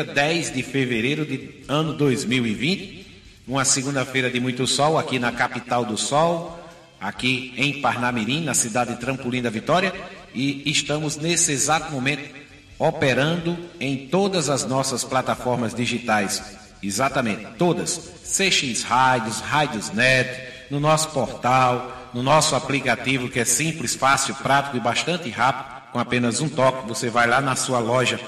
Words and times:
10 0.00 0.54
de 0.54 0.62
fevereiro 0.62 1.26
de 1.26 1.62
ano 1.68 1.92
2020, 1.92 3.06
uma 3.46 3.64
segunda-feira 3.66 4.30
de 4.30 4.40
muito 4.40 4.66
sol 4.66 4.96
aqui 4.96 5.18
na 5.18 5.30
capital 5.30 5.84
do 5.84 5.98
sol, 5.98 6.58
aqui 6.98 7.52
em 7.58 7.82
Parnamirim, 7.82 8.42
na 8.42 8.54
cidade 8.54 8.94
de 8.94 9.00
Trampolim 9.00 9.42
da 9.42 9.50
Vitória, 9.50 9.92
e 10.34 10.62
estamos 10.70 11.18
nesse 11.18 11.52
exato 11.52 11.92
momento 11.92 12.34
operando 12.78 13.58
em 13.78 14.08
todas 14.08 14.48
as 14.48 14.64
nossas 14.64 15.04
plataformas 15.04 15.74
digitais, 15.74 16.42
exatamente 16.82 17.44
todas, 17.58 18.10
CX 18.24 18.82
Rádios, 18.84 19.40
Rádios 19.40 19.90
Net, 19.90 20.52
no 20.70 20.80
nosso 20.80 21.10
portal, 21.10 22.10
no 22.14 22.22
nosso 22.22 22.56
aplicativo 22.56 23.28
que 23.28 23.40
é 23.40 23.44
simples, 23.44 23.94
fácil, 23.94 24.34
prático 24.36 24.78
e 24.78 24.80
bastante 24.80 25.28
rápido, 25.28 25.82
com 25.92 25.98
apenas 25.98 26.40
um 26.40 26.48
toque, 26.48 26.88
você 26.88 27.10
vai 27.10 27.26
lá 27.26 27.40
na 27.40 27.54
sua 27.54 27.78
loja 27.78 28.18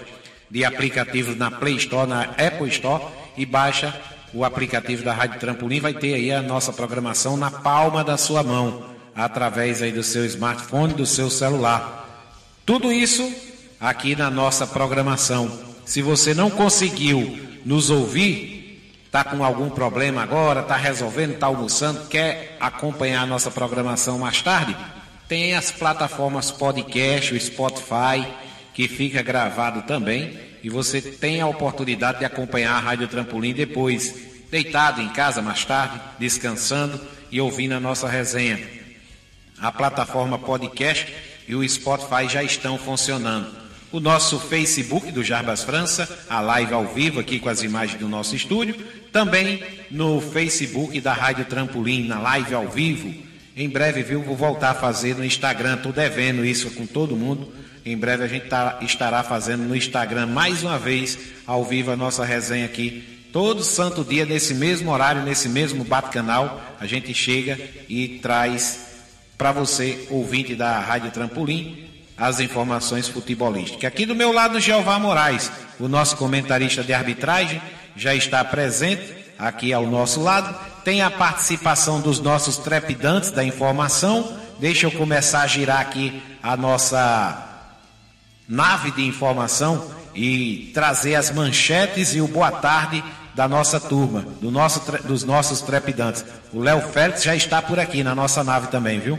de 0.55 0.65
aplicativos 0.65 1.37
na 1.37 1.51
Play 1.51 1.75
Store, 1.79 2.09
na 2.09 2.23
Apple 2.23 2.69
Store 2.69 3.03
e 3.37 3.45
baixa 3.45 3.93
o 4.33 4.45
aplicativo 4.45 5.03
da 5.03 5.13
Rádio 5.13 5.41
Trampolim, 5.41 5.81
vai 5.81 5.93
ter 5.93 6.15
aí 6.15 6.31
a 6.31 6.41
nossa 6.41 6.73
programação 6.73 7.37
na 7.37 7.51
palma 7.51 8.05
da 8.05 8.17
sua 8.17 8.45
mão, 8.45 8.85
através 9.17 9.83
aí 9.83 9.91
do 9.91 10.05
seu 10.05 10.25
smartphone, 10.25 10.95
do 10.95 11.05
seu 11.07 11.29
celular. 11.29 12.25
Tudo 12.65 12.93
isso 12.93 13.35
aqui 13.81 14.15
na 14.15 14.31
nossa 14.31 14.65
programação. 14.65 15.51
Se 15.85 16.01
você 16.01 16.33
não 16.35 16.49
conseguiu 16.49 17.37
nos 17.65 17.91
ouvir, 17.91 18.81
está 19.07 19.25
com 19.25 19.43
algum 19.43 19.69
problema 19.69 20.23
agora, 20.23 20.61
está 20.61 20.77
resolvendo, 20.77 21.33
está 21.35 21.49
almoçando, 21.49 22.07
quer 22.07 22.57
acompanhar 22.61 23.23
a 23.23 23.27
nossa 23.27 23.51
programação 23.51 24.21
mais 24.21 24.41
tarde, 24.41 24.77
tem 25.27 25.57
as 25.57 25.73
plataformas 25.73 26.53
podcast, 26.53 27.35
o 27.35 27.41
Spotify, 27.41 28.25
que 28.73 28.87
fica 28.87 29.21
gravado 29.21 29.83
também 29.83 30.44
e 30.65 30.71
você 30.71 31.03
tem 31.03 31.43
a 31.43 31.47
oportunidade 31.47 32.21
de 32.21 32.25
acompanhar 32.25 32.73
a 32.73 32.81
Rádio 32.81 33.07
Trampolim 33.07 33.53
depois, 33.53 34.15
deitado 34.51 35.03
em 35.03 35.11
casa 35.11 35.43
mais 35.43 35.63
tarde, 35.63 36.01
descansando 36.19 36.99
e 37.31 37.39
ouvindo 37.39 37.73
a 37.73 37.81
nossa 37.81 38.09
resenha. 38.09 38.59
A 39.61 39.71
plataforma 39.71 40.39
podcast 40.39 41.15
e 41.47 41.55
o 41.55 41.69
Spotify 41.69 42.27
já 42.31 42.43
estão 42.43 42.79
funcionando. 42.79 43.55
O 43.93 44.01
nosso 44.01 44.41
Facebook 44.41 45.13
do 45.13 45.23
Jarbas 45.23 45.63
França, 45.63 46.09
a 46.31 46.41
live 46.41 46.73
ao 46.73 46.87
vivo 46.87 47.21
aqui 47.21 47.39
com 47.39 47.51
as 47.51 47.63
imagens 47.63 48.01
do 48.01 48.09
nosso 48.09 48.35
estúdio, 48.35 48.75
também 49.13 49.63
no 49.91 50.19
Facebook 50.19 50.99
da 50.99 51.13
Rádio 51.13 51.45
Trampolim, 51.45 52.07
na 52.07 52.19
live 52.21 52.55
ao 52.55 52.69
vivo. 52.71 53.15
Em 53.55 53.69
breve, 53.69 54.03
viu, 54.03 54.23
vou 54.23 54.35
voltar 54.35 54.71
a 54.71 54.75
fazer 54.75 55.15
no 55.15 55.27
Instagram, 55.27 55.75
estou 55.75 55.93
devendo 55.93 56.43
isso 56.43 56.71
com 56.71 56.87
todo 56.87 57.15
mundo 57.15 57.53
em 57.85 57.97
breve 57.97 58.25
a 58.25 58.29
gente 58.29 58.47
tá, 58.47 58.79
estará 58.81 59.23
fazendo 59.23 59.65
no 59.65 59.77
Instagram 59.77 60.27
mais 60.27 60.63
uma 60.63 60.79
vez, 60.79 61.19
ao 61.47 61.65
vivo, 61.65 61.91
a 61.91 61.97
nossa 61.97 62.25
resenha 62.25 62.65
aqui. 62.65 63.29
Todo 63.33 63.63
santo 63.63 64.05
dia, 64.05 64.25
nesse 64.25 64.55
mesmo 64.55 64.91
horário, 64.91 65.23
nesse 65.23 65.49
mesmo 65.49 65.85
bate-canal, 65.85 66.63
a 66.81 66.87
gente 66.87 67.13
chega 67.13 67.59
e 67.89 68.21
traz 68.23 68.81
para 69.37 69.53
você, 69.53 70.07
ouvinte 70.09 70.55
da 70.55 70.79
Rádio 70.79 71.11
Trampolim, 71.11 71.91
as 72.17 72.41
informações 72.41 73.09
futebolísticas. 73.09 73.85
Aqui 73.85 74.07
do 74.07 74.15
meu 74.15 74.33
lado, 74.33 74.61
Jeová 74.61 74.99
Moraes, 74.99 75.51
o 75.81 75.89
nosso 75.89 76.17
comentarista 76.17 76.83
de 76.83 76.95
arbitragem, 76.95 77.61
já 77.97 78.15
está 78.15 78.45
presente 78.45 79.03
aqui 79.39 79.73
ao 79.73 79.87
nosso 79.87 80.23
lado. 80.23 80.55
Tem 80.85 81.03
a 81.03 81.11
participação 81.11 82.01
dos 82.01 82.21
nossos 82.21 82.57
trepidantes 82.59 83.31
da 83.31 83.45
informação. 83.45 84.39
Deixa 84.59 84.87
eu 84.87 84.93
começar 84.93 85.43
a 85.43 85.47
girar 85.47 85.81
aqui 85.81 86.23
a 86.43 86.57
nossa 86.57 87.54
nave 88.49 88.91
de 88.91 89.05
informação 89.05 89.91
e 90.15 90.71
trazer 90.75 91.15
as 91.15 91.31
manchetes 91.31 92.15
e 92.15 92.21
o 92.21 92.29
boa 92.29 92.51
tarde 92.51 93.03
da 93.35 93.49
nossa 93.49 93.81
turma, 93.81 94.23
do 94.41 94.51
nosso, 94.51 94.81
dos 95.03 95.25
nossos 95.25 95.61
trepidantes. 95.61 96.25
O 96.53 96.61
Léo 96.61 96.81
Félix 96.81 97.25
já 97.25 97.35
está 97.35 97.61
por 97.61 97.81
aqui 97.81 98.05
na 98.05 98.15
nossa 98.15 98.45
nave 98.45 98.69
também, 98.69 99.01
viu? 99.01 99.19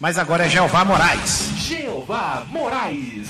Mas 0.00 0.18
agora 0.18 0.46
é 0.46 0.48
Jeová 0.48 0.84
Moraes. 0.84 1.50
Jeová 1.56 2.44
Moraes. 2.48 3.28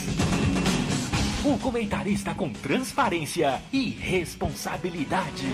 O 1.44 1.58
comentarista 1.58 2.34
com 2.34 2.50
transparência 2.50 3.60
e 3.72 3.90
responsabilidade. 3.90 5.46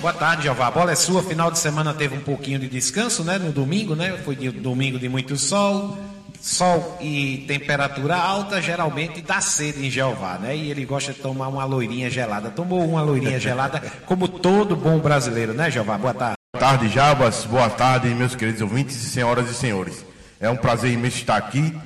Boa 0.00 0.12
tarde, 0.12 0.44
Jeová. 0.44 0.68
A 0.68 0.70
bola 0.70 0.92
é 0.92 0.96
sua. 0.96 1.22
Final 1.22 1.50
de 1.50 1.58
semana 1.58 1.92
teve 1.92 2.16
um 2.16 2.20
pouquinho 2.20 2.58
de 2.58 2.68
descanso, 2.68 3.22
né? 3.22 3.38
No 3.38 3.52
domingo, 3.52 3.94
né? 3.94 4.16
Foi 4.24 4.34
de, 4.34 4.50
domingo 4.50 4.98
de 4.98 5.08
muito 5.08 5.36
sol 5.36 5.98
sol 6.40 6.96
e 7.00 7.44
temperatura 7.46 8.16
alta 8.16 8.62
geralmente 8.62 9.20
dá 9.20 9.40
sede 9.40 9.86
em 9.86 9.90
Jeová, 9.90 10.38
né? 10.38 10.56
E 10.56 10.70
ele 10.70 10.84
gosta 10.84 11.12
de 11.12 11.20
tomar 11.20 11.48
uma 11.48 11.64
loirinha 11.64 12.08
gelada. 12.08 12.50
Tomou 12.50 12.88
uma 12.88 13.02
loirinha 13.02 13.38
gelada, 13.38 13.80
como 14.06 14.26
todo 14.26 14.74
bom 14.74 14.98
brasileiro, 14.98 15.52
né, 15.52 15.70
Jeová? 15.70 15.98
Boa 15.98 16.14
tarde. 16.14 16.36
Boa 16.52 16.60
tarde, 16.60 16.88
Jabas. 16.88 17.44
Boa 17.44 17.68
tarde, 17.68 18.08
meus 18.08 18.34
queridos 18.34 18.62
ouvintes 18.62 18.96
senhoras 18.96 19.50
e 19.50 19.54
senhores. 19.54 20.04
É 20.40 20.48
um 20.48 20.56
prazer 20.56 20.90
imenso 20.90 21.18
estar 21.18 21.36
aqui. 21.36 21.76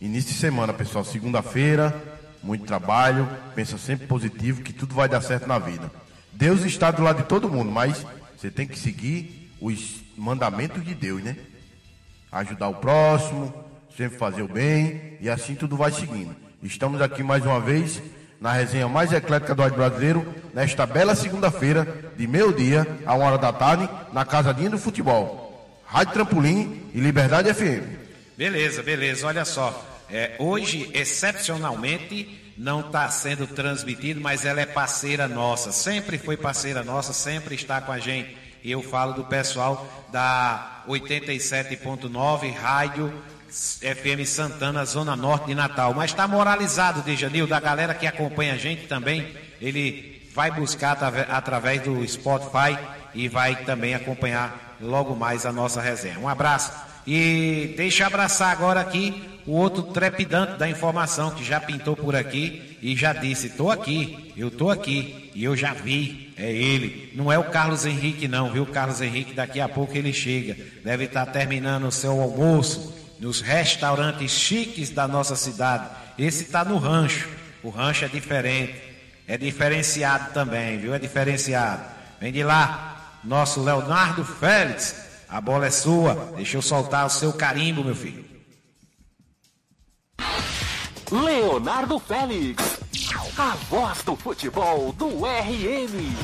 Início 0.00 0.32
de 0.32 0.38
semana, 0.38 0.72
pessoal. 0.72 1.04
Segunda-feira, 1.04 1.94
muito 2.42 2.64
trabalho. 2.64 3.28
Pensa 3.54 3.76
sempre 3.76 4.06
positivo, 4.06 4.62
que 4.62 4.72
tudo 4.72 4.94
vai 4.94 5.08
dar 5.08 5.20
certo 5.20 5.46
na 5.48 5.58
vida. 5.58 5.90
Deus 6.32 6.64
está 6.64 6.92
do 6.92 7.02
lado 7.02 7.22
de 7.22 7.28
todo 7.28 7.50
mundo, 7.50 7.70
mas 7.70 8.06
você 8.36 8.48
tem 8.48 8.66
que 8.66 8.78
seguir 8.78 9.52
os 9.60 9.96
mandamentos 10.16 10.84
de 10.84 10.94
Deus, 10.94 11.22
né? 11.22 11.36
Ajudar 12.30 12.68
o 12.68 12.74
próximo, 12.74 13.52
sempre 13.98 14.16
fazer 14.16 14.42
o 14.42 14.48
bem 14.48 15.18
e 15.20 15.28
assim 15.28 15.56
tudo 15.56 15.76
vai 15.76 15.90
seguindo. 15.90 16.34
Estamos 16.62 17.00
aqui 17.00 17.20
mais 17.20 17.44
uma 17.44 17.60
vez 17.60 18.00
na 18.40 18.52
resenha 18.52 18.86
mais 18.86 19.12
eclética 19.12 19.56
do 19.56 19.62
rádio 19.62 19.76
brasileiro, 19.76 20.34
nesta 20.54 20.86
bela 20.86 21.16
segunda-feira, 21.16 22.12
de 22.16 22.24
meio-dia 22.24 22.86
a 23.04 23.16
uma 23.16 23.26
hora 23.26 23.38
da 23.38 23.52
tarde, 23.52 23.88
na 24.12 24.24
Casadinha 24.24 24.70
do 24.70 24.78
Futebol. 24.78 25.76
Rádio 25.84 26.12
Trampolim 26.12 26.88
e 26.94 27.00
Liberdade 27.00 27.52
FM. 27.52 27.82
Beleza, 28.36 28.84
beleza, 28.84 29.26
olha 29.26 29.44
só. 29.44 29.84
É, 30.08 30.36
hoje, 30.38 30.88
excepcionalmente, 30.94 32.52
não 32.56 32.78
está 32.78 33.08
sendo 33.08 33.48
transmitido, 33.48 34.20
mas 34.20 34.46
ela 34.46 34.60
é 34.60 34.66
parceira 34.66 35.26
nossa. 35.26 35.72
Sempre 35.72 36.18
foi 36.18 36.36
parceira 36.36 36.84
nossa, 36.84 37.12
sempre 37.12 37.56
está 37.56 37.80
com 37.80 37.90
a 37.90 37.98
gente. 37.98 38.36
E 38.62 38.70
eu 38.70 38.80
falo 38.80 39.14
do 39.14 39.24
pessoal 39.24 39.88
da 40.12 40.84
87.9 40.86 42.54
Rádio 42.54 43.12
FM 43.50 44.26
Santana, 44.26 44.84
Zona 44.84 45.16
Norte 45.16 45.46
de 45.46 45.54
Natal. 45.54 45.94
Mas 45.94 46.10
está 46.10 46.28
moralizado, 46.28 47.02
Dejanil, 47.02 47.46
da 47.46 47.58
galera 47.58 47.94
que 47.94 48.06
acompanha 48.06 48.54
a 48.54 48.58
gente 48.58 48.86
também. 48.86 49.26
Ele 49.60 50.28
vai 50.34 50.50
buscar 50.50 50.92
através 51.30 51.82
do 51.82 52.06
Spotify 52.06 52.78
e 53.14 53.28
vai 53.28 53.56
também 53.64 53.94
acompanhar 53.94 54.76
logo 54.80 55.16
mais 55.16 55.46
a 55.46 55.52
nossa 55.52 55.80
resenha. 55.80 56.18
Um 56.18 56.28
abraço. 56.28 56.70
E 57.06 57.74
deixa 57.76 58.06
abraçar 58.06 58.52
agora 58.52 58.80
aqui 58.80 59.40
o 59.46 59.52
outro 59.52 59.82
trepidante 59.82 60.58
da 60.58 60.68
informação 60.68 61.30
que 61.30 61.42
já 61.42 61.58
pintou 61.58 61.96
por 61.96 62.14
aqui 62.14 62.76
e 62.82 62.94
já 62.94 63.14
disse: 63.14 63.46
estou 63.46 63.70
aqui, 63.70 64.32
eu 64.36 64.48
estou 64.48 64.70
aqui 64.70 65.30
e 65.34 65.42
eu 65.42 65.56
já 65.56 65.72
vi. 65.72 66.34
É 66.36 66.52
ele, 66.52 67.10
não 67.16 67.32
é 67.32 67.38
o 67.38 67.44
Carlos 67.44 67.84
Henrique, 67.84 68.28
não, 68.28 68.52
viu? 68.52 68.62
O 68.62 68.66
Carlos 68.66 69.00
Henrique, 69.00 69.32
daqui 69.32 69.58
a 69.58 69.68
pouco 69.68 69.96
ele 69.96 70.12
chega. 70.12 70.56
Deve 70.84 71.04
estar 71.04 71.26
terminando 71.26 71.84
o 71.84 71.90
seu 71.90 72.20
almoço 72.20 72.97
nos 73.18 73.40
restaurantes 73.40 74.30
chiques 74.30 74.90
da 74.90 75.08
nossa 75.08 75.34
cidade. 75.36 75.88
Esse 76.18 76.44
está 76.44 76.64
no 76.64 76.78
rancho. 76.78 77.28
O 77.62 77.70
rancho 77.70 78.04
é 78.04 78.08
diferente. 78.08 78.80
É 79.26 79.36
diferenciado 79.36 80.32
também, 80.32 80.78
viu? 80.78 80.94
É 80.94 80.98
diferenciado. 80.98 81.82
Vem 82.20 82.32
de 82.32 82.42
lá, 82.42 83.18
nosso 83.22 83.62
Leonardo 83.62 84.24
Félix. 84.24 84.94
A 85.28 85.40
bola 85.40 85.66
é 85.66 85.70
sua. 85.70 86.32
Deixa 86.36 86.56
eu 86.56 86.62
soltar 86.62 87.06
o 87.06 87.10
seu 87.10 87.32
carimbo, 87.32 87.84
meu 87.84 87.94
filho. 87.94 88.24
Leonardo 91.10 91.98
Félix. 91.98 92.78
A 93.36 93.54
voz 93.70 94.02
do 94.02 94.16
futebol 94.16 94.92
do 94.92 95.24
RM. 95.24 96.14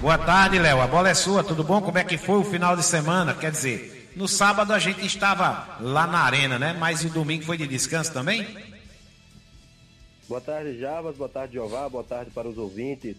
Boa 0.00 0.18
tarde, 0.18 0.58
Léo. 0.58 0.80
A 0.80 0.86
bola 0.86 1.08
é 1.08 1.14
sua. 1.14 1.42
Tudo 1.42 1.64
bom? 1.64 1.80
Como 1.80 1.98
é 1.98 2.04
que 2.04 2.18
foi 2.18 2.38
o 2.38 2.44
final 2.44 2.76
de 2.76 2.82
semana? 2.82 3.34
Quer 3.34 3.50
dizer, 3.50 3.97
no 4.18 4.26
sábado 4.26 4.72
a 4.72 4.80
gente 4.80 5.06
estava 5.06 5.78
lá 5.80 6.04
na 6.04 6.18
arena, 6.18 6.58
né? 6.58 6.76
Mas 6.76 7.04
o 7.04 7.08
domingo 7.08 7.44
foi 7.44 7.56
de 7.56 7.68
descanso 7.68 8.12
também? 8.12 8.44
Boa 10.28 10.40
tarde, 10.40 10.76
Javas. 10.76 11.16
Boa 11.16 11.28
tarde, 11.28 11.54
Jeová. 11.54 11.88
Boa 11.88 12.02
tarde 12.02 12.32
para 12.32 12.48
os 12.48 12.58
ouvintes 12.58 13.16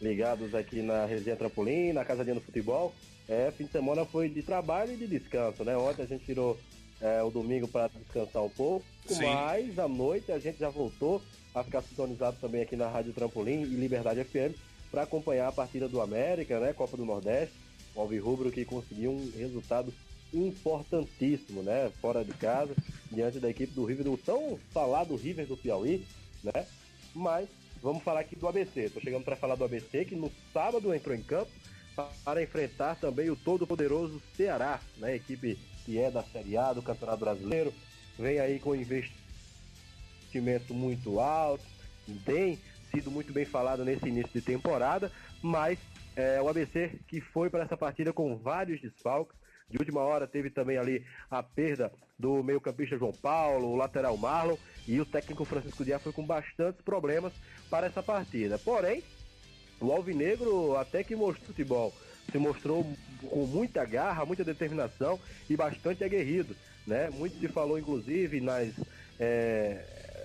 ligados 0.00 0.52
aqui 0.52 0.82
na 0.82 1.06
Resenha 1.06 1.36
Trampolim, 1.36 1.92
na 1.92 2.04
Casadinha 2.04 2.34
do 2.34 2.40
Futebol. 2.40 2.92
É, 3.28 3.52
fim 3.56 3.64
de 3.64 3.70
semana 3.70 4.04
foi 4.04 4.28
de 4.28 4.42
trabalho 4.42 4.92
e 4.92 4.96
de 4.96 5.06
descanso, 5.06 5.62
né? 5.62 5.76
Ontem 5.76 6.02
a 6.02 6.06
gente 6.06 6.24
tirou 6.24 6.58
é, 7.00 7.22
o 7.22 7.30
domingo 7.30 7.68
para 7.68 7.88
descansar 7.88 8.42
um 8.42 8.50
pouco, 8.50 8.84
Sim. 9.06 9.24
mas 9.24 9.78
à 9.78 9.86
noite 9.86 10.32
a 10.32 10.38
gente 10.40 10.58
já 10.58 10.68
voltou 10.68 11.22
a 11.54 11.62
ficar 11.62 11.80
sintonizado 11.82 12.38
também 12.40 12.62
aqui 12.62 12.74
na 12.74 12.88
Rádio 12.88 13.12
Trampolim 13.12 13.62
e 13.62 13.66
Liberdade 13.66 14.24
FM 14.24 14.58
para 14.90 15.02
acompanhar 15.02 15.46
a 15.46 15.52
partida 15.52 15.88
do 15.88 16.00
América, 16.00 16.58
né? 16.58 16.72
Copa 16.72 16.96
do 16.96 17.04
Nordeste. 17.04 17.54
O 17.94 18.00
Alvirrubro 18.00 18.50
que 18.50 18.64
conseguiu 18.64 19.12
um 19.12 19.30
resultado 19.38 19.94
importantíssimo, 20.32 21.62
né? 21.62 21.90
Fora 22.00 22.24
de 22.24 22.32
casa, 22.32 22.74
diante 23.10 23.38
da 23.38 23.50
equipe 23.50 23.72
do 23.72 23.84
River, 23.84 24.04
do 24.04 24.16
tão 24.16 24.58
falado 24.72 25.16
River 25.16 25.46
do 25.46 25.56
Piauí, 25.56 26.06
né? 26.42 26.66
Mas 27.14 27.48
vamos 27.82 28.02
falar 28.02 28.20
aqui 28.20 28.36
do 28.36 28.46
ABC. 28.46 28.82
Estou 28.82 29.02
chegando 29.02 29.24
para 29.24 29.36
falar 29.36 29.54
do 29.54 29.64
ABC, 29.64 30.04
que 30.04 30.14
no 30.14 30.30
sábado 30.52 30.94
entrou 30.94 31.14
em 31.14 31.22
campo 31.22 31.50
para 32.24 32.42
enfrentar 32.42 32.96
também 32.96 33.30
o 33.30 33.36
todo-poderoso 33.36 34.22
Ceará, 34.36 34.80
né? 34.96 35.16
Equipe 35.16 35.58
que 35.84 35.98
é 35.98 36.10
da 36.10 36.22
Série 36.22 36.56
A 36.56 36.72
do 36.72 36.82
Campeonato 36.82 37.20
Brasileiro, 37.20 37.72
vem 38.18 38.38
aí 38.38 38.58
com 38.58 38.74
investimento 38.74 40.72
muito 40.72 41.18
alto, 41.18 41.64
tem 42.24 42.58
sido 42.90 43.10
muito 43.10 43.32
bem 43.32 43.44
falado 43.44 43.84
nesse 43.84 44.08
início 44.08 44.32
de 44.32 44.40
temporada, 44.40 45.10
mas 45.42 45.78
é, 46.16 46.40
o 46.40 46.48
ABC 46.48 46.98
que 47.08 47.20
foi 47.20 47.48
para 47.48 47.64
essa 47.64 47.76
partida 47.76 48.12
com 48.12 48.36
vários 48.36 48.80
desfalques. 48.80 49.36
De 49.70 49.78
última 49.78 50.00
hora 50.00 50.26
teve 50.26 50.50
também 50.50 50.76
ali 50.76 51.04
a 51.30 51.42
perda 51.42 51.92
do 52.18 52.42
meio-campista 52.42 52.98
João 52.98 53.12
Paulo, 53.12 53.68
o 53.68 53.76
lateral 53.76 54.16
Marlon 54.16 54.56
e 54.86 55.00
o 55.00 55.06
técnico 55.06 55.44
Francisco 55.44 55.84
Dias 55.84 56.02
foi 56.02 56.12
com 56.12 56.24
bastantes 56.24 56.80
problemas 56.82 57.32
para 57.70 57.86
essa 57.86 58.02
partida. 58.02 58.58
Porém, 58.58 59.02
o 59.80 59.92
Alvinegro 59.92 60.76
até 60.76 61.02
que 61.02 61.16
mostrou 61.16 61.46
futebol, 61.46 61.94
se 62.30 62.38
mostrou 62.38 62.84
com 63.28 63.46
muita 63.46 63.84
garra, 63.84 64.26
muita 64.26 64.44
determinação 64.44 65.18
e 65.48 65.56
bastante 65.56 66.04
aguerrido. 66.04 66.54
Né? 66.86 67.08
Muito 67.10 67.38
se 67.38 67.48
falou, 67.48 67.78
inclusive, 67.78 68.40
nas 68.40 68.72
é, 69.18 69.84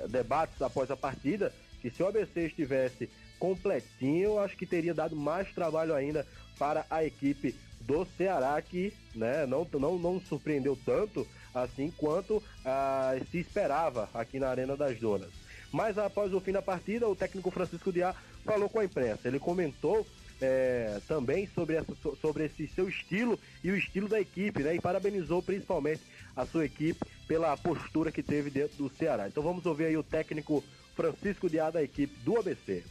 debates 0.09 0.61
após 0.61 0.89
a 0.89 0.97
partida, 0.97 1.53
que 1.81 1.89
se 1.89 2.01
o 2.01 2.07
ABC 2.07 2.47
estivesse 2.47 3.09
completinho, 3.39 4.39
acho 4.39 4.57
que 4.57 4.65
teria 4.65 4.93
dado 4.93 5.15
mais 5.15 5.51
trabalho 5.53 5.93
ainda 5.93 6.25
para 6.57 6.85
a 6.89 7.03
equipe 7.03 7.55
do 7.85 8.05
Ceará, 8.17 8.61
que 8.61 8.93
né, 9.15 9.45
não, 9.45 9.67
não, 9.73 9.97
não 9.97 10.19
surpreendeu 10.19 10.77
tanto 10.85 11.27
assim 11.53 11.91
quanto 11.97 12.41
ah, 12.65 13.15
se 13.31 13.39
esperava 13.39 14.09
aqui 14.13 14.39
na 14.39 14.49
Arena 14.49 14.75
das 14.75 14.99
Donas. 14.99 15.29
Mas 15.71 15.97
após 15.97 16.33
o 16.33 16.39
fim 16.39 16.51
da 16.51 16.61
partida, 16.61 17.07
o 17.07 17.15
técnico 17.15 17.51
Francisco 17.51 17.91
Diá 17.91 18.15
falou 18.43 18.69
com 18.69 18.79
a 18.79 18.85
imprensa. 18.85 19.27
Ele 19.27 19.39
comentou 19.39 20.05
é, 20.41 20.99
também 21.07 21.47
sobre, 21.47 21.75
essa, 21.75 21.93
sobre 22.21 22.45
esse 22.45 22.67
seu 22.67 22.87
estilo 22.87 23.39
e 23.63 23.71
o 23.71 23.77
estilo 23.77 24.07
da 24.07 24.19
equipe, 24.19 24.61
né? 24.63 24.75
E 24.75 24.81
parabenizou 24.81 25.41
principalmente 25.41 26.01
a 26.35 26.45
sua 26.45 26.65
equipe 26.65 26.99
pela 27.27 27.55
postura 27.57 28.11
que 28.11 28.21
teve 28.21 28.49
dentro 28.49 28.77
do 28.77 28.89
Ceará. 28.95 29.27
Então 29.27 29.41
vamos 29.41 29.65
ouvir 29.65 29.85
aí 29.85 29.97
o 29.97 30.03
técnico 30.03 30.63
Francisco 30.95 31.49
Diá 31.49 31.69
da 31.69 31.83
equipe 31.83 32.13
do 32.23 32.37
ABC. 32.37 32.83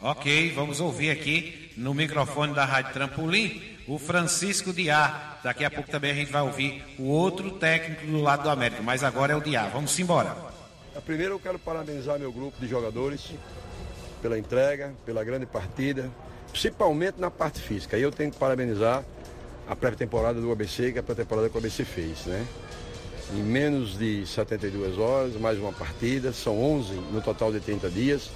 Ok, 0.00 0.52
vamos 0.54 0.78
ouvir 0.78 1.10
aqui 1.10 1.72
no 1.74 1.94
microfone 1.94 2.52
da 2.52 2.66
Rádio 2.66 2.92
Trampolim 2.92 3.62
o 3.88 3.98
Francisco 3.98 4.70
Diá. 4.70 5.38
Daqui 5.42 5.64
a 5.64 5.70
pouco 5.70 5.90
também 5.90 6.10
a 6.10 6.14
gente 6.14 6.30
vai 6.30 6.42
ouvir 6.42 6.84
o 6.98 7.04
outro 7.04 7.52
técnico 7.52 8.06
do 8.06 8.20
lado 8.20 8.42
do 8.42 8.50
América, 8.50 8.82
mas 8.82 9.02
agora 9.02 9.32
é 9.32 9.36
o 9.36 9.40
Diá. 9.40 9.68
Vamos 9.72 9.98
embora. 9.98 10.36
Primeiro 11.06 11.34
eu 11.34 11.38
quero 11.38 11.58
parabenizar 11.58 12.18
meu 12.18 12.30
grupo 12.30 12.60
de 12.60 12.68
jogadores 12.68 13.30
pela 14.20 14.38
entrega, 14.38 14.92
pela 15.06 15.24
grande 15.24 15.46
partida, 15.46 16.10
principalmente 16.50 17.18
na 17.18 17.30
parte 17.30 17.60
física. 17.60 17.96
E 17.96 18.02
eu 18.02 18.12
tenho 18.12 18.30
que 18.30 18.38
parabenizar 18.38 19.02
a 19.66 19.74
pré-temporada 19.74 20.38
do 20.38 20.52
ABC, 20.52 20.92
que 20.92 20.98
é 20.98 21.00
a 21.00 21.02
pré-temporada 21.02 21.48
que 21.48 21.54
o 21.54 21.58
ABC 21.58 21.86
fez, 21.86 22.26
né? 22.26 22.46
Em 23.32 23.42
menos 23.42 23.98
de 23.98 24.26
72 24.26 24.98
horas, 24.98 25.34
mais 25.36 25.58
uma 25.58 25.72
partida, 25.72 26.34
são 26.34 26.62
11 26.62 26.92
no 27.12 27.22
total 27.22 27.50
de 27.50 27.60
30 27.60 27.88
dias. 27.88 28.30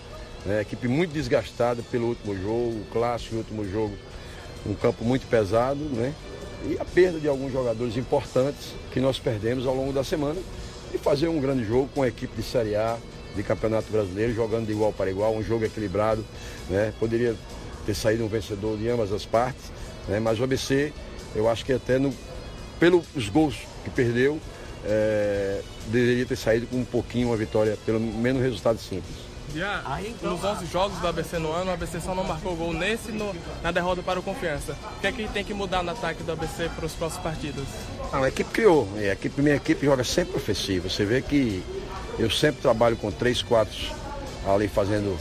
Né? 0.44 0.62
Equipe 0.62 0.88
muito 0.88 1.12
desgastada 1.12 1.82
pelo 1.90 2.08
último 2.08 2.36
jogo, 2.36 2.80
clássico, 2.92 3.36
último 3.36 3.68
jogo, 3.68 3.94
um 4.66 4.74
campo 4.74 5.04
muito 5.04 5.26
pesado, 5.26 5.80
né? 5.80 6.14
E 6.68 6.76
a 6.78 6.84
perda 6.84 7.18
de 7.18 7.26
alguns 7.26 7.52
jogadores 7.52 7.96
importantes 7.96 8.74
que 8.92 9.00
nós 9.00 9.18
perdemos 9.18 9.66
ao 9.66 9.74
longo 9.74 9.92
da 9.92 10.04
semana 10.04 10.38
e 10.92 10.98
fazer 10.98 11.28
um 11.28 11.40
grande 11.40 11.64
jogo 11.64 11.88
com 11.94 12.02
a 12.02 12.08
equipe 12.08 12.36
de 12.36 12.42
Série 12.42 12.76
A, 12.76 12.98
de 13.34 13.42
Campeonato 13.42 13.90
Brasileiro, 13.90 14.34
jogando 14.34 14.66
de 14.66 14.72
igual 14.72 14.92
para 14.92 15.10
igual, 15.10 15.34
um 15.34 15.42
jogo 15.42 15.64
equilibrado. 15.64 16.24
Né? 16.68 16.92
Poderia 17.00 17.34
ter 17.86 17.94
saído 17.94 18.24
um 18.24 18.28
vencedor 18.28 18.76
de 18.76 18.88
ambas 18.88 19.12
as 19.12 19.24
partes, 19.24 19.72
né? 20.06 20.20
mas 20.20 20.38
o 20.38 20.44
ABC, 20.44 20.92
eu 21.34 21.48
acho 21.48 21.64
que 21.64 21.72
até 21.72 21.98
no, 21.98 22.12
pelos 22.78 23.06
gols 23.32 23.56
que 23.82 23.90
perdeu, 23.90 24.38
é, 24.84 25.62
deveria 25.86 26.26
ter 26.26 26.36
saído 26.36 26.66
com 26.66 26.76
um 26.76 26.84
pouquinho 26.84 27.28
uma 27.28 27.36
vitória, 27.36 27.78
pelo 27.86 28.00
menos 28.00 28.42
resultado 28.42 28.78
simples. 28.78 29.29
Yeah. 29.54 30.00
Então, 30.02 30.32
nos 30.32 30.44
11 30.44 30.66
jogos 30.66 30.98
do 30.98 31.06
ABC 31.06 31.38
no 31.38 31.52
ano, 31.52 31.70
o 31.70 31.74
ABC 31.74 32.00
só 32.00 32.14
não 32.14 32.24
marcou 32.24 32.54
gol 32.54 32.72
nesse 32.72 33.10
no, 33.12 33.34
na 33.62 33.70
derrota 33.70 34.02
para 34.02 34.20
o 34.20 34.22
Confiança. 34.22 34.76
O 34.96 35.00
que 35.00 35.06
é 35.06 35.12
que 35.12 35.28
tem 35.28 35.44
que 35.44 35.54
mudar 35.54 35.82
no 35.82 35.90
ataque 35.90 36.22
do 36.22 36.32
ABC 36.32 36.68
para 36.74 36.86
os 36.86 36.92
próximos 36.92 37.22
partidos? 37.22 37.64
a 38.12 38.28
equipe 38.28 38.50
criou. 38.50 38.88
A 38.96 39.12
equipe, 39.12 39.42
minha 39.42 39.56
equipe 39.56 39.86
joga 39.86 40.04
sempre 40.04 40.36
ofensiva. 40.36 40.88
Você 40.88 41.04
vê 41.04 41.22
que 41.22 41.62
eu 42.18 42.30
sempre 42.30 42.60
trabalho 42.60 42.96
com 42.96 43.10
três, 43.10 43.42
quatro 43.42 43.76
ali 44.46 44.68
fazendo 44.68 45.16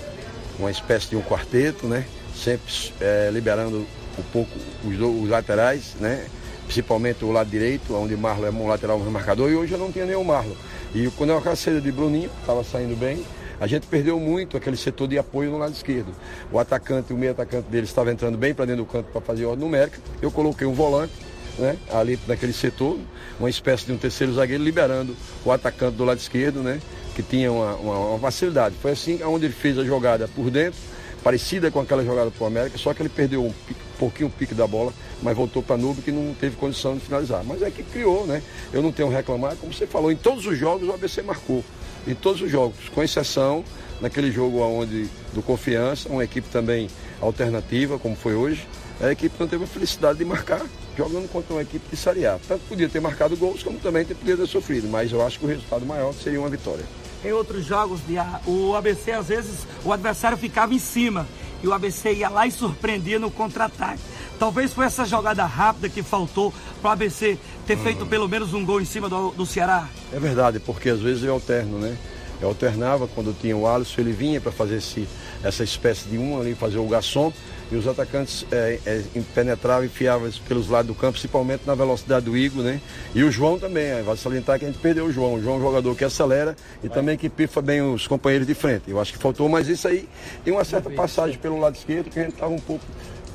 uma 0.57 0.71
espécie 0.71 1.09
de 1.09 1.15
um 1.15 1.21
quarteto, 1.21 1.87
né? 1.87 2.05
Sempre 2.35 2.71
é, 2.99 3.29
liberando 3.31 3.85
um 4.17 4.23
pouco 4.31 4.51
os, 4.83 4.99
os, 4.99 5.29
laterais, 5.29 5.95
né? 5.99 6.25
Principalmente 6.65 7.25
o 7.25 7.31
lado 7.31 7.49
direito, 7.49 7.95
onde 7.95 8.13
o 8.13 8.17
Marlon 8.17 8.47
é 8.47 8.51
um 8.51 8.67
lateral 8.67 8.99
marcador, 8.99 9.49
e 9.49 9.55
hoje 9.55 9.73
eu 9.73 9.79
não 9.79 9.91
tinha 9.91 10.05
nem 10.05 10.15
o 10.15 10.23
Marlon. 10.23 10.53
E 10.93 11.09
quando 11.17 11.31
eu 11.31 11.37
a 11.37 11.55
saída 11.55 11.81
de 11.81 11.91
Bruninho, 11.91 12.29
estava 12.41 12.63
saindo 12.63 12.95
bem, 12.95 13.25
a 13.59 13.67
gente 13.67 13.87
perdeu 13.87 14.19
muito 14.19 14.55
aquele 14.55 14.77
setor 14.77 15.07
de 15.07 15.17
apoio 15.17 15.51
no 15.51 15.57
lado 15.57 15.73
esquerdo. 15.73 16.13
O 16.51 16.59
atacante, 16.59 17.11
o 17.13 17.17
meio 17.17 17.31
atacante 17.33 17.69
dele 17.69 17.85
estava 17.85 18.11
entrando 18.11 18.37
bem 18.37 18.53
para 18.53 18.65
dentro 18.65 18.83
do 18.83 18.89
canto 18.89 19.11
para 19.11 19.21
fazer 19.21 19.45
ordem 19.45 19.65
numérica. 19.65 19.99
Eu 20.21 20.31
coloquei 20.31 20.65
um 20.65 20.73
volante 20.73 21.13
né, 21.57 21.77
ali 21.91 22.17
naquele 22.25 22.53
setor, 22.53 22.97
uma 23.39 23.49
espécie 23.49 23.85
de 23.85 23.91
um 23.91 23.97
terceiro 23.97 24.33
zagueiro, 24.33 24.63
liberando 24.63 25.15
o 25.43 25.51
atacante 25.51 25.97
do 25.97 26.05
lado 26.05 26.17
esquerdo, 26.17 26.61
né, 26.61 26.79
que 27.15 27.21
tinha 27.21 27.51
uma, 27.51 27.75
uma, 27.75 27.99
uma 28.11 28.19
facilidade. 28.19 28.75
Foi 28.81 28.91
assim 28.91 29.21
onde 29.23 29.45
ele 29.45 29.53
fez 29.53 29.77
a 29.77 29.83
jogada 29.83 30.27
por 30.29 30.49
dentro, 30.49 30.79
parecida 31.21 31.69
com 31.69 31.81
aquela 31.81 32.03
jogada 32.03 32.31
para 32.31 32.43
o 32.43 32.47
América, 32.47 32.77
só 32.77 32.93
que 32.93 33.01
ele 33.01 33.09
perdeu 33.09 33.43
um, 33.43 33.53
pouquinho 33.99 34.29
o 34.29 34.31
pique 34.31 34.55
da 34.55 34.65
bola, 34.65 34.93
mas 35.21 35.35
voltou 35.35 35.61
para 35.61 35.75
Nube 35.75 36.01
que 36.01 36.11
não 36.11 36.33
teve 36.33 36.55
condição 36.55 36.95
de 36.95 37.01
finalizar. 37.01 37.43
Mas 37.43 37.61
é 37.61 37.69
que 37.69 37.83
criou, 37.83 38.25
né? 38.25 38.41
Eu 38.71 38.81
não 38.81 38.93
tenho 38.93 39.09
reclamar, 39.09 39.57
como 39.57 39.73
você 39.73 39.85
falou, 39.85 40.09
em 40.09 40.15
todos 40.15 40.45
os 40.45 40.57
jogos 40.57 40.87
o 40.87 40.93
ABC 40.93 41.21
marcou 41.21 41.63
em 42.07 42.15
todos 42.15 42.41
os 42.41 42.51
jogos, 42.51 42.89
com 42.93 43.03
exceção 43.03 43.63
naquele 44.01 44.31
jogo 44.31 44.59
onde 44.59 45.07
do 45.33 45.41
Confiança, 45.41 46.09
uma 46.09 46.23
equipe 46.23 46.47
também 46.49 46.89
alternativa, 47.21 47.99
como 47.99 48.15
foi 48.15 48.33
hoje, 48.33 48.67
a 49.01 49.11
equipe 49.11 49.35
não 49.39 49.47
teve 49.47 49.63
a 49.63 49.67
felicidade 49.67 50.19
de 50.19 50.25
marcar 50.25 50.61
jogando 50.97 51.29
contra 51.29 51.53
uma 51.53 51.61
equipe 51.61 51.89
de 51.89 51.95
Série 51.95 52.25
A. 52.25 52.37
Tanto 52.47 52.61
podia 52.67 52.89
ter 52.89 52.99
marcado 52.99 53.37
gols, 53.37 53.63
como 53.63 53.79
também 53.79 54.05
podia 54.05 54.35
ter 54.35 54.47
sofrido, 54.47 54.87
mas 54.89 55.11
eu 55.11 55.25
acho 55.25 55.39
que 55.39 55.45
o 55.45 55.47
resultado 55.47 55.85
maior 55.85 56.13
seria 56.13 56.39
uma 56.39 56.49
vitória. 56.49 56.83
Em 57.23 57.31
outros 57.31 57.65
jogos, 57.65 57.99
o 58.45 58.75
ABC, 58.75 59.11
às 59.11 59.27
vezes, 59.27 59.67
o 59.83 59.91
adversário 59.91 60.37
ficava 60.37 60.73
em 60.73 60.79
cima 60.79 61.27
e 61.61 61.67
o 61.67 61.73
ABC 61.73 62.13
ia 62.13 62.29
lá 62.29 62.47
e 62.47 62.51
surpreendia 62.51 63.19
no 63.19 63.29
contra-ataque. 63.31 64.01
Talvez 64.37 64.73
foi 64.73 64.85
essa 64.85 65.05
jogada 65.05 65.45
rápida 65.45 65.89
que 65.89 66.01
faltou 66.01 66.53
para 66.81 66.89
o 66.89 66.93
ABC 66.93 67.37
ter 67.67 67.77
uhum. 67.77 67.83
feito 67.83 68.05
pelo 68.05 68.27
menos 68.27 68.53
um 68.53 68.65
gol 68.65 68.79
em 68.79 68.85
cima 68.85 69.09
do, 69.09 69.31
do 69.31 69.45
Ceará. 69.45 69.87
É 70.13 70.19
verdade, 70.19 70.59
porque 70.59 70.89
às 70.89 70.99
vezes 70.99 71.23
eu 71.23 71.33
alterno, 71.33 71.77
né? 71.77 71.97
Eu 72.41 72.47
alternava 72.47 73.07
quando 73.07 73.35
tinha 73.37 73.55
o 73.55 73.67
Alisson, 73.67 73.99
ele 73.99 74.13
vinha 74.13 74.39
para 74.39 74.51
fazer 74.51 74.77
esse, 74.77 75.07
essa 75.43 75.63
espécie 75.63 76.07
de 76.07 76.17
um 76.17 76.39
ali, 76.39 76.55
fazer 76.55 76.77
o 76.77 76.87
garçom, 76.87 77.33
e 77.71 77.75
os 77.75 77.87
atacantes 77.87 78.45
é, 78.51 78.79
é, 78.85 79.03
penetravam 79.33 79.83
e 79.83 79.87
enfiavam 79.87 80.29
pelos 80.47 80.67
lados 80.67 80.87
do 80.87 80.95
campo, 80.95 81.13
principalmente 81.13 81.61
na 81.65 81.75
velocidade 81.75 82.25
do 82.25 82.35
Igor, 82.35 82.63
né? 82.63 82.81
E 83.13 83.23
o 83.23 83.31
João 83.31 83.59
também, 83.59 84.01
vai 84.01 84.17
salientar 84.17 84.57
que 84.57 84.65
a 84.65 84.67
gente 84.67 84.79
perdeu 84.79 85.05
o 85.05 85.11
João. 85.11 85.35
O 85.35 85.41
João 85.41 85.55
é 85.55 85.59
um 85.59 85.61
jogador 85.61 85.95
que 85.95 86.03
acelera 86.03 86.55
e 86.83 86.87
Vai. 86.87 86.97
também 86.97 87.17
que 87.17 87.29
pifa 87.29 87.61
bem 87.61 87.81
os 87.81 88.07
companheiros 88.07 88.47
de 88.47 88.55
frente. 88.55 88.83
Eu 88.87 88.99
acho 88.99 89.13
que 89.13 89.19
faltou, 89.19 89.47
mas 89.47 89.67
isso 89.67 89.87
aí 89.87 90.09
tem 90.43 90.51
uma 90.51 90.63
certa 90.63 90.89
passagem 90.89 91.37
pelo 91.37 91.59
lado 91.59 91.75
esquerdo 91.75 92.09
que 92.09 92.19
a 92.19 92.23
gente 92.23 92.33
estava 92.33 92.51
um 92.51 92.59
pouco 92.59 92.83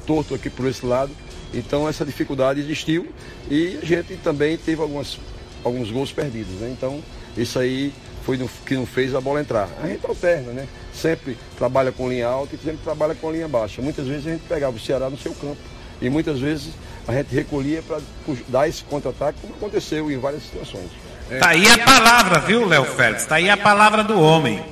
torto 0.06 0.34
aqui 0.34 0.50
por 0.50 0.66
esse 0.66 0.84
lado. 0.84 1.12
Então 1.52 1.88
essa 1.88 2.04
dificuldade 2.04 2.60
existiu 2.60 3.06
e 3.48 3.78
a 3.80 3.86
gente 3.86 4.16
também 4.16 4.56
teve 4.56 4.82
algumas, 4.82 5.18
alguns 5.62 5.90
gols 5.90 6.10
perdidos. 6.12 6.54
Né? 6.54 6.74
Então 6.76 7.00
isso 7.36 7.58
aí 7.58 7.92
foi 8.24 8.36
no, 8.36 8.48
que 8.66 8.74
não 8.74 8.86
fez 8.86 9.14
a 9.14 9.20
bola 9.20 9.40
entrar. 9.40 9.68
A 9.80 9.86
gente 9.86 10.04
alterna, 10.04 10.52
né? 10.52 10.66
Sempre 10.94 11.36
trabalha 11.58 11.90
com 11.92 12.08
linha 12.08 12.28
alta 12.28 12.54
e 12.54 12.58
sempre 12.58 12.78
trabalha 12.84 13.14
com 13.14 13.30
linha 13.30 13.48
baixa. 13.48 13.82
Muitas 13.82 14.06
vezes 14.06 14.26
a 14.26 14.30
gente 14.30 14.44
pegava 14.48 14.76
o 14.76 14.80
Ceará 14.80 15.10
no 15.10 15.18
seu 15.18 15.34
campo 15.34 15.60
e 16.00 16.08
muitas 16.08 16.38
vezes 16.38 16.72
a 17.06 17.12
gente 17.12 17.34
recolhia 17.34 17.82
para 17.82 18.00
dar 18.48 18.68
esse 18.68 18.82
contra-ataque, 18.84 19.40
como 19.40 19.54
aconteceu 19.54 20.10
em 20.10 20.18
várias 20.18 20.44
situações. 20.44 20.90
É. 21.30 21.38
Tá 21.38 21.50
aí 21.50 21.66
a 21.66 21.84
palavra, 21.84 22.40
viu, 22.40 22.66
Léo 22.66 22.84
Félix? 22.84 23.26
Tá 23.26 23.36
aí 23.36 23.50
a 23.50 23.56
palavra 23.56 24.04
do 24.04 24.18
homem. 24.20 24.62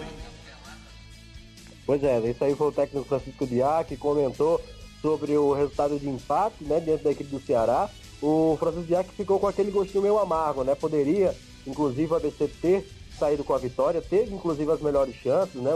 Pois 1.85 2.03
é, 2.05 2.19
esse 2.21 2.43
aí 2.45 2.55
foi 2.55 2.69
o 2.69 2.73
técnico 2.73 3.07
Francisco 3.07 3.47
Diá 3.47 3.85
que 3.87 3.97
comentou 3.97 4.63
sobre 5.01 5.37
o 5.37 5.53
resultado 5.53 5.99
de 5.99 6.09
empate 6.09 6.63
né, 6.63 6.81
dentro 6.81 7.05
da 7.05 7.11
equipe 7.11 7.31
do 7.31 7.45
Ceará. 7.45 7.91
O 8.23 8.57
Francisco 8.59 8.87
Diac 8.87 9.11
ficou 9.17 9.41
com 9.41 9.49
aquele 9.49 9.73
gostinho 9.73 10.03
meio 10.03 10.19
amargo, 10.19 10.63
né? 10.63 10.77
Poderia, 10.77 11.35
inclusive, 11.67 12.13
o 12.13 12.15
ABC 12.15 12.49
ter 12.63 12.89
saído 13.19 13.43
com 13.43 13.53
a 13.53 13.59
vitória, 13.59 14.01
teve 14.01 14.33
inclusive 14.33 14.71
as 14.71 14.81
melhores 14.81 15.15
chances, 15.17 15.61
né? 15.61 15.73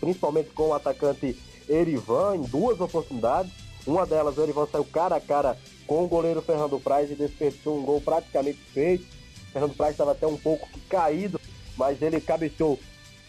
Principalmente 0.00 0.50
com 0.50 0.68
o 0.68 0.74
atacante 0.74 1.36
Erivan 1.68 2.36
em 2.36 2.42
duas 2.42 2.80
oportunidades. 2.80 3.52
Uma 3.86 4.06
delas, 4.06 4.36
o 4.36 4.42
Erivan 4.42 4.66
saiu 4.66 4.84
cara 4.84 5.16
a 5.16 5.20
cara 5.20 5.56
com 5.86 6.04
o 6.04 6.08
goleiro 6.08 6.42
Fernando 6.42 6.80
Praz 6.80 7.10
e 7.10 7.14
desperdiçou 7.14 7.78
um 7.78 7.84
gol 7.84 8.00
praticamente 8.00 8.58
feito. 8.72 9.06
Fernando 9.52 9.74
Praz 9.74 9.92
estava 9.92 10.12
até 10.12 10.26
um 10.26 10.36
pouco 10.36 10.68
caído, 10.88 11.40
mas 11.76 12.00
ele 12.02 12.20
cabeceou 12.20 12.78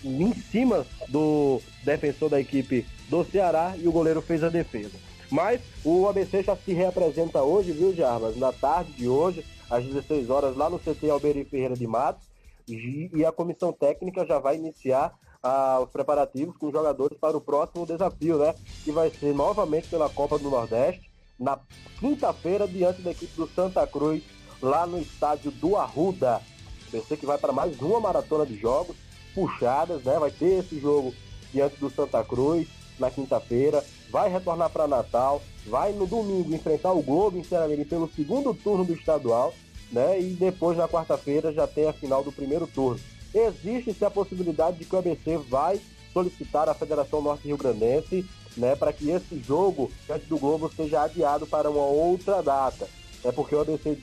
em 0.04 0.34
cima 0.34 0.86
do 1.08 1.62
defensor 1.84 2.30
da 2.30 2.40
equipe 2.40 2.86
do 3.10 3.24
Ceará 3.24 3.76
e 3.78 3.88
o 3.88 3.92
goleiro 3.92 4.22
fez 4.22 4.44
a 4.44 4.50
defesa. 4.50 4.98
Mas 5.30 5.62
o 5.86 6.08
ABC 6.08 6.44
já 6.44 6.56
se 6.56 6.74
reapresenta 6.74 7.42
hoje, 7.42 7.72
viu, 7.72 7.96
Jarbas? 7.96 8.36
Na 8.36 8.52
tarde 8.52 8.92
de 8.92 9.08
hoje, 9.08 9.46
às 9.70 9.84
16 9.86 10.30
horas, 10.30 10.58
lá 10.58 10.70
no 10.70 10.78
CT 10.78 11.10
Alberi 11.10 11.46
Ferreira 11.46 11.76
de 11.76 11.88
Matos. 11.88 12.28
E 12.68 13.26
a 13.26 13.32
comissão 13.32 13.72
técnica 13.72 14.26
já 14.26 14.40
vai 14.40 14.58
iniciar 14.58 15.14
ah, 15.44 15.80
os 15.82 15.90
preparativos 15.90 16.56
com 16.58 16.68
os 16.68 16.74
jogadores 16.74 17.18
para 17.18 17.36
o 17.36 17.42
próximo 17.42 17.86
desafio, 17.86 18.38
né? 18.38 18.54
Que 18.84 18.92
vai 18.92 19.10
ser 19.10 19.34
novamente 19.34 19.88
pela 19.88 20.10
Copa 20.10 20.38
do 20.38 20.50
Nordeste, 20.50 21.10
na 21.40 21.60
quinta-feira, 22.00 22.68
diante 22.68 23.02
da 23.02 23.12
equipe 23.12 23.36
do 23.36 23.48
Santa 23.48 23.86
Cruz, 23.88 24.24
lá 24.62 24.86
no 24.86 25.00
estádio 25.00 25.52
do 25.52 25.76
Arruda. 25.76 26.42
Pensei 26.92 27.18
que 27.18 27.26
vai 27.26 27.38
para 27.38 27.54
mais 27.54 27.80
uma 27.82 28.00
maratona 28.00 28.46
de 28.46 28.58
jogos 28.58 28.96
puxadas, 29.34 30.04
né? 30.04 30.20
Vai 30.20 30.30
ter 30.30 30.60
esse 30.60 30.80
jogo 30.80 31.14
diante 31.52 31.78
do 31.78 31.90
Santa 31.90 32.24
Cruz 32.24 32.68
na 33.00 33.10
quinta-feira, 33.10 33.84
vai 34.12 34.30
retornar 34.30 34.70
para 34.70 34.88
Natal, 34.88 35.42
vai 35.66 35.92
no 35.92 36.06
domingo 36.06 36.54
enfrentar 36.54 36.92
o 36.92 37.02
Globo 37.02 37.38
em 37.38 37.44
Ceará 37.44 37.66
pelo 37.90 38.10
segundo 38.14 38.54
turno 38.54 38.86
do 38.86 38.94
estadual, 38.94 39.54
né? 39.92 40.22
E 40.22 40.34
depois 40.34 40.78
na 40.78 40.88
quarta-feira 40.88 41.52
já 41.52 41.66
tem 41.66 41.88
a 41.88 41.94
final 41.94 42.24
do 42.24 42.32
primeiro 42.32 42.68
turno. 42.68 43.00
Existe-se 43.34 44.04
a 44.04 44.10
possibilidade 44.10 44.78
de 44.78 44.86
que 44.86 44.96
o 44.96 45.00
ABC 45.00 45.38
vai 45.38 45.80
solicitar 46.14 46.68
à 46.68 46.74
Federação 46.74 47.22
Norte 47.22 47.48
Rio 47.48 47.58
Grandense, 47.58 48.26
né, 48.58 48.76
para 48.76 48.92
que 48.92 49.10
esse 49.10 49.40
jogo 49.40 49.90
diante 50.06 50.26
do 50.26 50.38
Globo 50.38 50.70
seja 50.76 51.04
adiado 51.04 51.48
para 51.48 51.70
uma 51.70 51.86
outra 51.86 52.42
data. 52.42 52.88
É 53.24 53.32
porque 53.32 53.56
o 53.56 53.62
ABC 53.62 53.98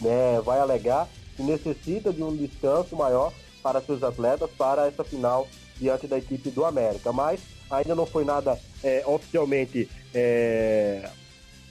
né, 0.00 0.40
vai 0.42 0.58
alegar 0.58 1.08
que 1.36 1.42
necessita 1.42 2.12
de 2.12 2.22
um 2.22 2.34
descanso 2.34 2.96
maior 2.96 3.32
para 3.62 3.80
seus 3.80 4.02
atletas 4.02 4.50
para 4.56 4.86
essa 4.86 5.04
final 5.04 5.46
diante 5.78 6.06
da 6.06 6.18
equipe 6.18 6.50
do 6.50 6.64
América. 6.64 7.12
Mas 7.12 7.40
ainda 7.70 7.94
não 7.94 8.06
foi 8.06 8.24
nada 8.24 8.58
é, 8.82 9.02
oficialmente 9.06 9.88
é, 10.14 11.08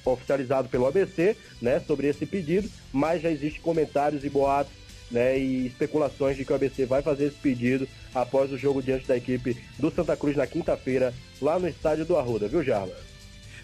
oficializado 0.06 0.70
pelo 0.70 0.88
ABC 0.88 1.36
né, 1.62 1.80
sobre 1.80 2.08
esse 2.08 2.25
pedido, 2.25 2.70
mas 2.91 3.22
já 3.22 3.30
existem 3.30 3.62
comentários 3.62 4.24
e 4.24 4.30
boatos 4.30 4.81
né, 5.12 5.38
e 5.38 5.68
especulações 5.68 6.38
de 6.38 6.46
que 6.46 6.51
o 6.51 6.56
ABC 6.56 6.86
vai 6.86 7.01
fazer 7.01 7.25
esse 7.25 7.38
pedido 7.38 7.88
após 8.15 8.51
o 8.51 8.58
jogo 8.58 8.82
diante 8.82 9.06
da 9.06 9.18
equipe 9.18 9.62
do 9.77 9.91
Santa 9.91 10.15
Cruz 10.15 10.36
na 10.36 10.48
quinta-feira, 10.48 11.13
lá 11.41 11.60
no 11.60 11.68
estádio 11.68 12.06
do 12.06 12.18
Arruda, 12.18 12.48
viu, 12.48 12.63
Jarla? 12.63 12.96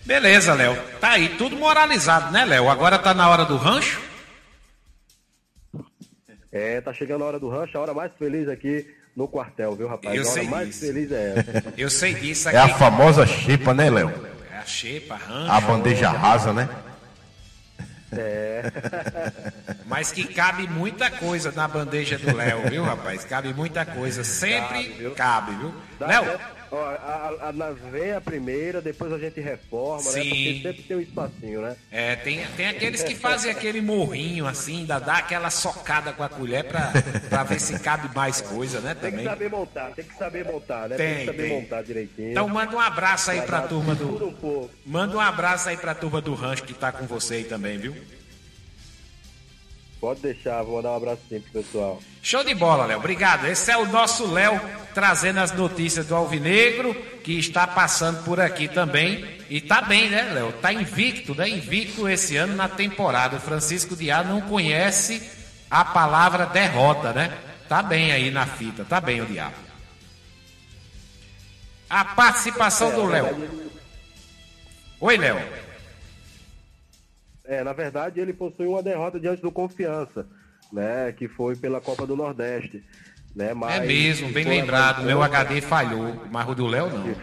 Beleza, 0.06 0.54
Léo. 0.54 0.78
Tá 1.02 1.12
aí, 1.12 1.30
tudo 1.30 1.56
moralizado, 1.58 2.32
né, 2.32 2.46
Léo? 2.46 2.70
Agora 2.70 2.98
tá 2.98 3.14
na 3.14 3.30
hora 3.30 3.46
do 3.46 3.58
rancho? 3.58 4.02
É, 6.52 6.80
tá 6.80 6.94
chegando 6.94 7.24
a 7.24 7.28
hora 7.28 7.40
do 7.40 7.50
rancho, 7.50 7.78
a 7.78 7.82
hora 7.82 7.94
mais 7.94 8.12
feliz 8.18 8.48
aqui 8.48 8.88
no 9.16 9.28
quartel, 9.28 9.76
viu, 9.76 9.88
rapaz? 9.88 10.16
Eu 10.16 10.28
a 10.28 10.32
hora 10.32 10.44
mais 10.44 10.68
disso. 10.68 10.86
feliz 10.86 11.12
é 11.12 11.34
essa. 11.38 11.74
Eu 11.78 11.90
sei 11.90 12.14
disso 12.14 12.48
aqui. 12.48 12.58
É 12.58 12.62
a 12.62 12.70
famosa 12.70 13.26
xepa, 13.26 13.74
né, 13.74 13.90
Léo? 13.90 14.12
É 14.52 14.58
a 14.58 14.66
xepa, 14.66 15.16
rancho. 15.16 15.52
A 15.52 15.62
bandeja 15.62 16.10
rasa, 16.10 16.54
né? 16.54 16.70
É. 18.12 18.64
Mas 19.86 20.12
que 20.12 20.26
cabe 20.26 20.68
muita 20.68 21.10
coisa 21.10 21.52
na 21.52 21.68
bandeja 21.68 22.18
do 22.18 22.36
Léo, 22.36 22.70
viu, 22.70 22.84
rapaz? 22.84 23.26
Cabe 23.26 23.54
muita 23.54 23.86
coisa. 23.86 24.24
Sempre 24.24 25.12
cabe, 25.16 25.56
viu? 25.56 25.74
Léo, 26.00 26.40
Ó, 26.72 26.78
a, 26.78 27.50
a, 27.50 27.52
na 27.54 27.72
veia 27.72 28.20
primeira, 28.20 28.82
depois 28.82 29.12
a 29.12 29.18
gente 29.18 29.40
reforma, 29.40 30.02
Sim. 30.02 30.20
né? 30.20 30.26
Porque 30.26 30.60
sempre 30.64 30.84
tem 30.84 30.98
um 30.98 31.02
espacinho, 31.02 31.62
né? 31.62 31.76
É, 31.92 32.16
tem, 32.16 32.46
tem 32.56 32.68
aqueles 32.68 33.04
que 33.04 33.16
fazem 33.16 33.52
aquele 33.52 33.82
morrinho 33.82 34.46
assim, 34.46 34.80
ainda 34.80 35.00
dá 35.00 35.18
aquela 35.18 35.50
socada 35.50 36.12
com 36.12 36.24
a 36.24 36.30
colher 36.30 36.66
pra, 36.66 36.92
pra 37.30 37.44
ver 37.44 37.60
se 37.60 37.80
cabe 37.80 38.14
mais 38.16 38.42
coisa, 38.42 38.82
né? 38.82 38.94
Também. 38.96 39.12
Tem 39.12 39.20
que 39.20 39.30
saber 39.30 39.50
montar, 39.50 39.92
tem 39.92 40.06
que 40.06 40.18
saber 40.18 40.46
montar, 40.46 40.90
né? 40.90 40.98
Tem, 40.98 41.08
tem 41.08 41.20
que 41.20 41.26
saber 41.26 41.44
tem. 41.44 41.62
montar 41.62 41.82
direitinho. 41.84 42.32
Então 42.32 42.50
manda 42.50 42.76
um 42.76 42.80
abraço 42.80 43.32
aí 43.32 43.42
pra 43.42 43.62
turma 43.62 43.96
do. 43.96 44.70
Manda 44.86 45.18
um 45.18 45.22
abraço 45.22 45.70
aí 45.70 45.78
pra 45.78 45.96
turma 45.96 46.22
do 46.22 46.34
rancho 46.34 46.64
que 46.64 46.74
tá 46.74 46.92
com 46.92 47.06
você 47.06 47.36
aí 47.36 47.44
também, 47.44 47.78
viu? 47.78 47.96
Pode 50.00 50.22
deixar, 50.22 50.62
vou 50.62 50.76
mandar 50.76 50.92
um 50.92 50.96
abraço 50.98 51.22
sempre, 51.28 51.50
pessoal. 51.52 52.00
Show 52.22 52.44
de 52.44 52.54
bola, 52.54 52.86
Léo. 52.86 53.00
Obrigado. 53.00 53.48
Esse 53.48 53.72
é 53.72 53.78
o 53.78 53.88
nosso 53.88 54.32
Léo 54.32 54.62
trazendo 54.94 55.40
as 55.40 55.52
notícias 55.52 56.06
do 56.06 56.16
Alvinegro, 56.16 56.94
que 57.24 57.40
está 57.40 57.66
passando 57.66 58.24
por 58.24 58.40
aqui 58.40 58.68
também. 58.68 59.26
E 59.50 59.60
tá 59.60 59.82
bem, 59.82 60.10
né, 60.10 60.24
Léo? 60.34 60.54
Tá 60.62 60.72
invicto, 60.72 61.34
né? 61.34 61.50
Invicto 61.50 62.08
esse 62.08 62.38
ano 62.38 62.56
na 62.56 62.70
temporada. 62.70 63.38
O 63.38 63.42
Francisco 63.42 63.96
Diá 63.96 64.24
não 64.24 64.42
conhece 64.42 65.22
a 65.70 65.84
palavra 65.84 66.46
derrota, 66.46 67.12
né? 67.12 67.36
Tá 67.68 67.82
bem 67.82 68.12
aí 68.12 68.30
na 68.30 68.46
fita, 68.46 68.86
tá 68.86 69.02
bem 69.02 69.22
o 69.22 69.26
Diabo. 69.26 69.56
A 71.90 72.06
participação 72.06 72.92
do 72.92 73.06
Léo. 73.06 73.68
Oi, 75.00 75.18
Léo. 75.18 75.67
É, 77.48 77.64
na 77.64 77.72
verdade, 77.72 78.20
ele 78.20 78.34
possui 78.34 78.68
uma 78.68 78.84
derrota 78.84 79.18
diante 79.18 79.42
do 79.42 79.52
Confiança, 79.52 80.28
né? 80.72 81.14
Que 81.18 81.30
foi 81.30 81.56
pela 81.56 81.80
Copa 81.80 82.06
do 82.06 82.16
Nordeste. 82.16 82.84
Né? 83.34 83.54
Mas, 83.54 83.82
é 83.82 83.86
mesmo, 83.86 84.30
bem 84.30 84.46
lembrado. 84.46 85.04
Meu 85.04 85.22
HD 85.24 85.62
falhou, 85.62 86.26
mas 86.30 86.50
o 86.50 86.54
do 86.54 86.68
Léo 86.68 86.90
não. 86.90 87.16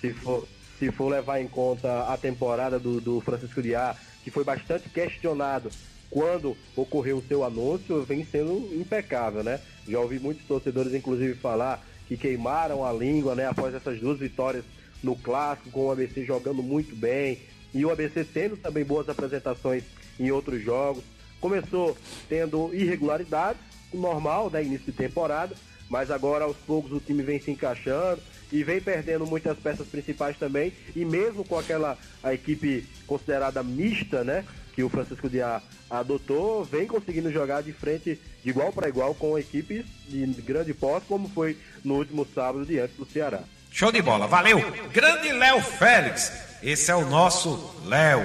Se, 0.00 0.12
for, 0.12 0.46
se 0.78 0.92
for 0.92 1.08
levar 1.08 1.40
em 1.40 1.48
conta 1.48 2.12
a 2.12 2.16
temporada 2.16 2.78
do, 2.78 3.00
do 3.00 3.20
Francisco 3.20 3.60
Diá, 3.60 3.96
que 4.22 4.30
foi 4.30 4.44
bastante 4.44 4.88
questionado 4.88 5.70
quando 6.10 6.56
ocorreu 6.76 7.18
o 7.18 7.26
seu 7.26 7.42
anúncio, 7.42 8.04
vem 8.04 8.24
sendo 8.24 8.70
impecável, 8.72 9.42
né? 9.42 9.58
Já 9.88 9.98
ouvi 9.98 10.20
muitos 10.20 10.46
torcedores, 10.46 10.94
inclusive, 10.94 11.34
falar 11.34 11.84
que 12.06 12.16
queimaram 12.16 12.84
a 12.84 12.92
língua, 12.92 13.34
né? 13.34 13.48
Após 13.48 13.74
essas 13.74 13.98
duas 13.98 14.20
vitórias 14.20 14.64
no 15.02 15.16
clássico, 15.16 15.70
com 15.70 15.86
o 15.86 15.90
ABC 15.90 16.24
jogando 16.24 16.62
muito 16.62 16.94
bem, 16.94 17.40
e 17.74 17.84
o 17.84 17.90
ABC 17.90 18.24
tendo 18.24 18.56
também 18.56 18.84
boas 18.84 19.08
apresentações 19.08 19.82
em 20.18 20.30
outros 20.30 20.62
jogos. 20.62 21.02
Começou 21.40 21.96
tendo 22.28 22.70
irregularidades, 22.72 23.60
normal, 23.92 24.48
né, 24.50 24.62
início 24.62 24.86
de 24.86 24.92
temporada, 24.92 25.54
mas 25.88 26.10
agora 26.10 26.44
aos 26.44 26.56
poucos 26.56 26.92
o 26.92 27.00
time 27.00 27.22
vem 27.22 27.40
se 27.40 27.50
encaixando 27.50 28.22
e 28.50 28.62
vem 28.62 28.80
perdendo 28.80 29.26
muitas 29.26 29.58
peças 29.58 29.86
principais 29.86 30.36
também, 30.38 30.72
e 30.94 31.04
mesmo 31.04 31.44
com 31.44 31.58
aquela 31.58 31.98
a 32.22 32.32
equipe 32.32 32.86
considerada 33.06 33.62
mista, 33.62 34.22
né, 34.22 34.44
que 34.74 34.82
o 34.82 34.88
Francisco 34.88 35.28
Diá 35.28 35.62
adotou, 35.88 36.64
vem 36.64 36.86
conseguindo 36.86 37.30
jogar 37.30 37.62
de 37.62 37.72
frente 37.72 38.18
de 38.42 38.50
igual 38.50 38.72
para 38.72 38.88
igual 38.88 39.14
com 39.14 39.38
equipes 39.38 39.84
de 40.08 40.24
grande 40.42 40.74
porte, 40.74 41.06
como 41.06 41.28
foi 41.28 41.56
no 41.84 41.96
último 41.96 42.26
sábado 42.34 42.66
diante 42.66 42.94
do 42.94 43.04
Ceará. 43.04 43.44
Show 43.74 43.90
de 43.90 44.00
bola, 44.02 44.28
valeu! 44.28 44.62
Grande 44.92 45.32
Léo 45.32 45.60
Félix, 45.60 46.30
esse 46.62 46.92
é 46.92 46.94
o 46.94 47.04
nosso 47.06 47.74
Léo. 47.84 48.24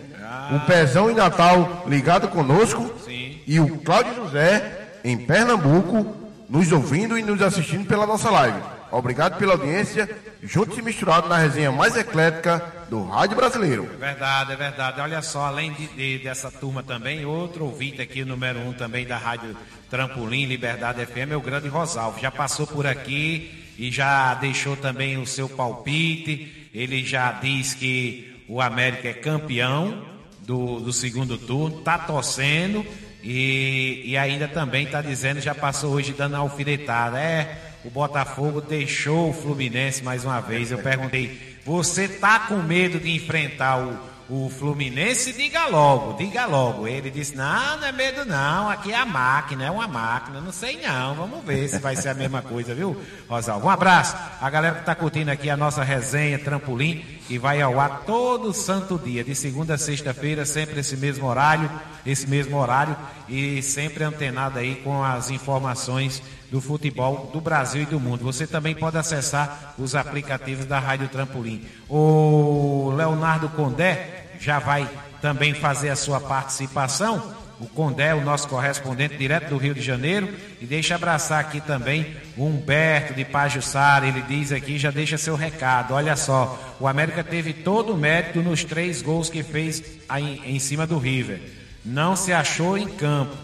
O 0.52 0.60
Pezão 0.62 1.10
em 1.10 1.16
Natal 1.16 1.84
ligado 1.88 2.28
conosco 2.28 2.94
Sim. 3.04 3.40
e 3.48 3.60
o 3.60 3.78
Cláudio 3.80 4.16
José 4.16 4.90
em 5.04 5.18
Pernambuco 5.18 6.16
nos 6.50 6.72
ouvindo 6.72 7.18
e 7.18 7.24
nos 7.24 7.42
assistindo 7.42 7.88
pela 7.88 8.06
nossa 8.06 8.30
live. 8.30 8.60
Obrigado 8.92 9.38
pela 9.38 9.54
audiência, 9.54 10.10
juntos 10.42 10.78
e 10.78 10.82
misturados 10.82 11.30
na 11.30 11.38
resenha 11.38 11.72
mais 11.72 11.98
eclética 11.98 12.64
do 12.90 13.04
Rádio 13.04 13.36
Brasileiro. 13.36 13.90
É 13.94 13.98
verdade, 13.98 14.54
é 14.54 14.56
verdade. 14.56 15.02
Olha 15.02 15.22
só, 15.22 15.46
além 15.46 15.74
de, 15.74 15.88
de, 15.88 16.24
dessa 16.24 16.50
turma 16.52 16.82
também, 16.82 17.25
outro 17.25 17.66
ouvinte 17.66 18.02
aqui, 18.02 18.22
o 18.22 18.25
número 18.25 18.60
um 18.60 18.74
também 18.74 19.06
da 19.06 19.18
Rádio 19.18 19.58
Trampolim, 19.90 20.46
Liberdade 20.46 21.06
FM, 21.06 21.32
é 21.32 21.36
o 21.36 21.42
grande 21.42 21.68
Rosalvo. 21.68 22.20
Já 22.20 22.32
passou 22.32 22.66
por 22.66 22.88
aqui 22.88 23.74
e 23.78 23.92
já 23.92 24.34
deixou 24.36 24.78
também 24.78 25.18
o 25.18 25.25
seu 25.25 25.50
palpite. 25.50 26.70
Ele 26.74 27.04
já 27.04 27.32
diz 27.34 27.74
que 27.74 28.44
o 28.48 28.62
América 28.62 29.10
é 29.10 29.14
campeão 29.14 30.14
do, 30.46 30.80
do 30.80 30.94
segundo 30.94 31.38
turno, 31.38 31.82
tá 31.82 31.98
torcendo 31.98 32.86
e, 33.24 34.04
e 34.06 34.18
ainda 34.18 34.48
também 34.48 34.86
está 34.86 35.02
dizendo, 35.02 35.42
já 35.42 35.56
passou 35.56 35.94
hoje 35.94 36.14
dando 36.14 36.36
alfinetada. 36.36 37.20
É, 37.20 37.74
o 37.84 37.90
Botafogo 37.90 38.62
deixou 38.62 39.32
o 39.32 39.34
Fluminense 39.34 40.04
mais 40.04 40.24
uma 40.24 40.40
vez. 40.40 40.72
Eu 40.72 40.78
perguntei, 40.78 41.58
você 41.66 42.08
tá 42.08 42.40
com 42.40 42.58
medo 42.58 43.00
de 43.00 43.16
enfrentar 43.16 43.80
o, 43.80 43.98
o 44.30 44.50
Fluminense? 44.50 45.34
Diga 45.34 45.66
logo, 45.68 46.14
diga 46.18 46.46
logo. 46.46 46.88
Ele 46.88 47.10
disse, 47.10 47.36
não, 47.36 47.78
não 47.78 47.88
é 47.88 47.92
medo 47.92 48.25
não, 48.25 48.70
aqui 48.70 48.92
é 48.92 48.96
a 48.96 49.06
máquina, 49.06 49.66
é 49.66 49.72
uma 49.72 49.88
máquina. 49.88 50.40
Não 50.40 50.52
sei 50.52 50.80
não, 50.80 51.16
vamos 51.16 51.44
ver 51.44 51.68
se 51.68 51.80
vai 51.80 51.96
ser 51.96 52.10
a 52.10 52.14
mesma 52.14 52.44
coisa, 52.44 52.75
viu, 52.75 53.00
Rosalvo? 53.28 53.66
Um 53.66 53.72
abraço. 53.72 54.16
A 54.40 54.50
galera 54.52 54.75
que 54.75 54.82
está 54.82 54.94
curtindo 54.94 55.32
aqui 55.32 55.50
a 55.50 55.58
nossa 55.58 55.84
resenha 55.84 56.38
Trampolim 56.38 57.04
e 57.29 57.38
vai 57.38 57.62
ao 57.62 57.79
ar 57.79 58.03
todo 58.05 58.53
santo 58.53 59.00
dia, 59.00 59.24
de 59.24 59.34
segunda 59.34 59.74
a 59.74 59.77
sexta-feira, 59.77 60.46
sempre 60.46 60.79
esse 60.79 60.96
mesmo 60.96 61.27
horário, 61.27 61.70
esse 62.05 62.27
mesmo 62.27 62.58
horário 62.58 62.96
e 63.27 63.62
sempre 63.62 64.03
antenado 64.03 64.60
aí 64.60 64.75
com 64.75 65.03
as 65.03 65.32
informações 65.32 66.22
do 66.51 66.62
futebol 66.62 67.29
do 67.34 67.41
Brasil 67.41 67.82
e 67.82 67.86
do 67.86 68.00
mundo. 68.00 68.24
Você 68.24 68.46
também 68.46 68.75
pode 68.75 68.98
acessar 68.98 69.74
os 69.77 69.96
aplicativos 69.96 70.65
da 70.65 70.79
Rádio 70.79 71.10
Trampolim. 71.10 71.65
O 71.89 72.94
Leonardo 72.96 73.50
Condé 73.50 74.36
já 74.39 74.60
vai 74.60 74.89
também 75.22 75.53
fazer 75.53 75.89
a 75.89 75.96
sua 75.96 76.20
participação. 76.20 77.35
O 77.60 77.68
Condé, 77.68 78.14
o 78.14 78.22
nosso 78.22 78.48
correspondente 78.48 79.18
direto 79.18 79.50
do 79.50 79.58
Rio 79.58 79.74
de 79.74 79.82
Janeiro, 79.82 80.34
e 80.60 80.66
deixa 80.66 80.96
abraçar 80.96 81.40
aqui 81.40 81.62
também 81.62 82.16
o 82.36 82.46
Humberto 82.46 83.14
de 83.14 83.24
Pajussara. 83.24 84.08
Ele 84.08 84.22
diz 84.22 84.52
aqui, 84.52 84.78
já 84.78 84.92
deixa 84.92 85.18
seu 85.18 85.36
recado. 85.36 85.94
Olha 85.94 86.16
só, 86.16 86.76
o 86.80 86.88
América 86.88 87.24
teve 87.24 87.54
todo 87.54 87.94
o 87.94 87.98
mérito 87.98 88.42
nos 88.42 88.64
três 88.64 89.02
gols 89.02 89.30
que 89.30 89.44
fez 89.44 89.84
aí, 90.10 90.42
em 90.46 90.60
cima 90.60 90.86
do 90.86 90.98
River. 90.98 91.42
Não 91.84 92.16
se 92.16 92.34
achou 92.34 92.78
em 92.78 92.88
campo. 92.88 93.36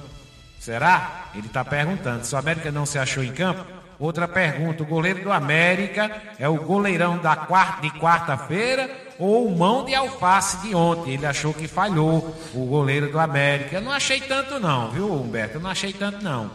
Será? 0.60 1.30
Ele 1.34 1.48
está 1.48 1.63
perguntando. 1.63 2.25
Se 2.25 2.36
o 2.36 2.38
América 2.38 2.72
não 2.72 2.86
se 2.86 3.00
achou 3.00 3.24
em 3.24 3.32
campo, 3.32 3.80
outra 4.05 4.27
pergunta: 4.27 4.84
o 4.84 4.86
goleiro 4.86 5.24
do 5.24 5.31
América 5.31 6.12
é 6.38 6.48
o 6.48 6.55
goleirão 6.55 7.17
da 7.17 7.36
quarta, 7.36 7.81
de 7.81 7.91
quarta-feira 8.00 8.89
ou 9.17 9.48
o 9.48 9.58
mão 9.58 9.86
de 9.86 9.93
alface 9.93 10.58
de 10.67 10.74
ontem? 10.74 11.13
Ele 11.13 11.25
achou 11.25 11.53
que 11.53 11.67
falhou 11.67 12.36
o 12.53 12.65
goleiro 12.65 13.12
do 13.12 13.20
América. 13.20 13.75
Eu 13.75 13.81
não 13.81 13.91
achei 13.91 14.20
tanto, 14.20 14.60
não, 14.60 14.91
viu, 14.91 15.13
Humberto? 15.13 15.58
Eu 15.58 15.62
não 15.62 15.70
achei 15.70 15.93
tanto, 15.93 16.24
não. 16.24 16.51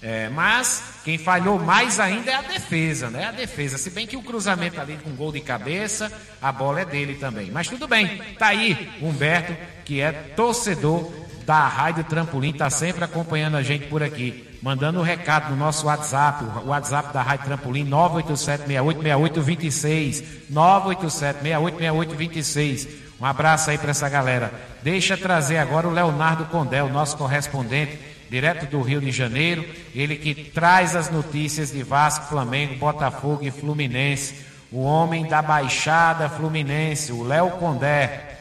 É, 0.00 0.28
mas 0.28 1.00
quem 1.04 1.18
falhou 1.18 1.58
mais 1.58 1.98
ainda 1.98 2.30
é 2.30 2.34
a 2.34 2.42
defesa, 2.42 3.10
né? 3.10 3.26
A 3.26 3.32
defesa. 3.32 3.76
Se 3.76 3.90
bem 3.90 4.06
que 4.06 4.16
o 4.16 4.22
cruzamento 4.22 4.80
ali 4.80 4.96
com 5.02 5.10
gol 5.10 5.32
de 5.32 5.40
cabeça, 5.40 6.12
a 6.40 6.52
bola 6.52 6.82
é 6.82 6.84
dele 6.84 7.16
também. 7.16 7.50
Mas 7.50 7.68
tudo 7.68 7.88
bem, 7.88 8.18
tá 8.38 8.48
aí 8.48 8.90
Humberto, 9.02 9.56
que 9.84 10.00
é 10.00 10.12
torcedor 10.12 11.10
da 11.44 11.66
Rádio 11.66 12.04
Trampolim, 12.04 12.50
está 12.50 12.70
sempre 12.70 13.02
acompanhando 13.02 13.56
a 13.56 13.62
gente 13.62 13.86
por 13.86 14.02
aqui, 14.02 14.47
mandando 14.62 15.00
um 15.00 15.02
recado 15.02 15.50
no 15.50 15.56
nosso 15.56 15.86
WhatsApp, 15.86 16.44
o 16.64 16.68
WhatsApp 16.68 17.12
da 17.12 17.22
Rádio 17.22 17.46
Trampolim, 17.46 17.84
987-686826, 17.88 20.24
987-686826. 20.52 22.88
Um 23.20 23.24
abraço 23.24 23.70
aí 23.70 23.78
para 23.78 23.90
essa 23.90 24.08
galera. 24.08 24.52
Deixa 24.82 25.16
trazer 25.16 25.58
agora 25.58 25.88
o 25.88 25.92
Leonardo 25.92 26.44
Condé, 26.46 26.82
o 26.82 26.88
nosso 26.88 27.16
correspondente, 27.16 27.98
direto 28.30 28.66
do 28.66 28.82
Rio 28.82 29.00
de 29.00 29.10
Janeiro, 29.10 29.64
ele 29.94 30.16
que 30.16 30.34
traz 30.34 30.94
as 30.94 31.10
notícias 31.10 31.72
de 31.72 31.82
Vasco, 31.82 32.26
Flamengo, 32.26 32.76
Botafogo 32.76 33.40
e 33.42 33.50
Fluminense. 33.50 34.46
O 34.70 34.82
homem 34.82 35.26
da 35.26 35.40
Baixada 35.40 36.28
Fluminense, 36.28 37.10
o 37.10 37.24
Léo 37.24 37.52
Condé. 37.52 38.36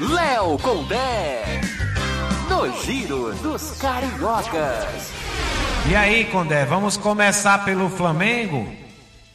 Léo 0.00 0.58
Condé. 0.58 1.60
No 2.50 2.68
Giro 2.82 3.32
dos 3.34 3.78
Cariocas. 3.78 5.12
E 5.88 5.94
aí, 5.94 6.24
Condé, 6.24 6.64
vamos 6.64 6.96
começar 6.96 7.64
pelo 7.64 7.88
Flamengo? 7.88 8.66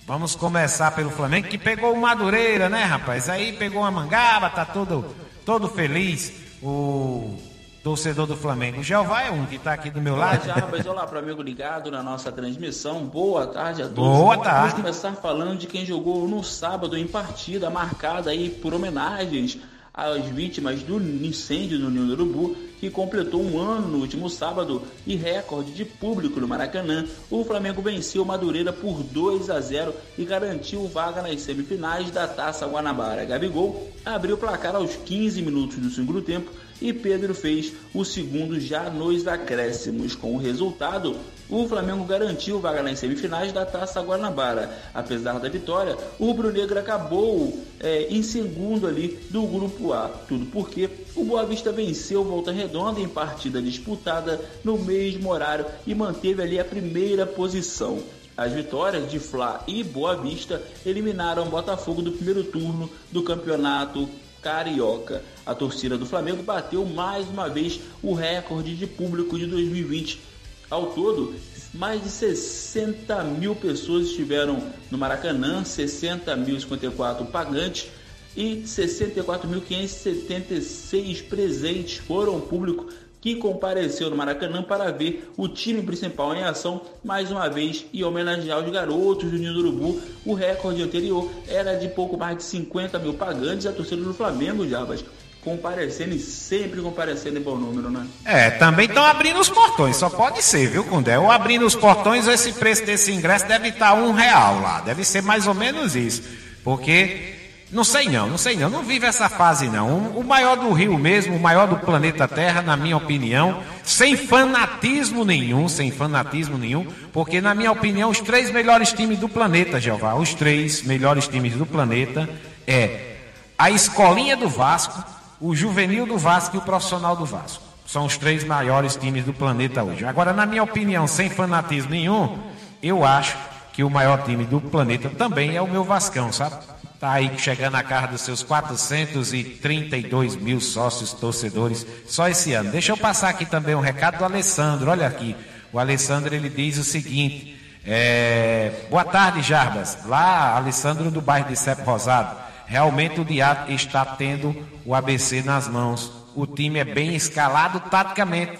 Vamos 0.06 0.36
começar 0.36 0.91
pelo 0.91 1.10
Flamengo, 1.10 1.47
que 1.47 1.58
pegou 1.58 1.93
o 1.93 2.01
Madureira, 2.01 2.67
né, 2.67 2.84
rapaz? 2.84 3.30
Aí 3.30 3.54
pegou 3.54 3.84
uma 3.84 3.89
mangaba, 3.89 4.49
tá 4.49 4.65
todo, 4.65 5.06
todo 5.45 5.69
feliz. 5.69 6.34
O 6.62 7.39
torcedor 7.82 8.28
do 8.28 8.36
Flamengo. 8.36 8.82
O 8.82 8.84
Jeová 8.84 9.21
é 9.21 9.32
um 9.32 9.45
que 9.45 9.58
tá 9.58 9.71
aqui 9.71 9.89
do 9.89 10.01
meu 10.01 10.15
Olá, 10.15 10.32
lado. 10.32 10.45
Jarbas. 10.45 10.86
Olá 10.86 11.08
para 11.08 11.19
amigo 11.19 11.41
ligado 11.41 11.89
na 11.89 12.04
nossa 12.04 12.34
transmissão. 12.34 13.06
Boa 13.06 13.47
tarde 13.47 13.82
a 13.82 13.88
todos. 13.88 14.19
Boa 14.19 14.38
tarde. 14.38 14.60
Vamos 14.60 14.73
começar 14.73 15.13
falando 15.13 15.58
de 15.58 15.67
quem 15.67 15.86
jogou 15.86 16.28
no 16.28 16.43
sábado 16.43 16.97
em 16.97 17.08
partida 17.08 17.69
marcada 17.69 18.32
aí 18.32 18.49
por 18.49 18.73
homenagens 18.73 19.58
às 19.95 20.25
vítimas 20.25 20.84
do 20.84 20.97
incêndio 20.97 21.79
no 21.79 21.89
Ninho 21.89 22.08
do 22.08 22.13
Urubu, 22.13 22.55
que 22.79 22.89
completou 22.89 23.41
um 23.41 23.58
ano 23.58 23.88
no 23.88 23.99
último 23.99 24.29
sábado 24.29 24.84
e 25.08 25.15
recorde 25.15 25.71
de 25.71 25.86
público 25.86 26.39
no 26.39 26.47
Maracanã. 26.47 27.05
O 27.31 27.45
Flamengo 27.45 27.81
venceu 27.81 28.25
Madureira 28.25 28.73
por 28.73 29.01
2 29.01 29.49
a 29.49 29.62
0 29.62 29.93
e 30.17 30.25
garantiu 30.25 30.86
vaga 30.88 31.21
nas 31.21 31.39
semifinais 31.41 32.12
da 32.12 32.27
Taça 32.27 32.67
Guanabara. 32.67 33.23
Gabigol 33.23 33.89
abriu 34.03 34.36
o 34.36 34.38
placar 34.38 34.75
aos 34.75 34.95
15 34.95 35.41
minutos 35.41 35.77
do 35.77 35.89
segundo 35.89 36.21
tempo 36.21 36.51
e 36.81 36.91
Pedro 36.91 37.34
fez 37.34 37.71
o 37.93 38.03
segundo 38.03 38.60
já 38.60 38.89
nos 38.89 39.25
acréscimos. 39.27 40.13
Com 40.13 40.36
o 40.36 40.38
resultado, 40.38 41.15
o 41.49 41.67
Flamengo 41.67 42.03
garantiu 42.05 42.60
vaga 42.60 42.81
nas 42.81 42.99
semifinais 42.99 43.51
da 43.51 43.65
Taça 43.65 44.01
Guanabara. 44.01 44.69
Apesar 44.93 45.39
da 45.39 45.47
vitória, 45.47 45.95
o 46.17 46.25
Rubro 46.25 46.51
Negro 46.51 46.79
acabou 46.79 47.60
é, 47.79 48.08
em 48.10 48.23
segundo 48.23 48.88
ali 48.88 49.19
do 49.29 49.43
Grupo 49.43 49.93
A. 49.93 50.10
Tudo 50.27 50.45
porque 50.47 50.89
o 51.15 51.23
Boa 51.23 51.45
Vista 51.45 51.71
venceu 51.71 52.23
Volta 52.23 52.51
Redonda 52.51 52.99
em 52.99 53.08
partida 53.08 53.62
disputada 53.62 54.41
no 54.63 54.77
mesmo 54.77 55.31
horário 55.31 55.65
e 55.86 55.93
manteve 55.93 56.41
ali 56.41 56.60
a 56.60 56.65
primeira 56.65 57.25
posição. 57.25 57.99
As 58.36 58.51
vitórias 58.51 59.10
de 59.10 59.17
Fla 59.17 59.63
e 59.67 59.84
Boa 59.84 60.15
Vista 60.15 60.62
eliminaram 60.86 61.45
Botafogo 61.45 62.01
do 62.01 62.12
primeiro 62.12 62.43
turno 62.43 62.89
do 63.12 63.23
campeonato 63.23 64.10
carioca. 64.41 65.23
A 65.45 65.55
torcida 65.55 65.97
do 65.97 66.05
Flamengo 66.05 66.43
bateu 66.43 66.86
mais 66.86 67.27
uma 67.27 67.49
vez 67.49 67.79
o 68.03 68.13
recorde 68.13 68.75
de 68.75 68.86
público 68.86 69.39
de 69.39 69.47
2020. 69.47 70.34
Ao 70.69 70.88
todo, 70.88 71.34
mais 71.73 72.04
de 72.04 72.10
60 72.10 73.23
mil 73.23 73.56
pessoas 73.56 74.08
estiveram 74.08 74.62
no 74.89 74.97
Maracanã, 74.97 75.62
60.054 75.62 77.28
pagantes 77.28 77.88
e 78.36 78.63
64.576 78.65 81.28
presentes 81.28 81.97
foram 81.97 82.41
público 82.41 82.88
que 83.21 83.36
compareceu 83.36 84.10
no 84.10 84.15
Maracanã 84.15 84.62
para 84.62 84.91
ver 84.91 85.32
o 85.36 85.47
time 85.47 85.82
principal 85.82 86.36
em 86.36 86.43
ação 86.43 86.82
mais 87.04 87.32
uma 87.32 87.49
vez 87.49 87.86
e 87.91 88.04
homenagear 88.04 88.63
os 88.63 88.71
garotos 88.71 89.32
do 89.32 89.38
Ninho 89.38 89.54
do 89.54 89.62
Urubu. 89.62 89.99
O 90.23 90.36
recorde 90.36 90.84
anterior 90.84 91.28
era 91.47 91.73
de 91.73 91.88
pouco 91.88 92.15
mais 92.17 92.38
de 92.38 92.43
50 92.43 92.99
mil 92.99 93.15
pagantes. 93.15 93.65
A 93.65 93.71
torcida 93.71 94.04
do 94.04 94.13
Flamengo, 94.13 94.69
Jabas, 94.69 95.04
comparecendo 95.45 96.15
e 96.15 96.19
sempre 96.19 96.81
comparecendo 96.81 97.38
em 97.38 97.41
bom 97.41 97.55
número, 97.55 97.91
né? 97.91 98.08
É, 98.25 98.49
também 98.49 98.88
estão 98.88 99.05
abrindo 99.05 99.39
os 99.39 99.47
portões, 99.47 99.95
só 99.95 100.10
pode 100.10 100.41
ser, 100.41 100.67
viu, 100.67 100.84
Condé? 100.84 101.19
Ou 101.19 101.29
abrindo 101.31 101.65
os 101.67 101.75
portões, 101.75 102.27
esse 102.27 102.51
preço 102.53 102.84
desse 102.84 103.13
ingresso 103.13 103.47
deve 103.47 103.69
estar 103.69 103.93
um 103.93 104.12
real 104.12 104.60
lá, 104.60 104.81
deve 104.81 105.05
ser 105.05 105.21
mais 105.21 105.45
ou 105.45 105.53
menos 105.53 105.95
isso. 105.95 106.23
Porque, 106.63 107.36
não 107.71 107.84
sei 107.84 108.10
não, 108.10 108.27
não 108.27 108.39
sei 108.39 108.55
não, 108.55 108.71
não 108.71 108.81
vive 108.81 109.05
essa 109.05 109.29
fase 109.29 109.67
não. 109.67 110.08
O 110.15 110.23
maior 110.23 110.58
do 110.58 110.73
Rio 110.73 110.97
mesmo, 110.97 111.36
o 111.36 111.39
maior 111.39 111.67
do 111.67 111.77
planeta 111.77 112.27
Terra, 112.27 112.63
na 112.63 112.75
minha 112.75 112.97
opinião, 112.97 113.62
sem 113.84 114.17
fanatismo 114.17 115.23
nenhum, 115.23 115.69
sem 115.69 115.91
fanatismo 115.91 116.58
nenhum, 116.58 116.88
porque 117.13 117.39
na 117.39 117.53
minha 117.53 117.71
opinião, 117.71 118.10
os 118.10 118.19
três 118.19 118.49
melhores 118.49 118.91
times 118.91 119.19
do 119.19 119.29
planeta, 119.29 119.79
Jeová, 119.79 120.15
os 120.15 120.34
três 120.34 120.81
melhores 120.81 121.27
times 121.27 121.53
do 121.53 121.67
planeta 121.67 122.27
é 122.65 123.12
a 123.58 123.69
Escolinha 123.69 124.36
do 124.36 124.49
Vasco, 124.49 125.14
o 125.39 125.55
Juvenil 125.55 126.05
do 126.05 126.17
Vasco 126.17 126.55
e 126.55 126.59
o 126.59 126.61
Profissional 126.61 127.15
do 127.15 127.25
Vasco. 127.25 127.63
São 127.85 128.05
os 128.05 128.17
três 128.17 128.43
maiores 128.43 128.95
times 128.95 129.25
do 129.25 129.33
planeta 129.33 129.83
hoje. 129.83 130.05
Agora, 130.05 130.33
na 130.33 130.45
minha 130.45 130.63
opinião, 130.63 131.07
sem 131.07 131.29
fanatismo 131.29 131.91
nenhum, 131.91 132.37
eu 132.81 133.05
acho 133.05 133.37
que 133.73 133.83
o 133.83 133.89
maior 133.89 134.23
time 134.23 134.45
do 134.45 134.59
planeta 134.59 135.09
também 135.09 135.55
é 135.55 135.61
o 135.61 135.67
meu 135.67 135.83
Vascão, 135.83 136.31
sabe? 136.31 136.55
Tá 136.99 137.11
aí 137.11 137.37
chegando 137.37 137.75
a 137.75 137.83
casa 137.83 138.07
dos 138.07 138.21
seus 138.21 138.41
432 138.41 140.35
mil 140.37 140.61
sócios 140.61 141.11
torcedores 141.13 141.85
só 142.07 142.27
esse 142.27 142.53
ano. 142.53 142.71
Deixa 142.71 142.93
eu 142.93 142.97
passar 142.97 143.29
aqui 143.29 143.45
também 143.45 143.75
um 143.75 143.81
recado 143.81 144.17
do 144.17 144.23
Alessandro. 144.23 144.89
Olha 144.89 145.05
aqui. 145.05 145.35
O 145.73 145.77
Alessandro 145.77 146.33
ele 146.33 146.49
diz 146.49 146.77
o 146.77 146.83
seguinte: 146.83 147.59
é, 147.85 148.71
Boa 148.89 149.03
tarde, 149.03 149.41
Jarbas. 149.41 149.97
Lá, 150.05 150.55
Alessandro 150.55 151.11
do 151.11 151.21
bairro 151.21 151.49
de 151.49 151.57
Cepo 151.57 151.83
Rosado. 151.83 152.44
Realmente 152.67 153.21
o 153.21 153.25
Diato 153.25 153.71
está 153.71 154.06
tendo 154.06 154.56
o 154.86 154.93
ABC 154.95 155.41
nas 155.41 155.67
mãos. 155.67 156.12
O 156.36 156.45
time 156.45 156.80
é 156.80 156.84
bem 156.84 157.15
escalado 157.15 157.80
taticamente 157.80 158.58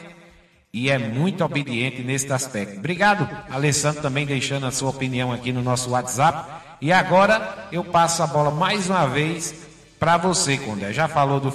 e 0.74 0.90
é 0.90 0.98
muito 0.98 1.44
obediente 1.44 2.04
nesse 2.04 2.32
aspecto. 2.32 2.78
Obrigado, 2.78 3.28
Alessandro, 3.50 4.02
também 4.02 4.26
deixando 4.26 4.66
a 4.66 4.72
sua 4.72 4.90
opinião 4.90 5.32
aqui 5.32 5.52
no 5.52 5.62
nosso 5.62 5.90
WhatsApp. 5.92 6.50
E 6.82 6.92
agora 6.92 7.68
eu 7.72 7.84
passo 7.84 8.22
a 8.22 8.28
bola 8.28 8.52
mais 8.52 8.90
uma 8.90 9.08
vez 9.08 9.56
para 9.98 10.18
você, 10.18 10.58
Condé. 10.58 10.92
Já 10.92 11.08
falou 11.08 11.40
do, 11.40 11.50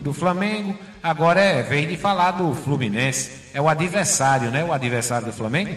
do 0.00 0.12
Flamengo, 0.12 0.76
agora 1.02 1.40
é 1.40 1.62
vez 1.62 1.88
de 1.88 1.96
falar 1.96 2.32
do 2.32 2.54
Fluminense. 2.54 3.50
É 3.54 3.60
o 3.60 3.68
adversário, 3.68 4.50
né? 4.50 4.62
O 4.62 4.72
adversário 4.72 5.26
do 5.26 5.32
Flamengo? 5.32 5.76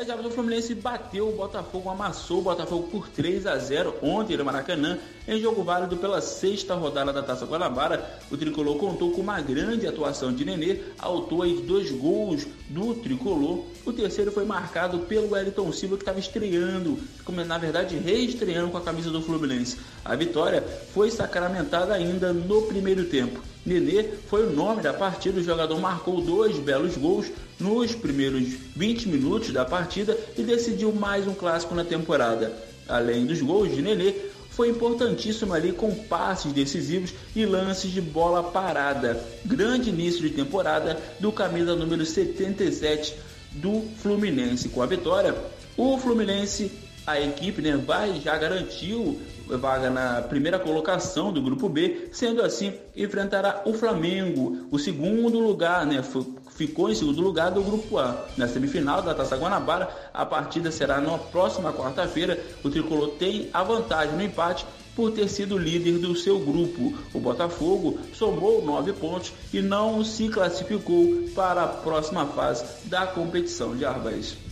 A 0.00 0.02
Java 0.02 0.22
do 0.22 0.30
Fluminense 0.30 0.74
bateu 0.74 1.28
o 1.28 1.36
Botafogo, 1.36 1.90
amassou 1.90 2.38
o 2.38 2.42
Botafogo 2.42 2.88
por 2.88 3.06
3 3.10 3.46
a 3.46 3.58
0 3.58 3.96
ontem 4.00 4.34
no 4.34 4.46
Maracanã, 4.46 4.98
em 5.28 5.38
jogo 5.38 5.62
válido 5.62 5.94
pela 5.98 6.22
sexta 6.22 6.74
rodada 6.74 7.12
da 7.12 7.22
Taça 7.22 7.44
Guanabara. 7.44 8.18
O 8.30 8.36
tricolor 8.38 8.78
contou 8.78 9.10
com 9.10 9.20
uma 9.20 9.38
grande 9.42 9.86
atuação 9.86 10.32
de 10.32 10.42
Nenê, 10.42 10.78
autor 10.98 11.46
de 11.46 11.60
dois 11.64 11.90
gols 11.90 12.46
do 12.70 12.94
tricolor. 12.94 13.62
O 13.84 13.92
terceiro 13.92 14.32
foi 14.32 14.46
marcado 14.46 15.00
pelo 15.00 15.32
Wellington 15.32 15.70
Silva, 15.70 15.96
que 15.96 16.02
estava 16.02 16.18
estreando, 16.18 16.98
como 17.22 17.44
na 17.44 17.58
verdade 17.58 17.98
reestreando 17.98 18.70
com 18.70 18.78
a 18.78 18.82
camisa 18.82 19.10
do 19.10 19.20
Fluminense. 19.20 19.76
A 20.02 20.16
vitória 20.16 20.62
foi 20.94 21.10
sacramentada 21.10 21.92
ainda 21.92 22.32
no 22.32 22.62
primeiro 22.62 23.04
tempo. 23.04 23.38
Nenê 23.64 24.04
foi 24.28 24.46
o 24.46 24.52
nome 24.52 24.82
da 24.82 24.92
partida, 24.92 25.40
o 25.40 25.44
jogador 25.44 25.78
marcou 25.78 26.20
dois 26.20 26.58
belos 26.58 26.96
gols 26.96 27.26
nos 27.58 27.94
primeiros 27.94 28.48
20 28.74 29.08
minutos 29.08 29.52
da 29.52 29.64
partida 29.64 30.16
e 30.36 30.42
decidiu 30.42 30.92
mais 30.92 31.26
um 31.26 31.34
clássico 31.34 31.74
na 31.74 31.84
temporada. 31.84 32.52
Além 32.88 33.26
dos 33.26 33.40
gols 33.42 33.74
de 33.74 33.82
Nenê, 33.82 34.14
foi 34.50 34.68
importantíssimo 34.68 35.52
ali 35.54 35.72
com 35.72 35.94
passes 35.94 36.52
decisivos 36.52 37.12
e 37.36 37.46
lances 37.46 37.90
de 37.90 38.00
bola 38.00 38.42
parada. 38.42 39.22
Grande 39.44 39.90
início 39.90 40.22
de 40.22 40.30
temporada 40.30 40.98
do 41.18 41.30
camisa 41.30 41.76
número 41.76 42.04
77 42.04 43.14
do 43.52 43.82
Fluminense. 44.02 44.68
Com 44.68 44.82
a 44.82 44.86
vitória, 44.86 45.34
o 45.76 45.96
Fluminense, 45.98 46.70
a 47.06 47.20
equipe, 47.20 47.62
né, 47.62 47.76
vai 47.76 48.20
já 48.20 48.36
garantiu 48.36 49.20
vaga 49.58 49.90
na 49.90 50.22
primeira 50.22 50.58
colocação 50.58 51.32
do 51.32 51.42
grupo 51.42 51.68
B, 51.68 52.08
sendo 52.12 52.42
assim, 52.42 52.72
enfrentará 52.96 53.62
o 53.64 53.72
Flamengo, 53.72 54.66
o 54.70 54.78
segundo 54.78 55.38
lugar, 55.38 55.86
né? 55.86 56.02
Ficou 56.50 56.90
em 56.90 56.94
segundo 56.94 57.20
lugar 57.20 57.50
do 57.50 57.62
grupo 57.62 57.98
A. 57.98 58.26
Na 58.36 58.46
semifinal 58.46 59.02
da 59.02 59.14
Taça 59.14 59.36
Guanabara, 59.36 59.88
a 60.12 60.26
partida 60.26 60.70
será 60.70 61.00
na 61.00 61.16
próxima 61.16 61.72
quarta-feira. 61.72 62.38
O 62.62 62.70
tricolor 62.70 63.10
tem 63.10 63.48
a 63.52 63.62
vantagem 63.62 64.14
no 64.14 64.22
empate 64.22 64.66
por 64.94 65.12
ter 65.12 65.28
sido 65.28 65.56
líder 65.56 65.98
do 65.98 66.14
seu 66.14 66.38
grupo. 66.38 66.92
O 67.14 67.20
Botafogo 67.20 67.98
somou 68.12 68.64
nove 68.64 68.92
pontos 68.92 69.32
e 69.52 69.62
não 69.62 70.04
se 70.04 70.28
classificou 70.28 71.24
para 71.34 71.64
a 71.64 71.68
próxima 71.68 72.26
fase 72.26 72.64
da 72.86 73.06
competição 73.06 73.74
de 73.74 73.84
Arbas. 73.84 74.49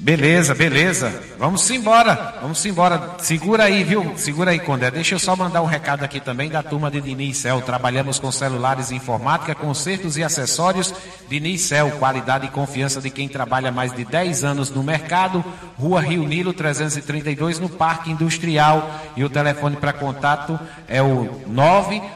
Beleza, 0.00 0.54
beleza. 0.54 1.12
Vamos 1.38 1.68
embora. 1.70 2.36
Vamos 2.40 2.64
embora. 2.64 3.16
Segura 3.18 3.64
aí, 3.64 3.82
viu? 3.82 4.12
Segura 4.16 4.52
aí, 4.52 4.60
Condé. 4.60 4.92
Deixa 4.92 5.16
eu 5.16 5.18
só 5.18 5.34
mandar 5.34 5.60
um 5.60 5.66
recado 5.66 6.04
aqui 6.04 6.20
também 6.20 6.48
da 6.48 6.62
turma 6.62 6.88
de 6.88 7.00
Diniz 7.00 7.38
Cel. 7.38 7.60
Trabalhamos 7.62 8.20
com 8.20 8.30
celulares 8.30 8.92
e 8.92 8.94
informática, 8.94 9.56
consertos 9.56 10.16
e 10.16 10.22
acessórios. 10.22 10.94
Diniz 11.28 11.62
Cel, 11.62 11.90
qualidade 11.98 12.46
e 12.46 12.50
confiança 12.50 13.00
de 13.00 13.10
quem 13.10 13.28
trabalha 13.28 13.72
mais 13.72 13.92
de 13.92 14.04
10 14.04 14.44
anos 14.44 14.70
no 14.70 14.84
mercado. 14.84 15.44
Rua 15.76 16.00
Rio 16.00 16.22
Nilo 16.22 16.52
332 16.52 17.58
no 17.58 17.68
Parque 17.68 18.12
Industrial. 18.12 18.88
E 19.16 19.24
o 19.24 19.30
telefone 19.30 19.74
para 19.76 19.92
contato 19.92 20.60
é 20.86 21.02
o 21.02 21.28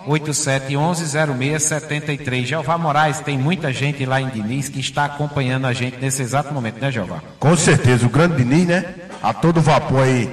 987110673. 0.06 2.44
Jeová 2.44 2.78
Moraes, 2.78 3.18
tem 3.18 3.36
muita 3.36 3.72
gente 3.72 4.06
lá 4.06 4.20
em 4.20 4.28
Diniz 4.28 4.68
que 4.68 4.78
está 4.78 5.04
acompanhando 5.04 5.66
a 5.66 5.72
gente 5.72 5.98
nesse 6.00 6.22
exato 6.22 6.54
momento, 6.54 6.80
né, 6.80 6.92
Jeová? 6.92 7.20
Com 7.40 7.56
certeza 7.56 7.71
certeza, 7.76 8.06
o 8.06 8.10
grande 8.10 8.36
Diniz, 8.36 8.66
né? 8.66 8.84
A 9.22 9.32
todo 9.32 9.60
vapor 9.60 10.02
aí, 10.02 10.30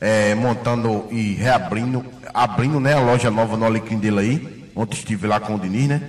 é, 0.00 0.34
montando 0.34 1.06
e 1.10 1.34
reabrindo, 1.34 2.04
abrindo, 2.34 2.80
né? 2.80 2.94
A 2.94 3.00
loja 3.00 3.30
nova 3.30 3.56
no 3.56 3.64
Alecrim 3.64 3.98
dele 3.98 4.18
aí. 4.18 4.68
Ontem 4.74 4.96
estive 4.96 5.26
lá 5.26 5.38
com 5.38 5.54
o 5.54 5.58
Diniz, 5.58 5.88
né? 5.88 6.02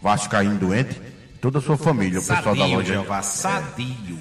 Vascaíno 0.00 0.56
doente. 0.58 1.00
Toda 1.40 1.58
a 1.58 1.62
sua 1.62 1.76
família, 1.76 2.20
o 2.20 2.24
pessoal 2.24 2.54
da 2.54 2.66
loja. 2.66 2.94
Jeová, 2.94 3.20
sadio. 3.22 4.18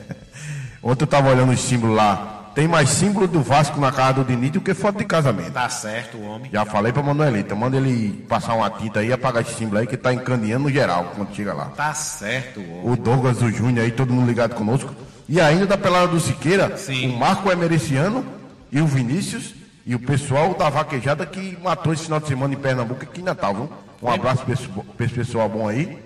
Ontem 0.82 1.04
eu 1.04 1.06
tava 1.06 1.30
olhando 1.30 1.52
os 1.52 1.60
símbolos 1.60 1.96
lá. 1.96 2.40
Tem 2.54 2.68
mais 2.68 2.88
símbolo 2.88 3.26
do 3.26 3.42
Vasco 3.42 3.80
na 3.80 3.90
casa 3.90 4.14
do 4.14 4.24
Diniz 4.24 4.52
do 4.52 4.60
que 4.60 4.72
foto 4.72 4.98
de 4.98 5.04
casamento. 5.04 5.50
Tá 5.50 5.68
certo, 5.68 6.22
homem. 6.22 6.50
Já 6.52 6.64
falei 6.64 6.92
pra 6.92 7.02
Manuelita, 7.02 7.54
manda 7.54 7.76
ele 7.76 8.24
passar 8.28 8.54
uma 8.54 8.70
tinta 8.70 9.00
aí, 9.00 9.12
apagar 9.12 9.42
esse 9.42 9.54
símbolo 9.54 9.80
aí 9.80 9.86
que 9.86 9.96
tá 9.96 10.14
encaneando 10.14 10.70
geral 10.70 11.12
quando 11.16 11.34
chega 11.34 11.52
lá. 11.52 11.66
Tá 11.70 11.92
certo, 11.92 12.60
homem. 12.60 12.92
O 12.92 12.96
Douglas, 12.96 13.42
o 13.42 13.50
Júnior 13.50 13.84
aí, 13.84 13.90
todo 13.90 14.12
mundo 14.12 14.28
ligado 14.28 14.54
conosco. 14.54 14.94
E 15.28 15.40
ainda 15.40 15.66
da 15.66 15.78
pelada 15.78 16.08
do 16.08 16.20
Siqueira, 16.20 16.76
Sim. 16.76 17.10
o 17.10 17.18
Marco 17.18 17.50
Emericiano 17.50 18.24
e 18.70 18.80
o 18.80 18.86
Vinícius 18.86 19.54
e 19.86 19.94
o 19.94 19.98
pessoal 19.98 20.54
da 20.54 20.68
vaquejada 20.68 21.24
que 21.26 21.58
matou 21.62 21.92
esse 21.92 22.04
final 22.04 22.20
de 22.20 22.28
semana 22.28 22.54
em 22.54 22.58
Pernambuco 22.58 23.02
aqui 23.02 23.20
em 23.20 23.24
Natal, 23.24 23.54
viu? 23.54 23.72
Um 24.02 24.10
abraço 24.10 24.44
para 24.44 25.06
esse 25.06 25.14
pessoal 25.14 25.48
bom 25.48 25.68
aí. 25.68 25.98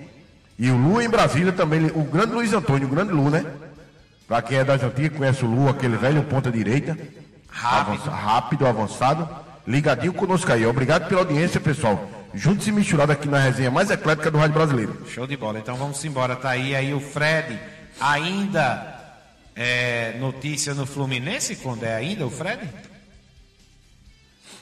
E 0.59 0.70
o 0.70 0.76
Lu 0.76 1.00
em 1.00 1.09
Brasília 1.09 1.52
também, 1.52 1.87
o 1.87 2.02
grande 2.02 2.33
Luiz 2.33 2.52
Antônio, 2.52 2.87
o 2.87 2.90
grande 2.90 3.12
Lu, 3.12 3.31
né? 3.31 3.44
Para 4.26 4.42
quem 4.42 4.59
é 4.59 4.64
das 4.64 4.83
antigas, 4.83 5.16
conhece 5.16 5.44
o 5.44 5.48
Lu, 5.48 5.68
aquele 5.68 5.96
velho 5.96 6.22
ponta 6.24 6.50
direita. 6.50 6.98
Rápido. 7.48 7.94
Avança, 7.94 8.11
rápido, 8.11 8.66
avançado. 8.66 9.28
Ligadinho 9.66 10.12
conosco 10.12 10.52
aí. 10.52 10.66
Obrigado 10.66 11.09
pela 11.09 11.20
audiência, 11.20 11.61
pessoal. 11.61 12.09
Juntos 12.35 12.66
e 12.66 12.72
misturado 12.72 13.12
aqui 13.12 13.28
na 13.28 13.38
resenha 13.38 13.70
mais 13.70 13.90
eclética 13.90 14.31
do 14.31 14.38
Rádio 14.38 14.54
Brasileiro. 14.54 15.02
Show 15.09 15.26
de 15.26 15.37
bola. 15.37 15.59
Então 15.59 15.76
vamos 15.76 16.04
embora. 16.04 16.37
Tá 16.37 16.50
aí, 16.50 16.74
aí 16.74 16.92
o 16.92 17.00
Fred 17.00 17.59
ainda 18.00 18.97
é, 19.61 20.16
notícia 20.21 20.73
no 20.73 20.87
Fluminense, 20.87 21.57
quando 21.57 21.83
é 21.83 21.92
ainda 21.92 22.25
o 22.25 22.31
Fred? 22.31 22.62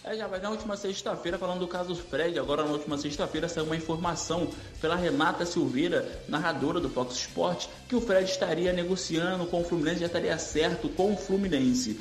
É, 0.02 0.16
já 0.16 0.26
vai 0.26 0.40
na 0.40 0.48
última 0.48 0.74
sexta-feira, 0.74 1.36
falando 1.36 1.58
do 1.58 1.68
caso 1.68 1.94
Fred, 1.94 2.38
agora 2.38 2.64
na 2.64 2.70
última 2.70 2.96
sexta-feira 2.96 3.46
saiu 3.46 3.66
uma 3.66 3.76
informação 3.76 4.48
pela 4.80 4.96
Renata 4.96 5.44
Silveira, 5.44 6.22
narradora 6.26 6.80
do 6.80 6.88
Fox 6.88 7.14
Sport, 7.16 7.66
que 7.86 7.94
o 7.94 8.00
Fred 8.00 8.24
estaria 8.30 8.72
negociando 8.72 9.44
com 9.44 9.60
o 9.60 9.64
Fluminense, 9.64 10.00
já 10.00 10.06
estaria 10.06 10.38
certo 10.38 10.88
com 10.88 11.12
o 11.12 11.16
Fluminense. 11.16 12.00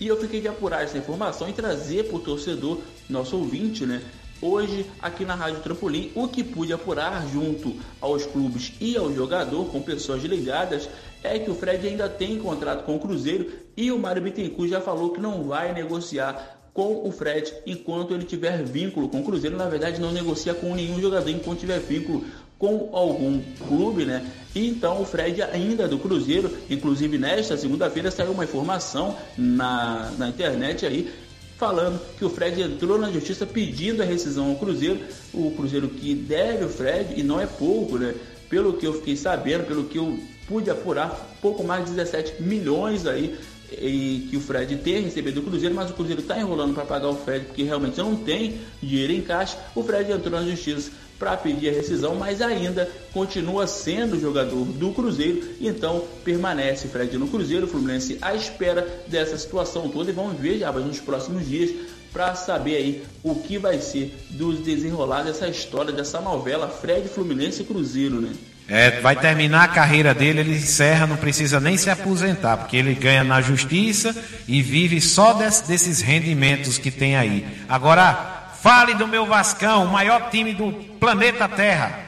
E 0.00 0.08
eu 0.08 0.20
fiquei 0.20 0.40
de 0.40 0.48
apurar 0.48 0.82
essa 0.82 0.98
informação 0.98 1.48
e 1.48 1.52
trazer 1.52 2.08
para 2.08 2.16
o 2.16 2.20
torcedor, 2.20 2.80
nosso 3.08 3.36
ouvinte, 3.36 3.86
né? 3.86 4.02
Hoje, 4.42 4.84
aqui 5.00 5.24
na 5.24 5.34
Rádio 5.34 5.60
Trampolim, 5.60 6.10
o 6.14 6.28
que 6.28 6.44
pude 6.44 6.72
apurar 6.72 7.26
junto 7.28 7.74
aos 8.00 8.26
clubes 8.26 8.72
e 8.80 8.96
ao 8.96 9.12
jogador, 9.14 9.66
com 9.66 9.80
pessoas 9.80 10.22
ligadas, 10.22 10.88
é 11.22 11.38
que 11.38 11.50
o 11.50 11.54
Fred 11.54 11.86
ainda 11.86 12.08
tem 12.08 12.38
contrato 12.38 12.84
com 12.84 12.96
o 12.96 13.00
Cruzeiro 13.00 13.50
e 13.76 13.90
o 13.90 13.98
Mário 13.98 14.22
Bittencourt 14.22 14.68
já 14.68 14.80
falou 14.80 15.10
que 15.10 15.20
não 15.20 15.44
vai 15.44 15.72
negociar 15.72 16.58
com 16.74 17.06
o 17.06 17.12
Fred 17.12 17.54
enquanto 17.64 18.12
ele 18.12 18.24
tiver 18.24 18.62
vínculo 18.64 19.08
com 19.08 19.20
o 19.20 19.24
Cruzeiro. 19.24 19.56
Na 19.56 19.68
verdade, 19.68 20.00
não 20.00 20.12
negocia 20.12 20.52
com 20.52 20.74
nenhum 20.74 21.00
jogador 21.00 21.30
enquanto 21.30 21.60
tiver 21.60 21.78
vínculo 21.78 22.24
com 22.58 22.90
algum 22.92 23.40
clube, 23.66 24.04
né? 24.04 24.26
Então 24.54 25.00
o 25.02 25.04
Fred 25.04 25.42
ainda 25.42 25.84
é 25.84 25.88
do 25.88 25.98
Cruzeiro, 25.98 26.50
inclusive 26.70 27.18
nesta 27.18 27.56
segunda-feira 27.56 28.10
saiu 28.10 28.32
uma 28.32 28.44
informação 28.44 29.16
na, 29.36 30.12
na 30.16 30.28
internet 30.28 30.86
aí 30.86 31.12
falando 31.56 32.00
que 32.16 32.24
o 32.24 32.30
Fred 32.30 32.60
entrou 32.60 32.98
na 32.98 33.10
justiça 33.10 33.46
pedindo 33.46 34.02
a 34.02 34.04
rescisão 34.04 34.50
ao 34.50 34.56
Cruzeiro, 34.56 35.00
o 35.32 35.50
Cruzeiro 35.52 35.88
que 35.88 36.14
deve 36.14 36.64
o 36.64 36.68
Fred 36.68 37.18
e 37.18 37.22
não 37.22 37.40
é 37.40 37.46
pouco, 37.46 37.98
né? 37.98 38.14
Pelo 38.48 38.74
que 38.74 38.86
eu 38.86 38.94
fiquei 38.94 39.16
sabendo, 39.16 39.66
pelo 39.66 39.84
que 39.84 39.98
eu 39.98 40.18
pude 40.46 40.70
apurar 40.70 41.36
pouco 41.40 41.64
mais 41.64 41.84
de 41.84 41.92
17 41.92 42.42
milhões 42.42 43.06
aí 43.06 43.38
e 43.72 44.26
que 44.30 44.36
o 44.36 44.40
Fred 44.40 44.76
tem 44.76 45.02
recebido 45.02 45.40
do 45.40 45.48
Cruzeiro, 45.48 45.74
mas 45.74 45.90
o 45.90 45.94
Cruzeiro 45.94 46.20
está 46.20 46.38
enrolando 46.38 46.74
para 46.74 46.84
pagar 46.84 47.08
o 47.08 47.16
Fred 47.16 47.46
porque 47.46 47.62
realmente 47.62 47.98
não 47.98 48.16
tem 48.16 48.60
dinheiro 48.82 49.12
em 49.12 49.22
caixa. 49.22 49.58
O 49.74 49.82
Fred 49.82 50.10
entrou 50.12 50.38
na 50.38 50.48
justiça 50.48 50.90
para 51.18 51.36
pedir 51.36 51.68
a 51.68 51.72
rescisão, 51.72 52.14
mas 52.16 52.42
ainda 52.42 52.90
continua 53.12 53.66
sendo 53.66 54.20
jogador 54.20 54.64
do 54.64 54.92
Cruzeiro, 54.92 55.42
então 55.60 56.04
permanece 56.24 56.88
Fred 56.88 57.16
no 57.16 57.28
Cruzeiro, 57.28 57.66
o 57.66 57.68
Fluminense 57.68 58.18
à 58.20 58.34
espera 58.34 59.04
dessa 59.06 59.38
situação 59.38 59.88
toda 59.88 60.10
e 60.10 60.12
vamos 60.12 60.38
ver 60.38 60.58
já 60.58 60.72
nos 60.72 61.00
próximos 61.00 61.46
dias 61.46 61.70
para 62.12 62.34
saber 62.34 62.76
aí 62.76 63.02
o 63.22 63.34
que 63.34 63.58
vai 63.58 63.80
ser 63.80 64.14
dos 64.30 64.60
desenrolar 64.60 65.22
dessa 65.22 65.48
história, 65.48 65.92
dessa 65.92 66.20
novela 66.20 66.68
Fred 66.68 67.08
Fluminense 67.08 67.64
Cruzeiro, 67.64 68.20
né? 68.20 68.32
É, 68.66 69.00
vai 69.00 69.14
terminar 69.14 69.64
a 69.64 69.68
carreira 69.68 70.14
dele, 70.14 70.40
ele 70.40 70.56
encerra, 70.56 71.06
não 71.06 71.16
precisa 71.16 71.60
nem 71.60 71.76
se 71.76 71.90
aposentar, 71.90 72.56
porque 72.56 72.78
ele 72.78 72.94
ganha 72.94 73.22
na 73.22 73.42
justiça 73.42 74.16
e 74.48 74.62
vive 74.62 75.02
só 75.02 75.34
des, 75.34 75.60
desses 75.60 76.00
rendimentos 76.00 76.78
que 76.78 76.90
tem 76.90 77.14
aí. 77.14 77.46
Agora, 77.68 78.50
fale 78.62 78.94
do 78.94 79.06
meu 79.06 79.26
Vascão, 79.26 79.84
o 79.84 79.92
maior 79.92 80.30
time 80.30 80.54
do 80.54 80.72
planeta 80.98 81.46
Terra. 81.46 82.04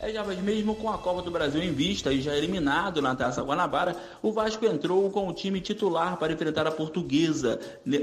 É, 0.00 0.12
já 0.12 0.24
mesmo 0.24 0.76
com 0.76 0.90
a 0.90 0.98
Copa 0.98 1.22
do 1.22 1.30
Brasil 1.30 1.60
em 1.60 1.72
vista 1.72 2.12
e 2.12 2.20
já 2.20 2.36
eliminado 2.36 3.02
na 3.02 3.16
Taça 3.16 3.42
Guanabara, 3.42 3.96
o 4.22 4.30
Vasco 4.30 4.64
entrou 4.64 5.10
com 5.10 5.28
o 5.28 5.32
time 5.32 5.60
titular 5.60 6.16
para 6.16 6.32
enfrentar 6.32 6.68
a 6.68 6.70
Portuguesa. 6.70 7.58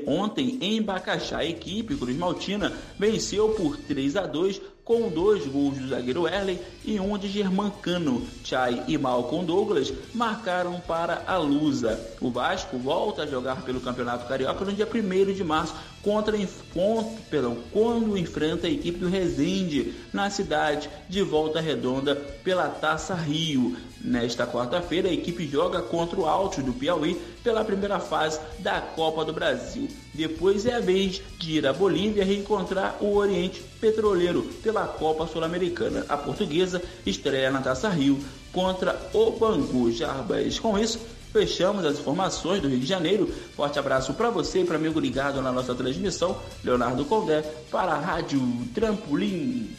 Ontem, 0.05 0.57
em 0.61 0.81
Bacaxá, 0.81 1.37
a 1.37 1.45
equipe 1.45 1.95
Cruz 1.95 2.17
Maltina 2.17 2.73
venceu 2.99 3.49
por 3.49 3.77
3 3.77 4.17
a 4.17 4.25
2 4.25 4.61
com 4.85 5.09
dois 5.09 5.47
gols 5.47 5.79
do 5.79 5.87
zagueiro 5.87 6.27
Erley 6.27 6.61
e 6.85 6.99
um 6.99 7.17
de 7.17 7.27
Germancano. 7.27 8.25
Chay 8.43 8.83
e 8.87 8.95
Malcolm 8.99 9.43
Douglas 9.43 9.91
marcaram 10.13 10.79
para 10.79 11.23
a 11.25 11.37
Lusa. 11.37 11.99
O 12.21 12.29
Vasco 12.29 12.77
volta 12.77 13.23
a 13.23 13.27
jogar 13.27 13.63
pelo 13.63 13.81
Campeonato 13.81 14.27
Carioca 14.27 14.63
no 14.63 14.71
dia 14.71 14.87
1 14.87 15.33
de 15.33 15.43
março 15.43 15.73
contra, 16.03 16.37
contra, 16.71 17.11
perdão, 17.31 17.57
quando 17.71 18.15
enfrenta 18.15 18.67
a 18.67 18.69
equipe 18.69 18.99
do 18.99 19.09
Resende 19.09 19.95
na 20.13 20.29
cidade 20.29 20.87
de 21.09 21.23
Volta 21.23 21.59
Redonda 21.59 22.15
pela 22.15 22.69
Taça 22.69 23.15
Rio. 23.15 23.75
Nesta 23.99 24.45
quarta-feira, 24.45 25.09
a 25.09 25.11
equipe 25.11 25.47
joga 25.47 25.81
contra 25.81 26.19
o 26.19 26.27
Altos 26.27 26.63
do 26.63 26.73
Piauí 26.73 27.19
pela 27.43 27.65
primeira 27.65 27.99
fase 27.99 28.39
da 28.59 28.79
Copa 28.79 29.25
do 29.25 29.33
Brasil. 29.33 29.87
Depois 30.13 30.67
é 30.67 30.75
a 30.75 30.79
vez 30.79 31.23
de 31.39 31.57
ir 31.57 31.65
à 31.65 31.73
Bolívia 31.73 32.23
reencontrar 32.23 32.97
o 33.01 33.15
Oriente 33.15 33.63
Petroleiro 33.85 34.41
pela 34.63 34.87
Copa 34.87 35.27
Sul-Americana. 35.27 36.05
A 36.09 36.17
portuguesa 36.17 36.81
estreia 37.05 37.51
na 37.51 37.61
Taça 37.61 37.87
Rio 37.87 38.19
contra 38.51 38.99
o 39.13 39.29
Bangu 39.31 39.91
Jarbas. 39.91 40.57
Com 40.57 40.79
isso, 40.79 40.99
fechamos 41.31 41.85
as 41.85 41.99
informações 41.99 42.61
do 42.63 42.67
Rio 42.67 42.79
de 42.79 42.85
Janeiro. 42.87 43.31
Forte 43.55 43.77
abraço 43.77 44.15
para 44.15 44.31
você 44.31 44.61
e 44.61 44.65
para 44.65 44.77
amigo 44.77 44.99
ligado 44.99 45.39
na 45.39 45.51
nossa 45.51 45.75
transmissão, 45.75 46.35
Leonardo 46.63 47.05
Condé, 47.05 47.43
para 47.71 47.91
a 47.91 47.99
Rádio 47.99 48.41
Trampolim. 48.73 49.69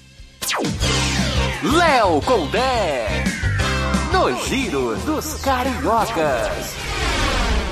Léo 1.65 2.23
Condé, 2.23 3.25
no 4.13 4.47
Giro 4.47 4.95
dos 4.99 5.35
Cariocas. 5.41 6.77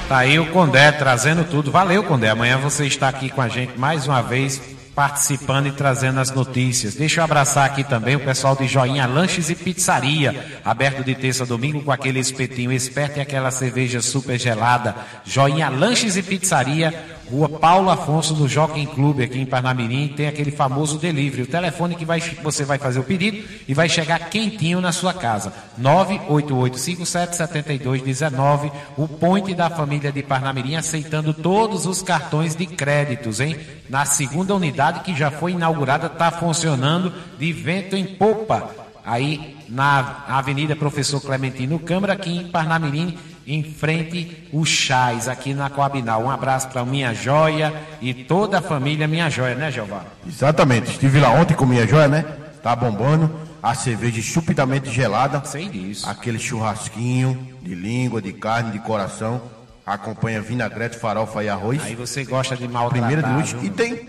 Tá 0.09 0.19
aí 0.19 0.39
o 0.39 0.51
Condé 0.51 0.91
trazendo 0.91 1.45
tudo. 1.45 1.71
Valeu, 1.71 2.03
Condé. 2.03 2.29
Amanhã 2.29 2.59
você 2.59 2.87
está 2.87 3.09
aqui 3.09 3.31
com 3.31 3.41
a 3.41 3.49
gente 3.49 3.79
mais 3.79 4.07
uma 4.07 4.21
vez 4.21 4.74
participando 4.95 5.67
e 5.67 5.73
trazendo 5.73 6.21
as 6.21 6.31
notícias. 6.31 6.95
Deixa 6.95 7.21
eu 7.21 7.25
abraçar 7.25 7.67
aqui 7.67 7.83
também 7.83 8.15
o 8.17 8.21
pessoal 8.21 8.55
de 8.55 8.67
Joinha 8.67 9.07
Lanches 9.07 9.51
e 9.51 9.55
Pizzaria, 9.55 10.61
aberto 10.65 11.03
de 11.03 11.15
terça 11.15 11.43
a 11.43 11.47
domingo 11.47 11.83
com 11.83 11.91
aquele 11.91 12.21
espetinho 12.21 12.73
esperto 12.73 13.19
e 13.19 13.21
aquela 13.21 13.51
cerveja 13.51 14.01
super 14.01 14.39
gelada. 14.39 14.95
Joinha 15.25 15.69
Lanches 15.69 16.17
e 16.17 16.23
Pizzaria, 16.23 17.14
Rua 17.35 17.49
Paulo 17.49 17.91
Afonso, 17.91 18.37
no 18.37 18.49
Jockey 18.49 18.87
Clube, 18.87 19.25
aqui 19.25 19.41
em 19.41 19.47
Parnamirim, 19.47 20.07
tem 20.07 20.29
aquele 20.29 20.53
famoso 20.53 20.99
delivery. 20.99 21.43
O 21.43 21.49
telefone 21.49 21.97
que 21.97 22.05
vai, 22.05 22.21
você 22.21 22.65
vai 22.65 22.79
fazer 22.79 23.01
o 23.01 23.03
pedido 23.03 23.43
e 23.67 23.75
vai 23.75 23.89
chegar 23.89 24.31
quentinho 24.31 24.81
na 24.81 24.93
sua 24.93 25.13
casa. 25.13 25.53
988577219, 25.81 28.71
o 28.97 29.09
point 29.09 29.53
da 29.53 29.69
família 29.69 30.13
de 30.13 30.23
Parnamirim, 30.23 30.77
aceitando 30.77 31.35
todos 31.35 31.87
os 31.87 32.03
cartões 32.03 32.55
de 32.55 32.67
créditos, 32.67 33.41
hein? 33.41 33.59
Na 33.91 34.05
segunda 34.05 34.55
unidade 34.55 35.01
que 35.01 35.13
já 35.13 35.33
foi 35.33 35.51
inaugurada, 35.53 36.07
está 36.07 36.31
funcionando 36.31 37.13
de 37.37 37.53
vento 37.53 37.97
em 37.97 38.07
popa. 38.07 38.71
Aí 39.05 39.57
na 39.69 40.25
Avenida 40.29 40.77
Professor 40.77 41.21
Clementino 41.21 41.81
Câmara, 41.81 42.13
aqui 42.13 42.31
em 42.31 42.47
Parnamirim, 42.49 43.19
em 43.47 43.63
frente 43.63 44.49
o 44.53 44.65
Chás, 44.65 45.29
aqui 45.29 45.53
na 45.55 45.69
Coabinal. 45.71 46.23
Um 46.23 46.31
abraço 46.31 46.69
para 46.69 46.85
Minha 46.85 47.13
Joia 47.15 47.73
e 48.01 48.13
toda 48.15 48.59
a 48.59 48.63
família 48.63 49.07
Minha 49.09 49.29
Joia, 49.31 49.55
né, 49.55 49.71
Jeová? 49.71 50.05
Exatamente. 50.27 50.91
Estive 50.91 51.21
lá 51.21 51.31
ontem 51.31 51.55
com 51.55 51.67
Minha 51.67 51.87
Joia, 51.87 52.09
né? 52.09 52.25
Tá 52.63 52.75
bombando. 52.75 53.31
A 53.63 53.75
cerveja 53.75 54.21
estupidamente 54.21 54.91
gelada. 54.91 55.43
Sei 55.45 55.69
disso. 55.69 56.09
Aquele 56.09 56.39
churrasquinho 56.39 57.57
de 57.63 57.75
língua, 57.75 58.21
de 58.21 58.33
carne, 58.33 58.73
de 58.73 58.79
coração. 58.79 59.41
Acompanha 59.87 60.41
vinagrete, 60.41 60.99
farofa 60.99 61.43
e 61.45 61.49
arroz. 61.49 61.83
Aí 61.83 61.95
você 61.95 62.25
gosta 62.25 62.57
de 62.57 62.67
maltratar. 62.69 63.09
Primeira 63.09 63.23
de 63.23 63.33
noite. 63.35 63.57
E 63.63 63.71
tem 63.71 64.07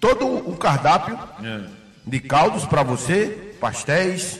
todo 0.00 0.26
o 0.26 0.56
cardápio 0.56 1.18
É. 1.42 1.60
de 2.06 2.20
caldos 2.20 2.64
para 2.66 2.82
você, 2.82 3.54
pastéis 3.60 4.38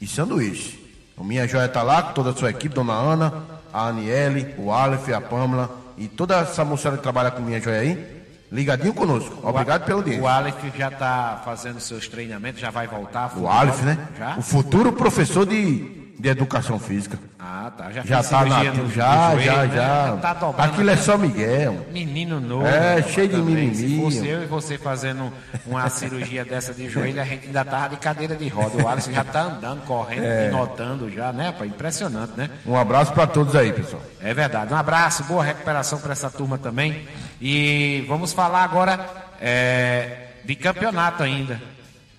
e 0.00 0.06
sanduíche. 0.06 0.82
O 1.16 1.22
Minha 1.24 1.46
Joia 1.46 1.68
tá 1.68 1.82
lá 1.82 2.02
com 2.02 2.12
toda 2.12 2.30
a 2.30 2.34
sua 2.34 2.50
equipe, 2.50 2.74
Dona 2.74 2.92
Ana, 2.94 3.32
a 3.74 3.88
Aniele, 3.88 4.54
o 4.56 4.70
Aleph, 4.70 5.08
a 5.08 5.20
Pamela 5.20 5.68
e 5.98 6.06
toda 6.06 6.36
essa 6.36 6.64
moçada 6.64 6.96
que 6.96 7.02
trabalha 7.02 7.32
com 7.32 7.42
Minha 7.42 7.60
Joia 7.60 7.80
aí, 7.80 8.24
ligadinho 8.52 8.94
conosco. 8.94 9.36
Obrigado 9.42 9.84
pelo 9.84 9.98
O 9.98 10.02
dinheiro. 10.04 10.28
Aleph 10.28 10.62
já 10.76 10.88
está 10.88 11.42
fazendo 11.44 11.80
seus 11.80 12.06
treinamentos, 12.06 12.60
já 12.60 12.70
vai 12.70 12.86
voltar. 12.86 13.36
O 13.36 13.48
Aleph, 13.48 13.82
né? 13.82 13.98
Já? 14.16 14.36
O 14.38 14.42
futuro 14.42 14.92
professor 14.92 15.44
de, 15.44 16.03
de 16.18 16.28
educação 16.28 16.78
física. 16.78 17.18
Ah, 17.38 17.72
tá. 17.76 17.90
Já, 17.90 18.02
Já 18.04 18.22
tá 18.22 18.44
na 18.44 18.64
no- 18.64 18.90
já, 18.90 19.30
no 19.34 19.40
joelho, 19.40 19.42
já, 19.42 19.62
né? 19.66 19.70
já. 19.74 20.16
Tá 20.22 20.34
dobrando 20.34 20.72
Aquilo 20.72 20.90
é 20.90 20.96
só 20.96 21.18
Miguel. 21.18 21.86
Menino 21.92 22.40
novo. 22.40 22.66
É, 22.66 22.96
né, 22.96 23.02
cheio 23.02 23.28
de 23.28 23.34
também. 23.36 23.74
Se 23.74 23.82
mimimi. 23.82 24.02
fosse 24.02 24.26
eu 24.28 24.42
e 24.42 24.46
você 24.46 24.78
fazendo 24.78 25.32
uma 25.66 25.88
cirurgia 25.90 26.44
dessa 26.44 26.72
de 26.72 26.88
joelho, 26.88 27.20
a 27.20 27.24
gente 27.24 27.46
ainda 27.46 27.64
tava 27.64 27.88
de 27.90 27.96
cadeira 27.96 28.34
de 28.36 28.48
roda. 28.48 28.82
O 28.82 28.88
Alisson 28.88 29.12
já 29.12 29.24
tá 29.24 29.42
andando, 29.42 29.82
correndo, 29.82 30.24
É. 30.24 30.50
notando 30.50 31.10
já, 31.10 31.32
né, 31.32 31.52
pai? 31.58 31.68
Impressionante, 31.68 32.32
né? 32.36 32.48
Um 32.64 32.76
abraço 32.76 33.12
para 33.12 33.26
todos 33.26 33.54
aí, 33.56 33.72
pessoal. 33.72 34.00
É 34.22 34.32
verdade. 34.32 34.72
Um 34.72 34.76
abraço, 34.76 35.24
boa 35.24 35.42
recuperação 35.44 35.98
para 35.98 36.12
essa 36.12 36.30
turma 36.30 36.56
também. 36.58 37.06
E 37.40 38.04
vamos 38.08 38.32
falar 38.32 38.62
agora 38.64 39.04
é, 39.40 40.28
de 40.44 40.54
campeonato 40.54 41.22
ainda. 41.22 41.60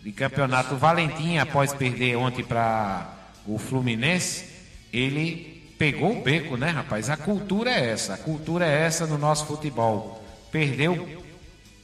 De 0.03 0.11
campeonato. 0.11 0.75
O 0.75 0.77
Valentim, 0.77 1.37
após 1.39 1.73
perder 1.73 2.15
ontem 2.17 2.43
para 2.43 3.07
o 3.47 3.57
Fluminense, 3.57 4.45
ele 4.91 5.73
pegou 5.77 6.17
o 6.17 6.21
beco, 6.21 6.57
né, 6.57 6.69
rapaz? 6.69 7.09
A 7.09 7.17
cultura 7.17 7.71
é 7.71 7.89
essa. 7.91 8.13
A 8.13 8.17
cultura 8.17 8.65
é 8.65 8.85
essa 8.85 9.05
no 9.05 9.17
nosso 9.17 9.45
futebol. 9.45 10.23
Perdeu, 10.51 11.23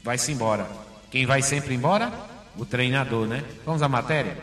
vai-se 0.03 0.31
embora. 0.31 0.67
Quem 1.09 1.25
vai 1.25 1.41
sempre 1.41 1.73
embora? 1.73 2.11
O 2.57 2.65
treinador, 2.65 3.27
né? 3.27 3.43
Vamos 3.65 3.81
à 3.81 3.87
matéria? 3.87 4.37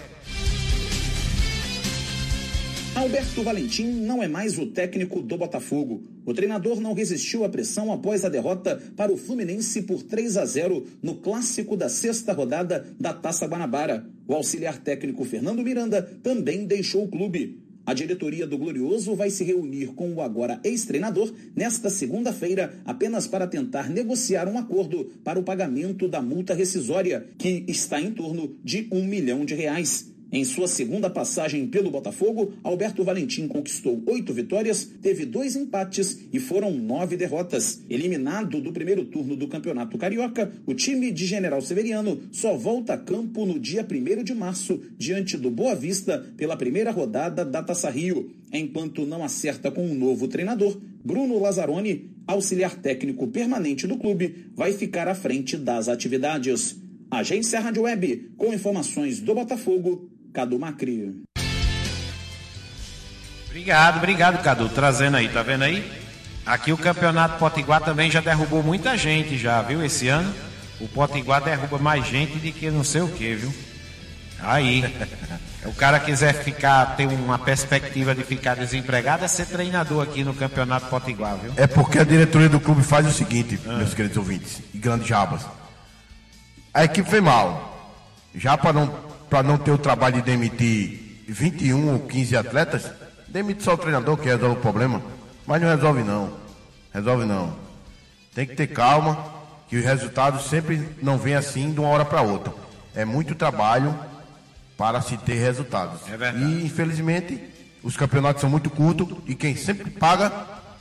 Alberto 2.99 3.45
Valentim 3.45 3.85
não 3.85 4.21
é 4.21 4.27
mais 4.27 4.59
o 4.59 4.67
técnico 4.67 5.23
do 5.23 5.39
Botafogo. 5.39 6.03
O 6.27 6.35
treinador 6.35 6.81
não 6.81 6.95
resistiu 6.95 7.45
à 7.45 7.49
pressão 7.49 7.93
após 7.93 8.25
a 8.25 8.29
derrota 8.29 8.83
para 8.97 9.13
o 9.13 9.17
Fluminense 9.17 9.83
por 9.83 10.03
3 10.03 10.37
a 10.37 10.45
0 10.45 10.85
no 11.01 11.15
clássico 11.15 11.77
da 11.77 11.89
sexta 11.89 12.33
rodada 12.33 12.85
da 12.99 13.15
Taça 13.15 13.47
Guanabara. 13.47 14.05
O 14.27 14.35
auxiliar 14.35 14.79
técnico 14.79 15.25
Fernando 15.25 15.63
Miranda 15.63 16.03
também 16.25 16.67
deixou 16.67 17.05
o 17.05 17.09
clube. 17.09 17.63
A 17.87 17.95
diretoria 17.95 18.49
do 18.49 18.59
Glorioso 18.59 19.15
vai 19.15 19.31
se 19.31 19.45
reunir 19.45 19.95
com 19.95 20.13
o 20.13 20.21
agora 20.21 20.61
ex-treinador 20.65 21.33
nesta 21.55 21.89
segunda-feira 21.89 22.75
apenas 22.85 23.29
para 23.29 23.47
tentar 23.47 23.89
negociar 23.89 24.49
um 24.49 24.59
acordo 24.59 25.05
para 25.23 25.39
o 25.39 25.45
pagamento 25.45 26.09
da 26.09 26.21
multa 26.21 26.53
rescisória, 26.53 27.29
que 27.39 27.65
está 27.69 28.01
em 28.01 28.11
torno 28.11 28.57
de 28.65 28.89
um 28.91 29.05
milhão 29.05 29.45
de 29.45 29.55
reais. 29.55 30.18
Em 30.31 30.45
sua 30.45 30.69
segunda 30.69 31.09
passagem 31.09 31.67
pelo 31.69 31.91
Botafogo, 31.91 32.53
Alberto 32.63 33.03
Valentim 33.03 33.49
conquistou 33.49 34.03
oito 34.07 34.31
vitórias, 34.35 34.85
teve 35.01 35.25
dois 35.25 35.57
empates 35.57 36.19
e 36.31 36.39
foram 36.39 36.71
nove 36.71 37.17
derrotas. 37.17 37.83
Eliminado 37.89 38.61
do 38.61 38.71
primeiro 38.71 39.07
turno 39.07 39.35
do 39.35 39.49
Campeonato 39.49 39.97
Carioca, 39.97 40.53
o 40.67 40.75
time 40.75 41.11
de 41.11 41.25
General 41.25 41.63
Severiano 41.63 42.21
só 42.31 42.55
volta 42.55 42.93
a 42.93 42.99
campo 42.99 43.47
no 43.47 43.59
dia 43.59 43.87
1 43.91 44.23
de 44.23 44.35
março, 44.35 44.79
diante 44.99 45.39
do 45.39 45.51
Boa 45.51 45.75
Vista, 45.75 46.23
pela 46.37 46.59
primeira 46.59 46.91
rodada 46.91 47.43
da 47.43 47.63
Taça 47.63 47.89
Rio. 47.89 48.31
Enquanto 48.53 49.07
não 49.07 49.25
acerta 49.25 49.71
com 49.71 49.87
um 49.87 49.95
novo 49.95 50.29
treinador, 50.29 50.79
Bruno 51.03 51.41
Lazzaroni, 51.41 52.11
auxiliar 52.27 52.77
técnico 52.77 53.29
permanente 53.29 53.87
do 53.87 53.97
clube, 53.97 54.51
vai 54.55 54.75
ficar 54.75 55.09
à 55.09 55.15
frente 55.15 55.57
das 55.57 55.89
atividades. 55.89 56.77
Agência 57.11 57.61
Rádio 57.61 57.85
Web, 57.85 58.33
com 58.37 58.53
informações 58.53 59.19
do 59.21 59.35
Botafogo, 59.35 60.11
Cadu 60.39 60.57
Macri. 60.57 61.25
Obrigado, 63.49 63.97
obrigado, 63.97 64.41
Cadu. 64.41 64.69
Trazendo 64.69 65.17
aí, 65.17 65.29
tá 65.29 65.43
vendo 65.43 65.65
aí? 65.65 65.85
Aqui 66.47 66.73
o 66.73 66.79
Campeonato 66.79 67.41
Potiguar 67.41 67.81
também 67.81 68.09
já 68.09 68.21
derrubou 68.21 68.63
muita 68.63 68.97
gente 68.97 69.37
já, 69.37 69.61
viu? 69.63 69.85
Esse 69.85 70.07
ano. 70.07 70.33
O 70.79 70.87
Potiguar 70.87 71.43
derruba 71.43 71.79
mais 71.79 72.07
gente 72.07 72.39
do 72.39 72.53
que 72.53 72.71
não 72.71 72.85
sei 72.85 73.01
o 73.01 73.09
que, 73.09 73.35
viu? 73.35 73.53
Aí. 74.39 74.85
o 75.67 75.75
cara 75.75 75.99
quiser 75.99 76.33
ficar, 76.35 76.95
ter 76.95 77.09
uma 77.09 77.41
perspectiva 77.41 78.15
de 78.15 78.23
ficar 78.23 78.55
desempregado, 78.55 79.25
é 79.25 79.29
ser 79.29 79.47
treinador 79.47 80.05
aqui 80.05 80.23
no 80.23 80.35
Campeonato 80.35 80.87
Potiguar, 80.87 81.37
viu? 81.37 81.53
É 81.57 81.67
porque 81.67 81.99
a 81.99 82.05
diretoria 82.05 82.49
do 82.49 82.61
clube 82.61 82.85
faz 82.85 83.05
o 83.09 83.13
seguinte, 83.13 83.59
meus 83.67 83.93
queridos 83.93 84.17
ouvintes 84.17 84.63
e 84.73 84.79
grandes 84.79 85.09
jabas. 85.09 85.45
A 86.73 86.85
equipe 86.85 87.11
foi 87.11 87.21
mal. 87.21 87.75
Já 88.37 88.57
para 88.57 88.73
não, 88.73 89.08
pra 89.29 89.43
não 89.43 89.59
ter 89.59 89.71
o 89.71 89.79
trabalho 89.79 90.17
de 90.17 90.23
demitir 90.23 91.25
21 91.29 91.93
ou 91.93 92.01
15 92.01 92.37
atletas, 92.37 92.91
demite 93.29 93.63
só 93.63 93.75
o 93.75 93.79
treinador 93.79 94.17
que 94.17 94.27
resolve 94.27 94.57
o 94.57 94.61
problema. 94.61 95.03
Mas 95.47 95.61
não 95.61 95.69
resolve 95.69 96.03
não. 96.03 96.33
Resolve 96.93 97.25
não. 97.25 97.57
Tem 98.35 98.47
que 98.47 98.55
ter 98.55 98.69
calma, 98.69 99.19
que 99.69 99.77
os 99.77 99.85
resultados 99.85 100.47
sempre 100.49 100.97
não 101.03 101.19
vêm 101.19 101.35
assim 101.35 101.73
de 101.73 101.81
uma 101.81 101.89
hora 101.89 102.05
para 102.05 102.23
outra. 102.23 102.53
É 102.95 103.05
muito 103.05 103.35
trabalho 103.35 103.99
para 104.77 105.01
se 105.01 105.17
ter 105.19 105.35
resultados. 105.35 106.01
É 106.09 106.17
verdade. 106.17 106.45
E 106.45 106.65
infelizmente 106.65 107.41
os 107.83 107.97
campeonatos 107.97 108.41
são 108.41 108.51
muito 108.51 108.71
curtos 108.71 109.09
e 109.27 109.35
quem 109.35 109.55
sempre 109.55 109.91
paga 109.91 110.33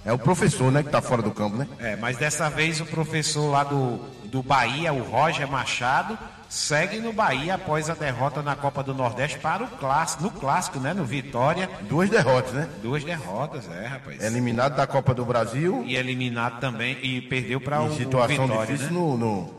é 0.06 0.14
o 0.14 0.18
professor, 0.18 0.72
né, 0.72 0.82
que 0.82 0.88
está 0.88 1.02
fora 1.02 1.22
do 1.22 1.32
campo, 1.32 1.58
né? 1.58 1.68
É, 1.80 1.96
mas 1.98 2.16
dessa 2.16 2.50
vez 2.50 2.80
o 2.80 2.86
professor 2.86 3.50
lá 3.50 3.64
do, 3.64 3.98
do 4.26 4.42
Bahia, 4.42 4.94
o 4.94 5.04
Roger 5.04 5.48
Machado, 5.50 6.18
segue 6.50 7.00
no 7.00 7.12
Bahia 7.12 7.56
após 7.56 7.90
a 7.90 7.94
derrota 7.94 8.42
na 8.42 8.56
Copa 8.56 8.82
do 8.84 8.94
Nordeste 8.94 9.38
para 9.40 9.64
o 9.64 9.68
clássico, 9.68 10.24
no 10.24 10.32
clássico, 10.32 10.80
né, 10.80 10.94
no 10.94 11.04
Vitória. 11.06 11.70
Duas 11.90 12.10
derrotas, 12.10 12.54
né? 12.54 12.70
Duas 12.82 13.04
derrotas, 13.04 13.70
é, 13.70 13.86
rapaz. 13.88 14.24
Eliminado 14.24 14.76
da 14.76 14.88
Copa 14.88 15.14
do 15.14 15.26
Brasil 15.26 15.84
E 15.86 15.96
eliminado 15.96 16.60
também 16.60 16.98
e 17.04 17.22
perdeu 17.22 17.60
para 17.60 17.82
o, 17.82 17.94
situação 17.96 18.48
Vitória, 18.48 18.66
difícil 18.66 18.94
né? 18.94 19.00
no, 19.00 19.18
no, 19.18 19.54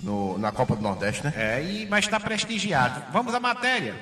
no- 0.00 0.38
na 0.38 0.52
Copa 0.52 0.76
do 0.76 0.82
Nordeste, 0.82 1.24
né? 1.24 1.32
É, 1.36 1.62
e, 1.62 1.86
mas 1.86 2.04
está 2.04 2.20
prestigiado. 2.20 3.02
Vamos 3.12 3.34
à 3.34 3.40
matéria. 3.40 3.94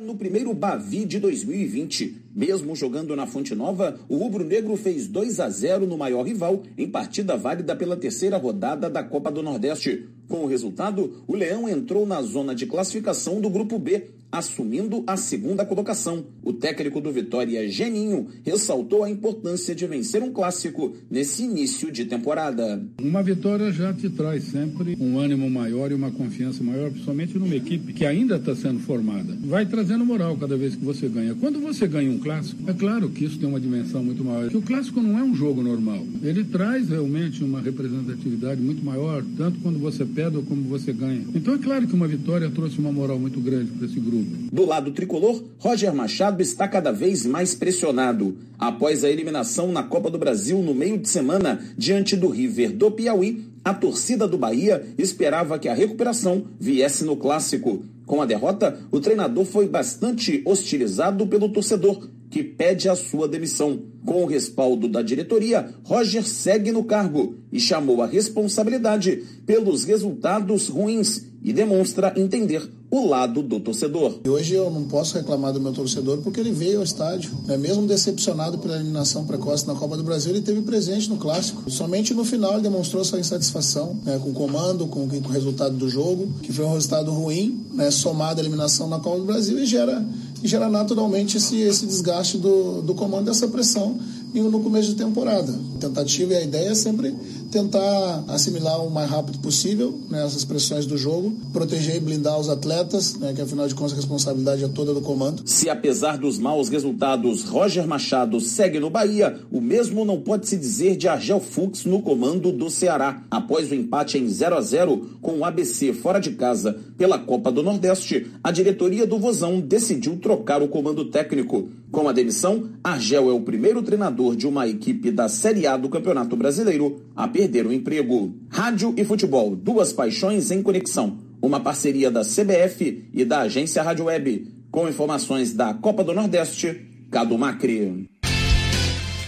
No 0.00 0.14
primeiro 0.14 0.54
Bavi 0.54 1.04
de 1.04 1.20
2020, 1.20 2.22
mesmo 2.34 2.74
jogando 2.74 3.14
na 3.14 3.26
Fonte 3.26 3.54
Nova, 3.54 4.00
o 4.08 4.16
Rubro 4.16 4.42
Negro 4.42 4.74
fez 4.74 5.06
2 5.06 5.38
a 5.40 5.50
0 5.50 5.86
no 5.86 5.98
maior 5.98 6.22
rival 6.22 6.62
em 6.78 6.88
partida 6.88 7.36
válida 7.36 7.76
pela 7.76 7.98
terceira 7.98 8.38
rodada 8.38 8.88
da 8.88 9.04
Copa 9.04 9.30
do 9.30 9.42
Nordeste. 9.42 10.08
Com 10.26 10.44
o 10.44 10.46
resultado, 10.46 11.22
o 11.28 11.36
Leão 11.36 11.68
entrou 11.68 12.06
na 12.06 12.22
zona 12.22 12.54
de 12.54 12.64
classificação 12.64 13.42
do 13.42 13.50
Grupo 13.50 13.78
B, 13.78 14.08
assumindo 14.30 15.02
a 15.06 15.16
segunda 15.16 15.64
colocação. 15.64 16.24
O 16.42 16.52
técnico 16.52 17.00
do 17.00 17.12
Vitória, 17.12 17.68
Geninho, 17.68 18.28
ressaltou 18.44 19.04
a 19.04 19.10
importância 19.10 19.74
de 19.74 19.86
vencer 19.86 20.22
um 20.22 20.32
clássico 20.32 20.94
nesse 21.10 21.42
início 21.42 21.90
de 21.90 22.04
temporada. 22.04 22.82
Uma 23.00 23.22
vitória 23.22 23.72
já 23.72 23.92
te 23.92 24.08
traz 24.08 24.44
sempre 24.44 24.96
um 25.00 25.18
ânimo 25.18 25.48
maior 25.50 25.90
e 25.90 25.94
uma 25.94 26.10
confiança 26.10 26.62
maior, 26.62 26.90
principalmente 26.90 27.38
numa 27.38 27.54
equipe 27.54 27.92
que 27.92 28.04
ainda 28.04 28.36
está 28.36 28.54
sendo 28.54 28.80
formada. 28.80 29.36
Vai 29.42 29.66
trazendo 29.66 30.04
moral 30.04 30.36
cada 30.36 30.56
vez 30.56 30.76
que 30.76 30.84
você 30.84 31.08
ganha. 31.08 31.34
Quando 31.34 31.60
você 31.60 31.86
ganha 31.86 32.10
um 32.10 32.18
clássico, 32.18 32.68
é 32.68 32.72
claro 32.72 33.10
que 33.10 33.24
isso 33.24 33.38
tem 33.38 33.48
uma 33.48 33.60
dimensão 33.60 34.02
muito 34.04 34.24
maior. 34.24 34.48
Que 34.48 34.56
o 34.56 34.62
clássico 34.62 35.00
não 35.00 35.18
é 35.18 35.22
um 35.22 35.34
jogo 35.34 35.62
normal. 35.62 36.04
Ele 36.22 36.44
traz 36.44 36.88
realmente 36.88 37.42
uma 37.42 37.60
representatividade 37.60 38.60
muito 38.60 38.84
maior, 38.84 39.24
tanto 39.36 39.58
quando 39.60 39.78
você 39.78 40.04
perde 40.04 40.36
ou 40.36 40.42
como 40.42 40.62
você 40.62 40.92
ganha. 40.92 41.24
Então 41.34 41.54
é 41.54 41.58
claro 41.58 41.86
que 41.86 41.94
uma 41.94 42.06
vitória 42.06 42.50
trouxe 42.50 42.78
uma 42.78 42.92
moral 42.92 43.18
muito 43.18 43.40
grande 43.40 43.70
para 43.72 43.86
esse 43.86 43.98
grupo. 43.98 44.19
Do 44.52 44.66
lado 44.66 44.92
tricolor, 44.92 45.42
Roger 45.58 45.94
Machado 45.94 46.42
está 46.42 46.66
cada 46.66 46.90
vez 46.92 47.24
mais 47.24 47.54
pressionado. 47.54 48.36
Após 48.58 49.04
a 49.04 49.10
eliminação 49.10 49.72
na 49.72 49.82
Copa 49.82 50.10
do 50.10 50.18
Brasil 50.18 50.58
no 50.60 50.74
meio 50.74 50.98
de 50.98 51.08
semana 51.08 51.60
diante 51.76 52.16
do 52.16 52.28
River 52.28 52.72
do 52.72 52.90
Piauí, 52.90 53.44
a 53.64 53.74
torcida 53.74 54.26
do 54.26 54.38
Bahia 54.38 54.84
esperava 54.96 55.58
que 55.58 55.68
a 55.68 55.74
recuperação 55.74 56.44
viesse 56.58 57.04
no 57.04 57.16
clássico. 57.16 57.84
Com 58.06 58.20
a 58.20 58.26
derrota, 58.26 58.78
o 58.90 58.98
treinador 58.98 59.44
foi 59.44 59.68
bastante 59.68 60.42
hostilizado 60.44 61.26
pelo 61.26 61.48
torcedor, 61.50 62.08
que 62.30 62.44
pede 62.44 62.88
a 62.88 62.94
sua 62.94 63.28
demissão. 63.28 63.80
Com 64.06 64.22
o 64.22 64.26
respaldo 64.26 64.88
da 64.88 65.02
diretoria, 65.02 65.74
Roger 65.84 66.26
segue 66.26 66.72
no 66.72 66.84
cargo 66.84 67.34
e 67.52 67.60
chamou 67.60 68.00
a 68.00 68.06
responsabilidade 68.06 69.24
pelos 69.44 69.84
resultados 69.84 70.68
ruins 70.68 71.26
e 71.42 71.52
demonstra 71.52 72.14
entender 72.16 72.62
o 72.90 73.06
lado 73.06 73.42
do 73.42 73.60
torcedor. 73.60 74.18
Hoje 74.26 74.54
eu 74.54 74.68
não 74.68 74.84
posso 74.84 75.16
reclamar 75.16 75.52
do 75.52 75.60
meu 75.60 75.72
torcedor 75.72 76.18
porque 76.18 76.40
ele 76.40 76.50
veio 76.50 76.78
ao 76.78 76.84
estádio, 76.84 77.30
né? 77.46 77.56
mesmo 77.56 77.86
decepcionado 77.86 78.58
pela 78.58 78.74
eliminação 78.74 79.24
precoce 79.24 79.66
na 79.66 79.74
Copa 79.74 79.96
do 79.96 80.02
Brasil, 80.02 80.32
ele 80.32 80.42
teve 80.42 80.60
presente 80.62 81.08
no 81.08 81.16
clássico. 81.16 81.70
Somente 81.70 82.12
no 82.12 82.24
final 82.24 82.54
ele 82.54 82.62
demonstrou 82.62 83.04
sua 83.04 83.20
insatisfação 83.20 83.96
né? 84.04 84.18
com 84.18 84.30
o 84.30 84.34
comando, 84.34 84.86
com, 84.88 85.08
com 85.08 85.16
o 85.16 85.32
resultado 85.32 85.76
do 85.76 85.88
jogo, 85.88 86.28
que 86.42 86.52
foi 86.52 86.64
um 86.64 86.72
resultado 86.72 87.12
ruim, 87.12 87.64
né? 87.72 87.90
somado 87.92 88.40
à 88.40 88.42
eliminação 88.42 88.88
na 88.88 88.98
Copa 88.98 89.18
do 89.18 89.24
Brasil 89.24 89.58
e 89.60 89.66
gera, 89.66 90.04
e 90.42 90.48
gera 90.48 90.68
naturalmente 90.68 91.36
esse, 91.36 91.56
esse 91.60 91.86
desgaste 91.86 92.38
do, 92.38 92.82
do 92.82 92.94
comando, 92.94 93.30
essa 93.30 93.48
pressão 93.48 93.98
no 94.32 94.60
começo 94.60 94.90
de 94.90 94.94
temporada. 94.94 95.52
A 95.76 95.78
tentativa 95.78 96.34
e 96.34 96.36
a 96.36 96.42
ideia 96.42 96.70
é 96.70 96.74
sempre 96.74 97.14
tentar 97.50 98.24
assimilar 98.28 98.84
o 98.84 98.90
mais 98.90 99.10
rápido 99.10 99.38
possível 99.38 99.98
né, 100.08 100.24
essas 100.24 100.44
pressões 100.44 100.86
do 100.86 100.96
jogo, 100.96 101.36
proteger 101.52 101.96
e 101.96 102.00
blindar 102.00 102.38
os 102.38 102.48
atletas, 102.48 103.16
né, 103.16 103.32
que 103.34 103.42
afinal 103.42 103.66
de 103.66 103.74
contas 103.74 103.92
a 103.92 103.96
responsabilidade 103.96 104.64
é 104.64 104.68
toda 104.68 104.94
do 104.94 105.00
comando. 105.00 105.42
Se 105.44 105.68
apesar 105.68 106.16
dos 106.16 106.38
maus 106.38 106.68
resultados, 106.68 107.44
Roger 107.44 107.86
Machado 107.86 108.40
segue 108.40 108.78
no 108.78 108.90
Bahia, 108.90 109.38
o 109.50 109.60
mesmo 109.60 110.04
não 110.04 110.20
pode 110.20 110.48
se 110.48 110.56
dizer 110.56 110.96
de 110.96 111.08
Argel 111.08 111.40
Fux 111.40 111.84
no 111.84 112.00
comando 112.02 112.52
do 112.52 112.70
Ceará. 112.70 113.22
Após 113.30 113.70
o 113.70 113.74
empate 113.74 114.18
em 114.18 114.28
0 114.28 114.56
a 114.56 114.60
0 114.60 115.18
com 115.20 115.38
o 115.38 115.44
ABC 115.44 115.92
fora 115.92 116.20
de 116.20 116.30
casa 116.32 116.78
pela 116.96 117.18
Copa 117.18 117.50
do 117.50 117.62
Nordeste, 117.62 118.30
a 118.42 118.50
diretoria 118.50 119.06
do 119.06 119.18
Vozão 119.18 119.60
decidiu 119.60 120.16
trocar 120.16 120.62
o 120.62 120.68
comando 120.68 121.04
técnico. 121.06 121.68
Com 121.90 122.08
a 122.08 122.12
demissão, 122.12 122.70
Argel 122.84 123.28
é 123.28 123.32
o 123.32 123.40
primeiro 123.40 123.82
treinador 123.82 124.36
de 124.36 124.46
uma 124.46 124.68
equipe 124.68 125.10
da 125.10 125.28
Série 125.28 125.66
A 125.66 125.76
do 125.76 125.88
Campeonato 125.88 126.36
Brasileiro 126.36 127.02
a 127.16 127.26
perder 127.26 127.66
o 127.66 127.72
emprego. 127.72 128.32
Rádio 128.48 128.94
e 128.96 129.04
futebol, 129.04 129.56
duas 129.56 129.92
paixões 129.92 130.52
em 130.52 130.62
conexão. 130.62 131.18
Uma 131.42 131.58
parceria 131.58 132.08
da 132.08 132.20
CBF 132.20 133.08
e 133.12 133.24
da 133.24 133.40
agência 133.40 133.82
Rádio 133.82 134.04
Web. 134.04 134.46
Com 134.70 134.88
informações 134.88 135.52
da 135.52 135.74
Copa 135.74 136.04
do 136.04 136.14
Nordeste, 136.14 136.80
Cadu 137.10 137.36
Macri. 137.36 138.08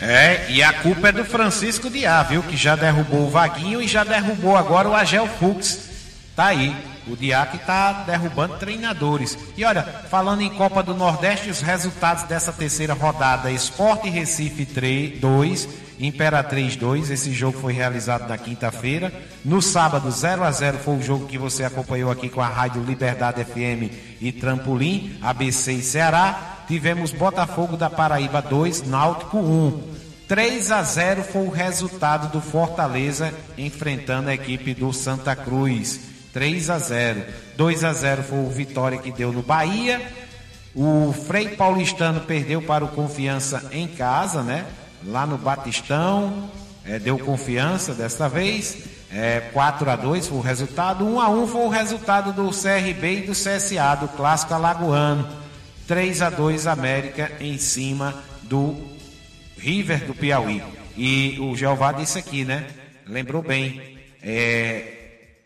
É, 0.01 0.49
e 0.53 0.63
a 0.63 0.73
culpa 0.73 1.09
é 1.09 1.13
do 1.13 1.25
Francisco 1.25 1.91
Diá, 1.91 2.23
viu? 2.23 2.45
Que 2.45 2.57
já 2.57 2.77
derrubou 2.77 3.23
o 3.23 3.31
Vaguinho 3.31 3.83
e 3.83 3.89
já 3.89 4.05
derrubou 4.05 4.57
agora 4.57 4.89
o 4.89 4.95
Agel 4.95 5.27
Fux. 5.27 5.91
Tá 6.37 6.47
aí. 6.47 6.73
O 7.07 7.17
Diá 7.17 7.45
que 7.47 7.59
tá 7.59 8.05
derrubando 8.07 8.59
treinadores. 8.59 9.37
E 9.57 9.65
olha, 9.65 9.83
falando 9.83 10.43
em 10.43 10.51
Copa 10.51 10.83
do 10.83 10.95
Nordeste, 10.95 11.51
os 11.51 11.61
resultados 11.61 12.25
dessa 12.25 12.53
terceira 12.53 12.95
rodada: 12.95 13.51
Esporte 13.51 14.09
Recife 14.09 14.65
3, 14.65 15.19
2, 15.19 15.69
Imperatriz 15.99 16.77
2. 16.77 17.11
Esse 17.11 17.33
jogo 17.33 17.59
foi 17.59 17.73
realizado 17.73 18.29
na 18.29 18.39
quinta-feira. 18.39 19.13
No 19.45 19.61
sábado, 19.61 20.11
0 20.11 20.45
a 20.45 20.51
0 20.51 20.79
foi 20.79 20.97
o 20.97 21.03
jogo 21.03 21.27
que 21.27 21.39
você 21.39 21.65
acompanhou 21.65 22.11
aqui 22.11 22.29
com 22.29 22.41
a 22.41 22.49
Rádio 22.49 22.83
Liberdade 22.83 23.45
FM 23.45 23.93
e 24.21 24.33
Trampolim, 24.33 25.19
ABC 25.21 25.73
e 25.73 25.83
Ceará. 25.83 26.65
Tivemos 26.69 27.13
Botafogo 27.13 27.77
da 27.77 27.91
Paraíba 27.91 28.41
2, 28.41 28.87
Náutico 28.87 29.39
1. 29.39 30.03
3 30.29 30.71
a 30.71 30.83
0 30.83 31.25
foi 31.25 31.47
o 31.47 31.51
resultado 31.51 32.33
do 32.33 32.41
Fortaleza 32.41 33.35
enfrentando 33.59 34.31
a 34.31 34.35
equipe 34.35 34.73
do 34.73 34.93
Santa 34.93 35.37
Cruz. 35.37 36.12
3 36.33 36.71
a 36.71 36.79
0. 36.79 37.25
2 37.57 37.85
a 37.85 37.93
0 37.93 38.23
foi 38.23 38.39
o 38.39 38.49
Vitória 38.49 38.99
que 38.99 39.11
deu 39.11 39.33
no 39.33 39.43
Bahia. 39.43 40.01
O 40.75 41.13
Frei 41.13 41.49
Paulistano 41.49 42.21
perdeu 42.21 42.63
para 42.63 42.85
o 42.85 42.89
Confiança 42.89 43.69
em 43.73 43.87
casa, 43.87 44.43
né? 44.43 44.67
Lá 45.05 45.27
no 45.27 45.37
Batistão. 45.37 46.51
É, 46.85 46.99
deu 46.99 47.19
confiança 47.19 47.95
desta 47.95 48.29
vez. 48.29 48.77
É, 49.13 49.41
4 49.53 49.89
a 49.91 49.97
2 49.97 50.27
foi 50.27 50.39
o 50.39 50.41
resultado. 50.41 51.07
1 51.07 51.21
a 51.21 51.29
1 51.29 51.47
foi 51.47 51.61
o 51.61 51.69
resultado 51.69 52.33
do 52.33 52.51
CRB 52.51 53.19
e 53.19 53.21
do 53.23 53.33
CSA, 53.33 53.95
do 54.01 54.09
Clássico 54.09 54.55
Alagoano. 54.55 55.29
3 55.87 56.23
a 56.23 56.31
2 56.31 56.67
América 56.67 57.31
em 57.41 57.59
cima 57.59 58.15
do 58.43 58.77
River 59.57 60.07
do 60.07 60.15
Piauí. 60.15 60.63
E 60.97 61.39
o 61.41 61.55
Jeová 61.55 61.93
disse 61.93 62.19
aqui, 62.19 62.45
né? 62.45 62.67
Lembrou 63.07 63.43
bem. 63.43 63.99
É, 64.23 65.02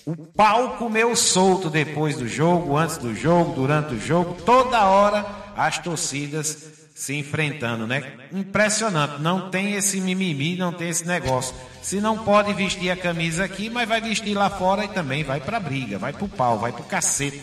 o 0.07 0.15
pau 0.15 0.77
comeu 0.77 1.17
solto 1.17 1.69
depois 1.69 2.17
do 2.17 2.29
jogo, 2.29 2.77
antes 2.77 2.97
do 2.97 3.13
jogo, 3.13 3.55
durante 3.57 3.95
o 3.95 4.01
jogo, 4.01 4.37
toda 4.43 4.85
hora 4.85 5.27
as 5.57 5.79
torcidas 5.79 6.77
se 6.95 7.15
enfrentando, 7.15 7.89
né? 7.89 8.13
Impressionante. 8.33 9.21
Não 9.21 9.51
tem 9.51 9.75
esse 9.75 10.01
mimimi, 10.01 10.57
não 10.57 10.73
tem 10.73 10.91
esse 10.91 11.05
negócio. 11.05 11.53
Se 11.83 12.01
não 12.01 12.19
pode 12.19 12.53
vestir 12.55 12.89
a 12.89 12.97
camisa 12.97 13.45
aqui, 13.45 13.69
mas 13.69 13.89
vai 13.89 14.01
vestir 14.01 14.35
lá 14.35 14.49
fora 14.49 14.85
e 14.85 14.89
também 14.89 15.25
vai 15.25 15.41
pra 15.41 15.59
briga, 15.59 15.99
vai 15.99 16.13
pro 16.13 16.29
pau, 16.29 16.57
vai 16.57 16.71
pro 16.71 16.85
cacete. 16.85 17.43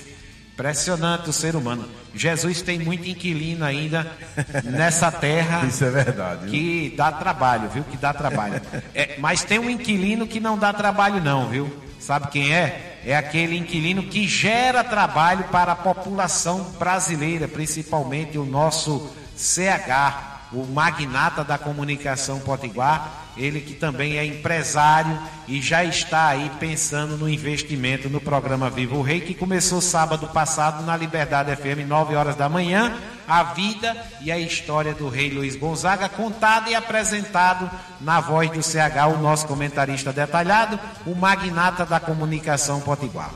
Impressionante 0.53 1.29
o 1.29 1.33
ser 1.33 1.57
humano. 1.57 1.89
Jesus 2.15 2.61
tem 2.61 2.79
muito 2.79 3.09
inquilino 3.09 3.65
ainda 3.65 4.09
nessa 4.63 5.11
terra. 5.11 5.65
Isso 5.65 5.83
é 5.83 5.89
verdade. 5.89 6.49
Que 6.49 6.93
dá 6.95 7.11
trabalho, 7.11 7.69
viu? 7.69 7.83
Que 7.83 7.97
dá 7.97 8.13
trabalho. 8.13 8.61
É, 8.95 9.17
mas 9.19 9.43
tem 9.43 9.59
um 9.59 9.69
inquilino 9.69 10.25
que 10.25 10.39
não 10.39 10.57
dá 10.57 10.71
trabalho, 10.71 11.21
não, 11.21 11.49
viu? 11.49 11.82
Sabe 12.05 12.27
quem 12.27 12.53
é? 12.53 12.99
É 13.05 13.15
aquele 13.15 13.57
inquilino 13.57 14.03
que 14.03 14.27
gera 14.27 14.83
trabalho 14.83 15.45
para 15.45 15.71
a 15.71 15.75
população 15.75 16.61
brasileira, 16.77 17.47
principalmente 17.47 18.37
o 18.37 18.45
nosso 18.45 19.09
CH, 19.37 20.49
o 20.51 20.65
magnata 20.65 21.45
da 21.45 21.57
comunicação 21.57 22.41
potiguar, 22.41 23.22
ele 23.35 23.61
que 23.61 23.73
também 23.73 24.17
é 24.17 24.25
empresário 24.25 25.17
e 25.47 25.61
já 25.61 25.83
está 25.83 26.27
aí 26.27 26.51
pensando 26.59 27.17
no 27.17 27.27
investimento 27.27 28.09
no 28.09 28.21
programa 28.21 28.69
Viva 28.69 28.95
o 28.95 29.01
Rei, 29.01 29.21
que 29.21 29.33
começou 29.33 29.81
sábado 29.81 30.27
passado 30.27 30.85
na 30.85 30.95
Liberdade 30.95 31.55
FM, 31.55 31.87
9 31.87 32.15
horas 32.15 32.35
da 32.35 32.47
manhã. 32.47 32.93
A 33.27 33.43
vida 33.43 33.95
e 34.21 34.31
a 34.31 34.37
história 34.37 34.93
do 34.93 35.07
rei 35.07 35.29
Luiz 35.29 35.55
Gonzaga, 35.55 36.09
contada 36.09 36.69
e 36.69 36.75
apresentado 36.75 37.71
na 38.01 38.19
voz 38.19 38.49
do 38.51 38.61
CH, 38.61 39.07
o 39.15 39.21
nosso 39.21 39.47
comentarista 39.47 40.11
detalhado, 40.11 40.77
o 41.05 41.15
magnata 41.15 41.85
da 41.85 42.01
comunicação 42.01 42.81
potiguar. 42.81 43.31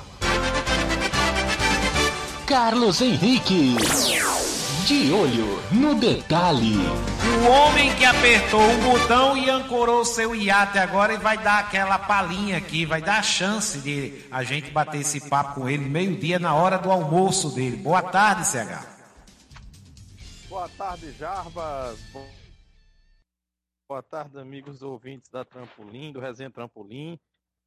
Carlos 2.45 3.01
Henrique. 3.01 3.77
De 4.87 5.11
olho 5.11 5.61
no 5.69 5.95
detalhe. 5.99 6.77
O 6.77 7.51
homem 7.51 7.93
que 7.97 8.05
apertou 8.05 8.61
o 8.61 8.81
botão 8.83 9.35
e 9.35 9.49
ancorou 9.49 10.05
seu 10.05 10.33
iate 10.33 10.77
agora 10.77 11.13
e 11.13 11.17
vai 11.17 11.37
dar 11.37 11.59
aquela 11.59 11.99
palhinha 11.99 12.57
aqui, 12.57 12.85
vai 12.85 13.01
dar 13.01 13.19
a 13.19 13.21
chance 13.21 13.79
de 13.79 14.25
a 14.31 14.43
gente 14.45 14.71
bater 14.71 15.01
esse 15.01 15.27
papo 15.27 15.55
com 15.59 15.69
ele 15.69 15.83
meio-dia 15.83 16.39
na 16.39 16.55
hora 16.55 16.77
do 16.77 16.89
almoço 16.89 17.53
dele. 17.53 17.75
Boa 17.75 18.01
tarde, 18.01 18.45
CH. 18.45 18.87
Boa 20.47 20.69
tarde, 20.69 21.11
Jarbas. 21.19 21.99
Boa 23.89 24.01
tarde, 24.01 24.39
amigos 24.39 24.81
ouvintes 24.81 25.29
da 25.29 25.43
Trampolim, 25.43 26.13
do 26.13 26.21
Resenha 26.21 26.49
Trampolim. 26.49 27.19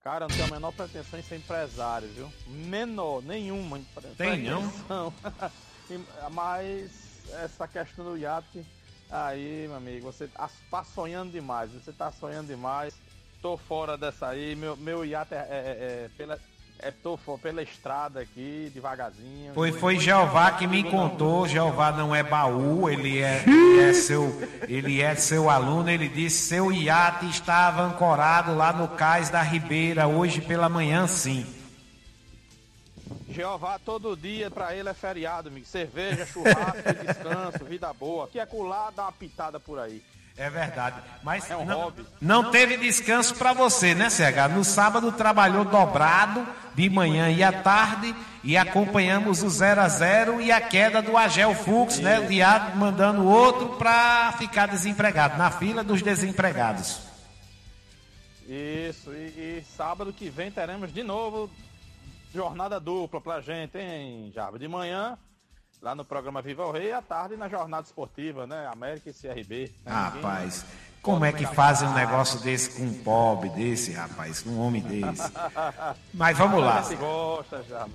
Cara, 0.03 0.27
não 0.27 0.35
tenho 0.35 0.49
a 0.49 0.53
menor 0.53 0.73
pretensão 0.73 1.19
em 1.19 1.23
ser 1.23 1.37
empresário, 1.37 2.09
viu? 2.09 2.33
Menor, 2.47 3.23
nenhuma. 3.23 3.79
Tem 4.17 4.43
não? 4.43 4.73
Mas 6.31 7.10
essa 7.43 7.67
questão 7.69 8.05
do 8.05 8.19
iate, 8.19 8.65
aí, 9.11 9.67
meu 9.69 9.77
amigo, 9.77 10.13
você 10.13 10.27
tá, 10.27 10.49
tá 10.71 10.85
sonhando 10.85 11.33
demais, 11.33 11.71
você 11.73 11.93
tá 11.93 12.11
sonhando 12.13 12.49
demais. 12.49 12.95
Tô 13.43 13.57
fora 13.57 13.97
dessa 13.97 14.29
aí, 14.29 14.55
meu, 14.55 14.77
meu 14.77 15.05
iate 15.05 15.35
é, 15.35 15.39
é, 15.39 15.41
é, 15.41 16.05
é 16.05 16.11
pela, 16.17 16.39
é, 16.79 16.91
tô 16.91 17.19
pela 17.39 17.63
estrada 17.63 18.21
aqui, 18.21 18.71
devagarzinho. 18.75 19.55
Foi, 19.55 19.73
foi 19.73 19.99
Jeová 19.99 20.53
que 20.53 20.67
me 20.67 20.85
contou, 20.85 21.47
Jeová 21.47 21.93
não 21.93 22.15
é 22.15 22.23
baú, 22.23 22.89
ele 22.89 23.21
é, 23.21 23.43
ele 23.47 23.81
é, 23.81 23.93
seu, 23.93 24.43
ele 24.69 25.01
é 25.01 25.15
seu 25.15 25.49
aluno, 25.49 25.91
ele 25.91 26.09
disse 26.09 26.49
seu 26.49 26.73
iate 26.73 27.27
estava 27.29 27.83
ancorado 27.83 28.55
lá 28.55 28.73
no 28.73 28.89
cais 28.89 29.31
da 29.31 29.43
Ribeira, 29.43 30.07
hoje 30.07 30.41
pela 30.41 30.69
manhã 30.69 31.07
sim. 31.07 31.47
Jeová 33.31 33.79
todo 33.79 34.17
dia 34.17 34.51
para 34.51 34.75
ele 34.75 34.89
é 34.89 34.95
feriado, 34.95 35.49
amigo. 35.49 35.67
Cerveja, 35.67 36.27
churrasco, 36.27 36.83
descanso, 37.07 37.65
vida 37.65 37.93
boa. 37.93 38.29
Que 38.29 38.41
é 38.41 38.47
colar, 38.47 38.91
dá 38.91 39.05
uma 39.05 39.13
pitada 39.13 39.61
por 39.61 39.79
aí. 39.79 40.03
É 40.37 40.49
verdade. 40.49 41.01
Mas 41.23 41.51
é 41.51 41.57
um 41.57 41.65
não, 41.65 41.81
hobby. 41.83 42.07
não 42.21 42.51
teve 42.51 42.77
descanso 42.77 43.35
para 43.35 43.53
você, 43.53 43.95
né, 43.95 44.09
CH? 44.09 44.49
No 44.55 44.65
sábado 44.65 45.13
trabalhou 45.13 45.65
dobrado, 45.65 46.47
de 46.75 46.89
manhã 46.89 47.31
e 47.31 47.43
à 47.43 47.53
tarde, 47.53 48.15
e 48.43 48.57
acompanhamos 48.57 49.43
o 49.43 49.51
0 49.51 49.81
a 49.81 49.89
0 49.89 50.41
e 50.41 50.51
a 50.51 50.61
queda 50.61 51.03
do 51.03 51.17
Agel 51.17 51.55
Fux, 51.55 51.99
né? 51.99 52.21
O 52.21 52.27
diabo 52.27 52.79
mandando 52.79 53.27
outro 53.27 53.77
para 53.77 54.33
ficar 54.39 54.67
desempregado, 54.67 55.37
na 55.37 55.51
fila 55.51 55.85
dos 55.85 56.01
desempregados. 56.01 57.01
Isso, 58.49 59.13
e, 59.13 59.61
e 59.61 59.65
sábado 59.77 60.13
que 60.13 60.31
vem 60.31 60.51
teremos 60.51 60.93
de 60.93 61.03
novo 61.03 61.51
jornada 62.33 62.79
dupla 62.81 63.21
pra 63.21 63.41
gente, 63.41 63.79
hein, 63.79 64.31
Java? 64.35 64.59
De 64.59 64.69
manhã, 64.69 65.19
lá 65.83 65.95
no 65.95 66.05
programa 66.05 66.41
Viva 66.43 66.67
o 66.67 66.71
Rei, 66.73 66.93
à 66.93 67.03
tarde 67.03 67.37
na 67.37 67.49
jornada 67.49 67.87
esportiva, 67.87 68.47
né? 68.47 68.69
América 68.73 69.11
e 69.11 69.13
CRB. 69.15 69.73
Rapaz, 69.87 70.65
como 71.03 71.25
é 71.25 71.33
que 71.33 71.47
fazem 71.47 71.89
um 71.89 71.95
negócio 71.95 72.41
desse 72.41 72.77
com 72.77 72.85
um 72.85 73.03
pobre 73.03 73.49
desse, 73.51 73.93
rapaz? 73.93 74.43
Com 74.43 74.51
um 74.51 74.61
homem 74.61 74.83
desse. 74.83 75.31
Mas 76.15 76.37
vamos 76.37 76.61
lá. 76.63 76.83
Você 76.83 76.97
gosta, 76.97 77.63
Java. 77.65 77.91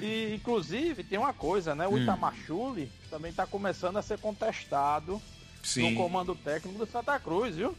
E, 0.00 0.34
inclusive, 0.34 1.02
tem 1.04 1.18
uma 1.18 1.32
coisa, 1.32 1.74
né? 1.74 1.86
O 1.86 1.94
Hum. 1.94 1.98
Itamachule 1.98 2.90
também 3.10 3.32
tá 3.32 3.46
começando 3.46 3.96
a 3.96 4.02
ser 4.02 4.18
contestado 4.18 5.20
Sim. 5.62 5.90
no 5.90 5.96
comando 5.96 6.34
técnico 6.34 6.78
do 6.78 6.86
Santa 6.90 7.18
Cruz, 7.18 7.56
viu? 7.56 7.74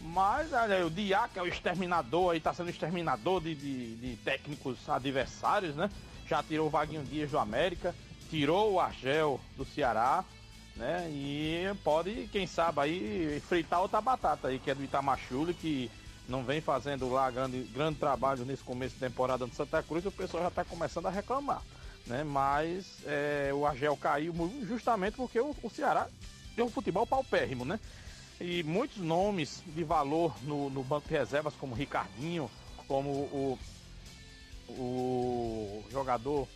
Mas 0.00 0.52
olha, 0.52 0.86
o 0.86 0.90
Diá, 0.90 1.28
que 1.28 1.38
é 1.38 1.42
o 1.42 1.46
exterminador 1.46 2.32
aí, 2.32 2.40
tá 2.40 2.54
sendo 2.54 2.70
exterminador 2.70 3.40
de, 3.40 3.54
de, 3.54 3.96
de 3.96 4.16
técnicos 4.16 4.88
adversários, 4.88 5.76
né? 5.76 5.90
Já 6.26 6.42
tirou 6.42 6.68
o 6.68 6.70
Vaguinho 6.70 7.04
Dias 7.04 7.30
do 7.30 7.38
América, 7.38 7.94
tirou 8.30 8.72
o 8.72 8.80
Argel 8.80 9.38
do 9.56 9.64
Ceará, 9.64 10.24
né? 10.74 11.06
E 11.10 11.64
pode, 11.84 12.28
quem 12.32 12.46
sabe, 12.46 12.80
aí 12.80 13.42
fritar 13.46 13.82
outra 13.82 14.00
batata 14.00 14.48
aí, 14.48 14.58
que 14.58 14.70
é 14.70 14.74
do 14.74 14.82
Itamachule, 14.82 15.52
que 15.52 15.90
não 16.26 16.44
vem 16.44 16.60
fazendo 16.60 17.10
lá 17.10 17.30
grande, 17.30 17.62
grande 17.64 17.98
trabalho 17.98 18.44
nesse 18.46 18.62
começo 18.62 18.94
de 18.94 19.00
temporada 19.00 19.46
do 19.46 19.54
Santa 19.54 19.82
Cruz, 19.82 20.06
o 20.06 20.12
pessoal 20.12 20.44
já 20.44 20.50
tá 20.50 20.64
começando 20.64 21.06
a 21.06 21.10
reclamar, 21.10 21.60
né? 22.06 22.24
Mas 22.24 23.02
é, 23.04 23.50
o 23.52 23.66
Argel 23.66 23.96
caiu 23.98 24.32
justamente 24.66 25.14
porque 25.14 25.40
o, 25.40 25.54
o 25.62 25.68
Ceará 25.68 26.06
tem 26.56 26.64
um 26.64 26.70
futebol 26.70 27.06
paupérrimo, 27.06 27.66
né? 27.66 27.78
E 28.40 28.62
muitos 28.62 28.96
nomes 28.96 29.62
de 29.66 29.84
valor 29.84 30.34
no, 30.42 30.70
no 30.70 30.82
banco 30.82 31.06
de 31.06 31.14
reservas, 31.14 31.54
como 31.54 31.74
Ricardinho, 31.74 32.50
como 32.88 33.10
o, 33.10 33.58
o 34.70 35.84
jogador, 35.90 36.48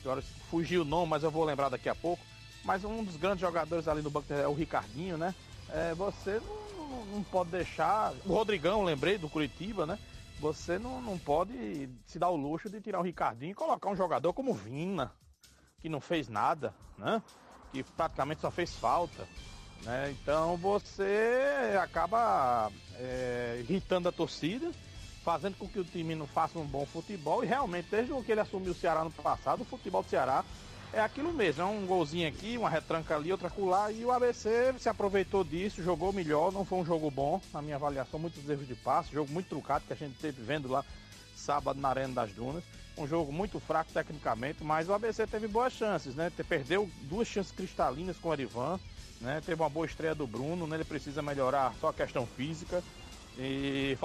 agora 0.00 0.20
fugiu 0.50 0.82
o 0.82 0.84
nome, 0.84 1.08
mas 1.08 1.22
eu 1.22 1.30
vou 1.30 1.44
lembrar 1.44 1.70
daqui 1.70 1.88
a 1.88 1.94
pouco. 1.94 2.22
Mas 2.62 2.84
um 2.84 3.02
dos 3.02 3.16
grandes 3.16 3.40
jogadores 3.40 3.88
ali 3.88 4.02
no 4.02 4.10
banco 4.10 4.26
de 4.26 4.34
reservas 4.34 4.52
é 4.52 4.54
o 4.54 4.58
Ricardinho, 4.58 5.16
né? 5.16 5.34
É, 5.70 5.94
você 5.94 6.38
não, 6.38 7.06
não 7.06 7.22
pode 7.24 7.50
deixar. 7.50 8.12
O 8.26 8.34
Rodrigão, 8.34 8.84
lembrei, 8.84 9.16
do 9.16 9.28
Curitiba, 9.28 9.86
né? 9.86 9.98
Você 10.38 10.78
não, 10.78 11.00
não 11.00 11.18
pode 11.18 11.88
se 12.06 12.18
dar 12.18 12.28
o 12.28 12.36
luxo 12.36 12.68
de 12.68 12.80
tirar 12.80 13.00
o 13.00 13.02
Ricardinho 13.02 13.52
e 13.52 13.54
colocar 13.54 13.88
um 13.88 13.96
jogador 13.96 14.34
como 14.34 14.52
Vina, 14.52 15.10
que 15.80 15.88
não 15.88 16.00
fez 16.00 16.28
nada, 16.28 16.74
né? 16.98 17.22
Que 17.72 17.82
praticamente 17.82 18.42
só 18.42 18.50
fez 18.50 18.76
falta. 18.76 19.26
Né? 19.84 20.10
Então 20.12 20.56
você 20.56 21.76
acaba 21.80 22.70
é, 22.96 23.58
irritando 23.60 24.08
a 24.08 24.12
torcida, 24.12 24.70
fazendo 25.24 25.56
com 25.56 25.68
que 25.68 25.78
o 25.78 25.84
time 25.84 26.14
não 26.14 26.26
faça 26.26 26.58
um 26.58 26.66
bom 26.66 26.86
futebol. 26.86 27.42
E 27.42 27.46
realmente, 27.46 27.88
desde 27.90 28.12
que 28.22 28.32
ele 28.32 28.40
assumiu 28.40 28.72
o 28.72 28.74
Ceará 28.74 29.04
no 29.04 29.10
passado, 29.10 29.62
o 29.62 29.66
futebol 29.66 30.02
do 30.02 30.08
Ceará 30.08 30.44
é 30.92 31.00
aquilo 31.00 31.32
mesmo: 31.32 31.62
é 31.62 31.64
um 31.64 31.86
golzinho 31.86 32.28
aqui, 32.28 32.56
uma 32.56 32.70
retranca 32.70 33.16
ali, 33.16 33.32
outra 33.32 33.50
colar. 33.50 33.90
E 33.90 34.04
o 34.04 34.12
ABC 34.12 34.74
se 34.78 34.88
aproveitou 34.88 35.42
disso, 35.42 35.82
jogou 35.82 36.12
melhor. 36.12 36.52
Não 36.52 36.64
foi 36.64 36.78
um 36.78 36.84
jogo 36.84 37.10
bom, 37.10 37.40
na 37.52 37.62
minha 37.62 37.76
avaliação, 37.76 38.20
muitos 38.20 38.48
erros 38.48 38.66
de 38.66 38.74
passe, 38.74 39.12
jogo 39.12 39.32
muito 39.32 39.48
trucado 39.48 39.84
que 39.86 39.92
a 39.92 39.96
gente 39.96 40.14
teve 40.18 40.42
vendo 40.42 40.68
lá 40.68 40.84
sábado 41.34 41.80
na 41.80 41.88
Arena 41.88 42.14
das 42.14 42.32
Dunas. 42.32 42.62
Um 42.96 43.06
jogo 43.06 43.32
muito 43.32 43.58
fraco 43.58 43.90
tecnicamente, 43.90 44.62
mas 44.62 44.88
o 44.88 44.92
ABC 44.92 45.26
teve 45.26 45.48
boas 45.48 45.72
chances, 45.72 46.14
né? 46.14 46.30
Perdeu 46.46 46.88
duas 47.04 47.26
chances 47.26 47.50
cristalinas 47.50 48.18
com 48.18 48.28
o 48.28 48.32
Arivan, 48.32 48.78
né? 49.22 49.40
Teve 49.44 49.62
uma 49.62 49.68
boa 49.70 49.86
estreia 49.86 50.14
do 50.14 50.26
Bruno, 50.26 50.66
né? 50.66 50.76
Ele 50.76 50.84
precisa 50.84 51.22
melhorar 51.22 51.72
só 51.80 51.88
a 51.88 51.92
questão 51.94 52.26
física. 52.26 52.82
E 53.38 53.96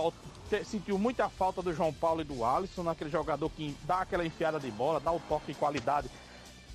sentiu 0.63 0.97
muita 0.97 1.27
falta 1.27 1.61
do 1.61 1.73
João 1.73 1.91
Paulo 1.93 2.21
e 2.21 2.23
do 2.23 2.45
Alisson, 2.45 2.83
naquele 2.83 3.09
jogador 3.09 3.49
que 3.49 3.75
dá 3.83 4.01
aquela 4.01 4.25
enfiada 4.25 4.57
de 4.57 4.71
bola, 4.71 5.01
dá 5.01 5.11
o 5.11 5.19
toque 5.19 5.47
de 5.47 5.59
qualidade 5.59 6.09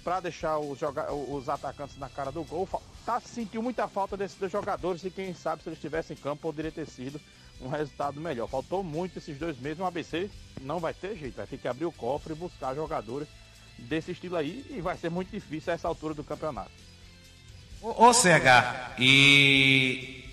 para 0.05 0.21
deixar 0.21 0.59
os, 0.59 0.79
joga- 0.79 1.13
os 1.13 1.49
atacantes 1.49 1.97
na 1.97 2.11
cara 2.11 2.31
do 2.31 2.45
gol. 2.45 2.69
Tá, 3.07 3.21
sentiu 3.21 3.63
muita 3.63 3.89
falta 3.89 4.17
desses 4.17 4.37
dois 4.37 4.53
jogadores 4.53 5.03
e 5.05 5.11
quem 5.11 5.33
sabe 5.33 5.63
se 5.63 5.69
eles 5.69 5.79
estivessem 5.79 6.15
em 6.15 6.21
campo 6.21 6.43
poderia 6.43 6.71
ter 6.73 6.87
sido 6.87 7.19
um 7.61 7.69
resultado 7.69 8.21
melhor. 8.21 8.49
Faltou 8.49 8.83
muito 8.83 9.19
esses 9.19 9.39
dois 9.39 9.59
meses, 9.59 9.79
o 9.79 9.85
ABC 9.85 10.29
não 10.61 10.79
vai 10.79 10.93
ter 10.93 11.17
jeito, 11.17 11.37
vai 11.37 11.47
ter 11.47 11.57
que 11.57 11.69
abrir 11.69 11.87
o 11.87 11.93
cofre 11.93 12.33
e 12.33 12.37
buscar 12.37 12.75
jogadores 12.75 13.29
desse 13.79 14.11
estilo 14.13 14.37
aí 14.37 14.67
e 14.69 14.81
vai 14.81 14.97
ser 14.99 15.11
muito 15.11 15.31
difícil 15.31 15.73
a 15.73 15.75
essa 15.75 15.89
altura 15.89 16.13
do 16.13 16.25
campeonato. 16.25 16.71
Ô, 17.85 18.13
CH, 18.13 18.95
e 18.97 20.25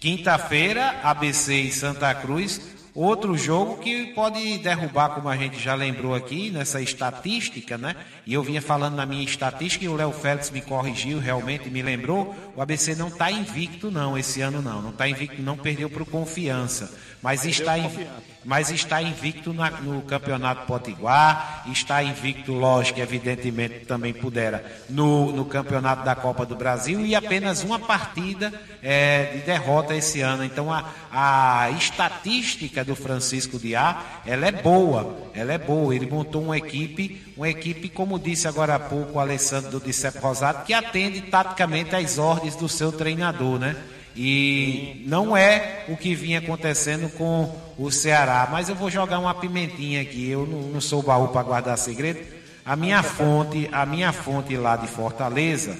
quinta-feira, 0.00 0.98
ABC 1.04 1.54
e 1.54 1.70
Santa 1.70 2.12
Cruz, 2.16 2.60
outro 2.92 3.38
jogo 3.38 3.76
que 3.76 4.06
pode 4.06 4.58
derrubar, 4.58 5.10
como 5.10 5.28
a 5.28 5.36
gente 5.36 5.56
já 5.56 5.76
lembrou 5.76 6.16
aqui, 6.16 6.50
nessa 6.50 6.82
estatística, 6.82 7.78
né? 7.78 7.94
E 8.26 8.34
eu 8.34 8.42
vinha 8.42 8.60
falando 8.60 8.96
na 8.96 9.06
minha 9.06 9.22
estatística 9.22 9.84
e 9.84 9.88
o 9.88 9.94
Léo 9.94 10.10
Félix 10.10 10.50
me 10.50 10.60
corrigiu, 10.60 11.20
realmente 11.20 11.70
me 11.70 11.80
lembrou. 11.80 12.34
O 12.56 12.60
ABC 12.60 12.96
não 12.96 13.06
está 13.06 13.30
invicto, 13.30 13.88
não, 13.88 14.18
esse 14.18 14.40
ano 14.40 14.60
não. 14.60 14.82
Não 14.82 14.90
está 14.90 15.08
invicto, 15.08 15.40
não 15.40 15.56
perdeu 15.56 15.88
para 15.88 16.02
o 16.02 16.06
confiança. 16.06 16.92
Mas 17.22 17.44
está, 17.44 17.78
em, 17.78 18.08
mas 18.42 18.70
está 18.70 19.02
invicto 19.02 19.52
na- 19.52 19.70
no 19.70 20.00
Campeonato 20.00 20.64
Potiguar, 20.66 21.64
está 21.70 22.02
invicto, 22.02 22.52
lógico, 22.54 22.98
evidentemente, 22.98 23.80
também 23.84 24.14
pudera, 24.14 24.64
no, 24.88 25.30
no 25.30 25.44
Campeonato 25.44 26.02
da 26.02 26.14
Copa 26.14 26.46
do 26.46 26.56
Brasil 26.56 27.04
e 27.04 27.14
apenas 27.14 27.62
uma 27.62 27.78
partida 27.78 28.50
é, 28.82 29.32
de 29.34 29.38
derrota 29.40 29.94
esse 29.94 30.22
ano. 30.22 30.42
Então 30.44 30.72
a, 30.72 30.88
a 31.12 31.70
estatística 31.72 32.82
do 32.82 32.96
Francisco 32.96 33.58
Diá, 33.58 34.02
ela 34.24 34.46
é 34.46 34.52
boa, 34.52 35.28
ela 35.34 35.52
é 35.52 35.58
boa. 35.58 35.94
Ele 35.94 36.06
montou 36.06 36.42
uma 36.42 36.56
equipe, 36.56 37.34
uma 37.36 37.50
equipe, 37.50 37.90
como 37.90 38.18
disse 38.18 38.48
agora 38.48 38.76
há 38.76 38.80
pouco 38.80 39.18
o 39.18 39.20
Alessandro 39.20 39.70
do 39.72 39.80
Dicep 39.80 40.18
Rosato, 40.18 40.64
que 40.64 40.72
atende 40.72 41.20
taticamente 41.20 41.94
às 41.94 42.16
ordens 42.16 42.56
do 42.56 42.66
seu 42.68 42.90
treinador, 42.90 43.58
né? 43.58 43.76
E 44.16 45.04
não 45.06 45.36
é 45.36 45.84
o 45.88 45.96
que 45.96 46.14
vinha 46.14 46.38
acontecendo 46.38 47.08
com 47.10 47.54
o 47.78 47.90
Ceará. 47.90 48.48
Mas 48.50 48.68
eu 48.68 48.74
vou 48.74 48.90
jogar 48.90 49.18
uma 49.18 49.34
pimentinha 49.34 50.02
aqui. 50.02 50.28
Eu 50.28 50.46
não, 50.46 50.62
não 50.62 50.80
sou 50.80 51.02
baú 51.02 51.28
para 51.28 51.42
guardar 51.42 51.78
segredo. 51.78 52.20
A 52.64 52.76
minha 52.76 53.02
fonte, 53.02 53.68
a 53.72 53.86
minha 53.86 54.12
fonte 54.12 54.56
lá 54.56 54.76
de 54.76 54.86
Fortaleza, 54.86 55.78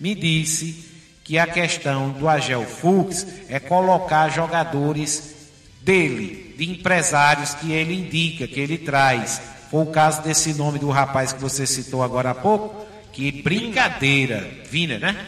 me 0.00 0.14
disse 0.14 0.90
que 1.24 1.38
a 1.38 1.46
questão 1.46 2.10
do 2.10 2.28
Agel 2.28 2.64
Fux 2.64 3.26
é 3.48 3.60
colocar 3.60 4.28
jogadores 4.28 5.34
dele, 5.82 6.54
de 6.56 6.70
empresários 6.70 7.54
que 7.54 7.72
ele 7.72 7.94
indica, 7.94 8.46
que 8.46 8.60
ele 8.60 8.78
traz. 8.78 9.40
foi 9.70 9.82
o 9.82 9.86
caso 9.86 10.22
desse 10.22 10.54
nome 10.54 10.78
do 10.78 10.90
rapaz 10.90 11.32
que 11.32 11.40
você 11.40 11.66
citou 11.66 12.02
agora 12.02 12.30
há 12.30 12.34
pouco. 12.34 12.86
Que 13.12 13.30
brincadeira. 13.30 14.48
Vina, 14.70 14.98
né? 14.98 15.26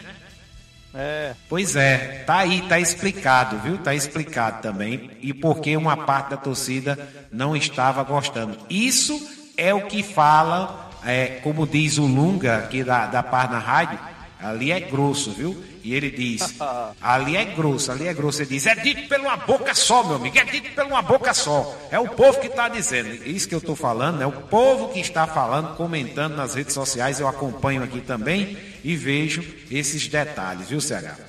É. 0.95 1.33
Pois 1.49 1.75
é, 1.75 2.23
tá 2.25 2.37
aí, 2.37 2.61
tá 2.61 2.79
explicado, 2.79 3.59
viu? 3.59 3.77
Tá 3.77 3.93
explicado 3.93 4.61
também. 4.61 5.11
E 5.21 5.33
porque 5.33 5.75
uma 5.75 5.97
parte 5.97 6.29
da 6.29 6.37
torcida 6.37 6.97
não 7.31 7.55
estava 7.55 8.01
gostando. 8.03 8.57
Isso 8.69 9.19
é 9.57 9.73
o 9.73 9.87
que 9.87 10.01
fala, 10.01 10.89
é, 11.05 11.39
como 11.43 11.67
diz 11.67 11.97
o 11.97 12.05
Lunga 12.05 12.57
aqui 12.57 12.83
da, 12.83 13.07
da 13.07 13.21
Parna 13.21 13.59
Rádio, 13.59 13.99
ali 14.39 14.71
é 14.71 14.79
grosso, 14.79 15.31
viu? 15.31 15.61
E 15.83 15.93
ele 15.93 16.09
diz, 16.09 16.55
ali 17.01 17.35
é 17.35 17.43
grosso, 17.43 17.91
ali 17.91 18.07
é 18.07 18.13
grosso. 18.13 18.41
Ele 18.41 18.51
diz, 18.51 18.65
é 18.65 18.75
dito 18.75 19.09
por 19.09 19.19
uma 19.19 19.35
boca 19.35 19.75
só, 19.75 20.01
meu 20.01 20.15
amigo, 20.15 20.37
é 20.37 20.45
dito 20.45 20.73
por 20.73 20.85
uma 20.85 21.01
boca 21.01 21.33
só. 21.33 21.75
É 21.91 21.99
o 21.99 22.07
povo 22.07 22.39
que 22.39 22.47
está 22.47 22.69
dizendo. 22.69 23.09
Isso 23.27 23.49
que 23.49 23.55
eu 23.55 23.59
estou 23.59 23.75
falando, 23.75 24.21
é 24.21 24.25
o 24.25 24.31
povo 24.31 24.93
que 24.93 25.01
está 25.01 25.27
falando, 25.27 25.75
comentando 25.75 26.37
nas 26.37 26.55
redes 26.55 26.73
sociais. 26.73 27.19
Eu 27.19 27.27
acompanho 27.27 27.83
aqui 27.83 27.99
também 27.99 28.74
e 28.85 28.95
vejo 28.95 29.41
esses 29.71 30.07
detalhes, 30.07 30.69
viu, 30.69 30.79
CH? 30.79 31.19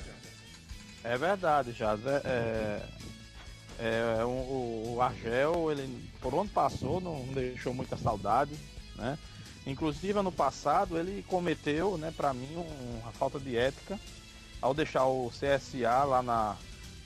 É 1.03 1.17
verdade, 1.17 1.73
Jazz. 1.73 2.05
É, 2.05 2.21
é, 3.79 4.19
é, 4.19 4.23
o, 4.23 4.93
o 4.93 5.01
Argel, 5.01 5.71
ele 5.71 6.07
por 6.21 6.35
onde 6.35 6.51
passou, 6.51 7.01
não 7.01 7.25
deixou 7.33 7.73
muita 7.73 7.97
saudade, 7.97 8.51
né? 8.95 9.17
Inclusive 9.65 10.19
ano 10.19 10.31
passado 10.31 10.99
ele 10.99 11.25
cometeu, 11.27 11.97
né, 11.97 12.13
para 12.15 12.31
mim, 12.31 12.47
um, 12.55 12.99
uma 13.01 13.11
falta 13.13 13.39
de 13.39 13.57
ética 13.57 13.99
ao 14.61 14.75
deixar 14.75 15.05
o 15.07 15.31
CSA 15.31 16.03
lá 16.03 16.21
na, 16.21 16.55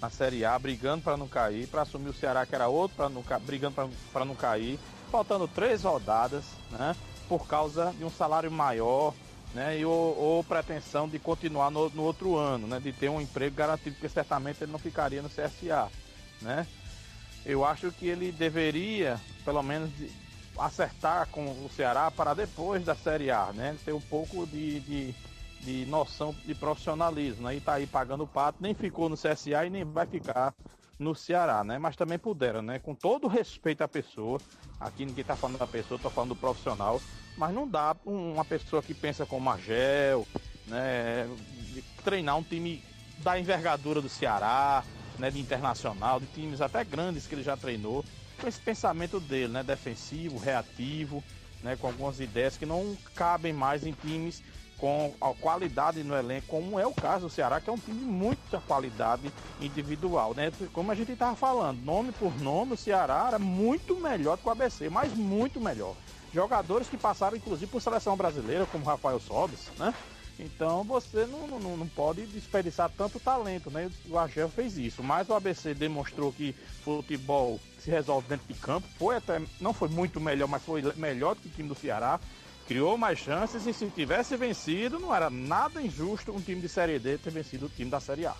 na 0.01 0.09
Série 0.09 0.43
A 0.43 0.59
brigando 0.59 1.01
para 1.01 1.15
não 1.15 1.29
cair, 1.29 1.65
para 1.67 1.83
assumir 1.83 2.09
o 2.09 2.13
Ceará 2.13 2.45
que 2.45 2.53
era 2.53 2.67
outro 2.67 2.97
para 2.97 3.07
não 3.07 3.23
brigando 3.39 3.89
para 4.11 4.25
não 4.25 4.35
cair, 4.35 4.77
faltando 5.09 5.47
três 5.47 5.83
rodadas, 5.83 6.43
né? 6.71 6.93
Por 7.29 7.47
causa 7.47 7.93
de 7.97 8.03
um 8.03 8.11
salário 8.11 8.51
maior, 8.51 9.13
né? 9.53 9.79
E 9.79 9.85
ou, 9.85 10.17
ou 10.17 10.43
pretensão 10.43 11.07
de 11.07 11.19
continuar 11.19 11.69
no, 11.69 11.89
no, 11.89 12.03
outro 12.03 12.37
ano, 12.37 12.67
né? 12.67 12.79
De 12.79 12.91
ter 12.91 13.09
um 13.09 13.21
emprego 13.21 13.55
garantido, 13.55 13.95
porque 13.95 14.09
certamente 14.09 14.63
ele 14.63 14.71
não 14.71 14.79
ficaria 14.79 15.21
no 15.21 15.29
CSA, 15.29 15.89
né? 16.41 16.65
Eu 17.45 17.65
acho 17.65 17.91
que 17.91 18.07
ele 18.07 18.31
deveria, 18.31 19.19
pelo 19.43 19.63
menos, 19.63 19.89
acertar 20.57 21.27
com 21.27 21.45
o 21.45 21.69
Ceará 21.75 22.11
para 22.11 22.33
depois 22.33 22.83
da 22.83 22.95
Série 22.95 23.31
A, 23.31 23.51
né? 23.53 23.75
Ter 23.83 23.93
um 23.93 24.01
pouco 24.01 24.45
de, 24.45 24.79
de 24.81 25.15
de 25.61 25.85
noção 25.85 26.35
de 26.45 26.55
profissionalismo, 26.55 27.43
né? 27.43 27.55
E 27.55 27.61
tá 27.61 27.73
aí 27.73 27.87
pagando 27.87 28.23
o 28.23 28.27
pato, 28.27 28.57
nem 28.61 28.73
ficou 28.73 29.07
no 29.07 29.15
CSA 29.15 29.65
e 29.65 29.69
nem 29.69 29.83
vai 29.83 30.05
ficar 30.05 30.53
no 30.97 31.15
Ceará, 31.15 31.63
né? 31.63 31.77
Mas 31.77 31.95
também 31.95 32.17
puderam, 32.17 32.61
né? 32.61 32.79
Com 32.79 32.95
todo 32.95 33.27
respeito 33.27 33.83
à 33.83 33.87
pessoa, 33.87 34.39
aqui 34.79 35.05
ninguém 35.05 35.23
tá 35.23 35.35
falando 35.35 35.59
da 35.59 35.67
pessoa, 35.67 35.99
tô 35.99 36.09
falando 36.09 36.29
do 36.29 36.35
profissional, 36.35 36.99
mas 37.41 37.55
não 37.55 37.67
dá 37.67 37.95
uma 38.05 38.45
pessoa 38.45 38.83
que 38.83 38.93
pensa 38.93 39.25
como 39.25 39.43
Magel, 39.43 40.27
né? 40.67 41.27
Treinar 42.03 42.37
um 42.37 42.43
time 42.43 42.83
da 43.17 43.39
envergadura 43.39 43.99
do 43.99 44.07
Ceará, 44.07 44.83
né? 45.17 45.31
De 45.31 45.39
internacional, 45.39 46.19
de 46.19 46.27
times 46.27 46.61
até 46.61 46.83
grandes 46.83 47.25
que 47.25 47.33
ele 47.33 47.41
já 47.41 47.57
treinou, 47.57 48.05
com 48.39 48.47
esse 48.47 48.59
pensamento 48.59 49.19
dele, 49.19 49.51
né? 49.51 49.63
Defensivo, 49.63 50.37
reativo, 50.37 51.23
né? 51.63 51.75
Com 51.75 51.87
algumas 51.87 52.19
ideias 52.19 52.57
que 52.57 52.65
não 52.65 52.95
cabem 53.15 53.53
mais 53.53 53.87
em 53.87 53.93
times 53.93 54.43
com 54.77 55.11
a 55.19 55.33
qualidade 55.33 56.03
no 56.03 56.15
elenco, 56.15 56.45
como 56.45 56.79
é 56.79 56.85
o 56.85 56.93
caso 56.93 57.25
do 57.25 57.31
Ceará, 57.31 57.59
que 57.59 57.71
é 57.71 57.73
um 57.73 57.77
time 57.77 57.99
de 57.99 58.05
muita 58.05 58.59
qualidade 58.61 59.33
individual, 59.59 60.35
né? 60.35 60.51
Como 60.73 60.91
a 60.91 60.95
gente 60.95 61.11
estava 61.11 61.35
falando, 61.35 61.81
nome 61.81 62.11
por 62.11 62.39
nome, 62.39 62.73
o 62.73 62.77
Ceará 62.77 63.25
era 63.29 63.39
muito 63.39 63.99
melhor 63.99 64.37
do 64.37 64.43
que 64.43 64.47
o 64.47 64.51
ABC, 64.51 64.89
mas 64.91 65.11
muito 65.11 65.59
melhor. 65.59 65.95
Jogadores 66.33 66.87
que 66.87 66.97
passaram, 66.97 67.35
inclusive, 67.35 67.69
por 67.69 67.81
seleção 67.81 68.15
brasileira, 68.15 68.65
como 68.65 68.85
Rafael 68.85 69.19
Sobis, 69.19 69.69
né? 69.77 69.93
Então 70.39 70.83
você 70.83 71.27
não, 71.27 71.59
não, 71.59 71.77
não 71.77 71.87
pode 71.87 72.25
desperdiçar 72.25 72.89
tanto 72.97 73.19
talento, 73.19 73.69
né? 73.69 73.91
O 74.09 74.17
Argel 74.17 74.49
fez 74.49 74.77
isso, 74.77 75.03
mas 75.03 75.29
o 75.29 75.33
ABC 75.35 75.73
demonstrou 75.73 76.31
que 76.31 76.55
futebol 76.83 77.59
se 77.79 77.91
resolve 77.91 78.27
dentro 78.27 78.47
de 78.47 78.59
campo. 78.59 78.87
Foi 78.97 79.17
até, 79.17 79.41
não 79.59 79.73
foi 79.73 79.89
muito 79.89 80.19
melhor, 80.19 80.47
mas 80.47 80.63
foi 80.63 80.81
melhor 80.95 81.35
do 81.35 81.41
que 81.41 81.47
o 81.47 81.51
time 81.51 81.69
do 81.69 81.75
Ceará 81.75 82.19
criou 82.67 82.97
mais 82.97 83.19
chances 83.19 83.67
e 83.67 83.73
se 83.73 83.85
tivesse 83.87 84.37
vencido, 84.37 84.97
não 84.97 85.13
era 85.13 85.29
nada 85.29 85.81
injusto 85.81 86.31
um 86.31 86.39
time 86.39 86.61
de 86.61 86.69
Série 86.69 86.99
D 86.99 87.17
ter 87.17 87.29
vencido 87.29 87.65
o 87.65 87.69
time 87.69 87.91
da 87.91 87.99
Série 87.99 88.25
A. 88.25 88.33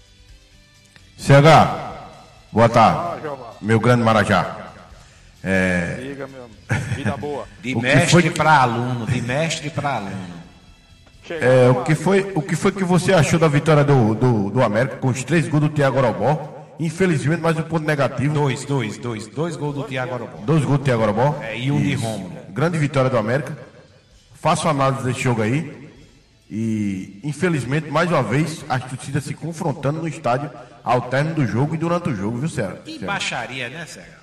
CH, 1.18 2.50
boa 2.52 2.70
tarde, 2.70 3.28
meu 3.60 3.80
grande 3.80 4.04
Marajá. 4.04 4.71
É... 5.44 5.98
Diga, 6.00 6.28
meu 6.28 6.50
vida 6.96 7.18
boa. 7.18 7.48
de 7.62 7.76
mestre 7.76 8.22
foi... 8.22 8.30
para 8.32 8.62
aluno, 8.62 9.06
de 9.06 9.22
mestre 9.22 9.70
para 9.70 9.96
aluno. 9.96 10.42
É, 11.30 11.70
o, 11.70 11.84
que 11.84 11.96
foi, 11.96 12.32
o 12.36 12.42
que 12.42 12.56
foi 12.56 12.72
que 12.72 12.84
você 12.84 13.14
achou 13.14 13.40
da 13.40 13.48
vitória 13.48 13.84
do, 13.84 14.14
do, 14.14 14.50
do 14.50 14.62
América 14.62 14.98
com 14.98 15.08
os 15.08 15.24
três 15.24 15.48
gols 15.48 15.64
do 15.64 15.70
Thiago 15.70 15.98
Arobó? 15.98 16.76
Infelizmente, 16.80 17.42
mais 17.42 17.58
um 17.58 17.62
ponto 17.62 17.86
negativo. 17.86 18.34
Dois, 18.34 18.66
dois, 18.66 18.98
dois. 18.98 19.28
Dois 19.28 19.56
gols 19.56 19.76
do 19.76 19.84
Thiago 19.84 20.16
Arobó. 20.16 20.40
Dois 20.44 20.66
gols 20.66 20.80
do 20.80 20.84
Thiago 20.84 21.04
Arobó? 21.04 21.40
É, 21.42 21.58
e 21.58 21.72
um 21.72 21.78
Isso. 21.78 21.86
de 21.86 21.96
Romulo. 21.96 22.32
Grande 22.50 22.78
vitória 22.78 23.10
do 23.10 23.18
América. 23.18 23.58
Faço 24.34 24.68
análise 24.68 25.04
desse 25.04 25.22
jogo 25.22 25.42
aí. 25.42 25.90
E, 26.50 27.20
infelizmente, 27.24 27.90
mais 27.90 28.10
uma 28.10 28.24
vez, 28.24 28.66
as 28.68 28.84
torcidas 28.84 29.24
se 29.24 29.34
confrontando 29.34 30.02
no 30.02 30.08
estádio 30.08 30.52
ao 30.84 31.04
término 31.04 31.36
do 31.36 31.46
jogo 31.46 31.76
e 31.76 31.78
durante 31.78 32.10
o 32.10 32.16
jogo, 32.16 32.40
viu, 32.40 32.50
Sérgio? 32.50 32.82
Que 32.84 33.00
baixaria, 33.06 33.70
né, 33.70 33.86
Sérgio? 33.86 34.21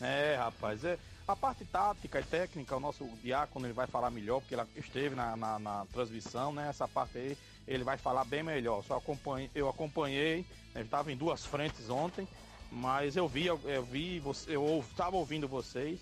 É, 0.00 0.36
rapaz. 0.36 0.84
É, 0.84 0.98
a 1.26 1.36
parte 1.36 1.64
tática 1.64 2.20
e 2.20 2.24
técnica, 2.24 2.76
o 2.76 2.80
nosso 2.80 3.04
diácono 3.22 3.66
ele 3.66 3.72
vai 3.72 3.86
falar 3.86 4.10
melhor, 4.10 4.40
porque 4.40 4.54
ele 4.54 4.62
esteve 4.76 5.14
na, 5.14 5.36
na, 5.36 5.58
na 5.58 5.86
transmissão, 5.86 6.52
né? 6.52 6.68
Essa 6.68 6.88
parte 6.88 7.18
aí 7.18 7.36
ele 7.66 7.84
vai 7.84 7.98
falar 7.98 8.24
bem 8.24 8.42
melhor. 8.42 8.82
Só 8.82 8.96
acompanhei, 8.96 9.50
eu 9.54 9.68
acompanhei, 9.68 10.46
né, 10.74 10.82
estava 10.82 11.12
em 11.12 11.16
duas 11.16 11.44
frentes 11.44 11.90
ontem, 11.90 12.26
mas 12.70 13.16
eu 13.16 13.28
vi, 13.28 13.46
eu, 13.46 13.60
eu 13.64 13.82
vi, 13.82 14.22
eu 14.46 14.84
estava 14.88 15.16
ouvindo 15.16 15.46
vocês. 15.46 16.00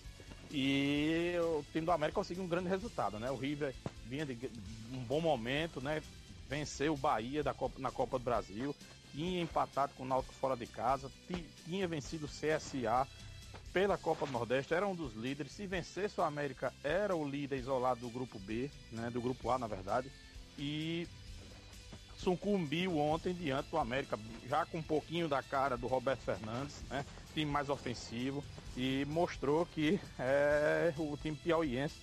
E 0.52 1.34
o 1.40 1.64
time 1.72 1.84
do 1.84 1.90
América 1.90 2.20
conseguiu 2.20 2.44
um 2.44 2.48
grande 2.48 2.68
resultado, 2.68 3.18
né? 3.18 3.30
O 3.30 3.36
River 3.36 3.74
vinha 4.04 4.24
de 4.24 4.48
um 4.92 5.02
bom 5.02 5.20
momento, 5.20 5.80
né? 5.80 6.00
Venceu 6.48 6.94
o 6.94 6.96
Bahia 6.96 7.42
da 7.42 7.52
Copa, 7.52 7.80
na 7.80 7.90
Copa 7.90 8.16
do 8.18 8.24
Brasil, 8.24 8.72
tinha 9.10 9.40
empatado 9.40 9.92
com 9.96 10.04
o 10.04 10.06
Náutico 10.06 10.34
fora 10.34 10.56
de 10.56 10.66
casa, 10.66 11.10
tinha 11.64 11.88
vencido 11.88 12.26
o 12.26 12.28
CSA 12.28 13.08
pela 13.76 13.98
Copa 13.98 14.24
do 14.24 14.32
Nordeste, 14.32 14.72
era 14.72 14.86
um 14.86 14.94
dos 14.94 15.12
líderes. 15.12 15.52
Se 15.52 15.66
vencesse 15.66 16.18
o 16.18 16.24
América, 16.24 16.72
era 16.82 17.14
o 17.14 17.28
líder 17.28 17.58
isolado 17.58 18.00
do 18.00 18.08
grupo 18.08 18.38
B, 18.38 18.70
né? 18.90 19.10
Do 19.10 19.20
grupo 19.20 19.50
A, 19.50 19.58
na 19.58 19.66
verdade. 19.66 20.10
E 20.56 21.06
sucumbiu 22.16 22.96
ontem 22.96 23.34
diante 23.34 23.68
do 23.68 23.76
América, 23.76 24.18
já 24.48 24.64
com 24.64 24.78
um 24.78 24.82
pouquinho 24.82 25.28
da 25.28 25.42
cara 25.42 25.76
do 25.76 25.86
Roberto 25.88 26.20
Fernandes, 26.20 26.82
né? 26.88 27.04
Time 27.34 27.52
mais 27.52 27.68
ofensivo 27.68 28.42
e 28.78 29.04
mostrou 29.10 29.66
que 29.66 30.00
é, 30.18 30.94
o 30.96 31.14
time 31.18 31.36
piauiense 31.36 32.00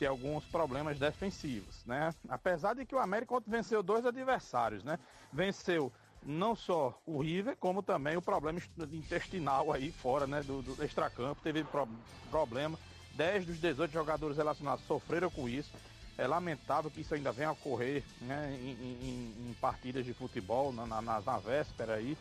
tem 0.00 0.08
alguns 0.08 0.44
problemas 0.46 0.98
defensivos, 0.98 1.84
né? 1.86 2.12
Apesar 2.28 2.74
de 2.74 2.84
que 2.84 2.96
o 2.96 2.98
América 2.98 3.36
ontem 3.36 3.48
venceu 3.48 3.80
dois 3.80 4.04
adversários, 4.04 4.82
né? 4.82 4.98
Venceu 5.32 5.92
não 6.24 6.54
só 6.54 7.00
o 7.04 7.20
River, 7.20 7.56
como 7.56 7.82
também 7.82 8.16
o 8.16 8.22
problema 8.22 8.60
intestinal 8.92 9.72
aí 9.72 9.90
fora, 9.90 10.26
né? 10.26 10.42
Do, 10.42 10.62
do 10.62 10.84
extracampo, 10.84 11.40
teve 11.42 11.64
pro, 11.64 11.88
problema. 12.30 12.78
10 13.14 13.46
dos 13.46 13.58
18 13.58 13.92
jogadores 13.92 14.36
relacionados 14.36 14.84
sofreram 14.86 15.30
com 15.30 15.48
isso. 15.48 15.72
É 16.16 16.26
lamentável 16.26 16.90
que 16.90 17.00
isso 17.00 17.14
ainda 17.14 17.32
venha 17.32 17.48
a 17.48 17.52
ocorrer 17.52 18.02
né, 18.20 18.56
em, 18.62 18.70
em, 18.70 19.50
em 19.50 19.54
partidas 19.60 20.04
de 20.04 20.12
futebol, 20.12 20.72
na, 20.72 20.86
na, 20.86 21.20
na, 21.20 21.38
véspera 21.38 21.94
aí, 21.94 22.16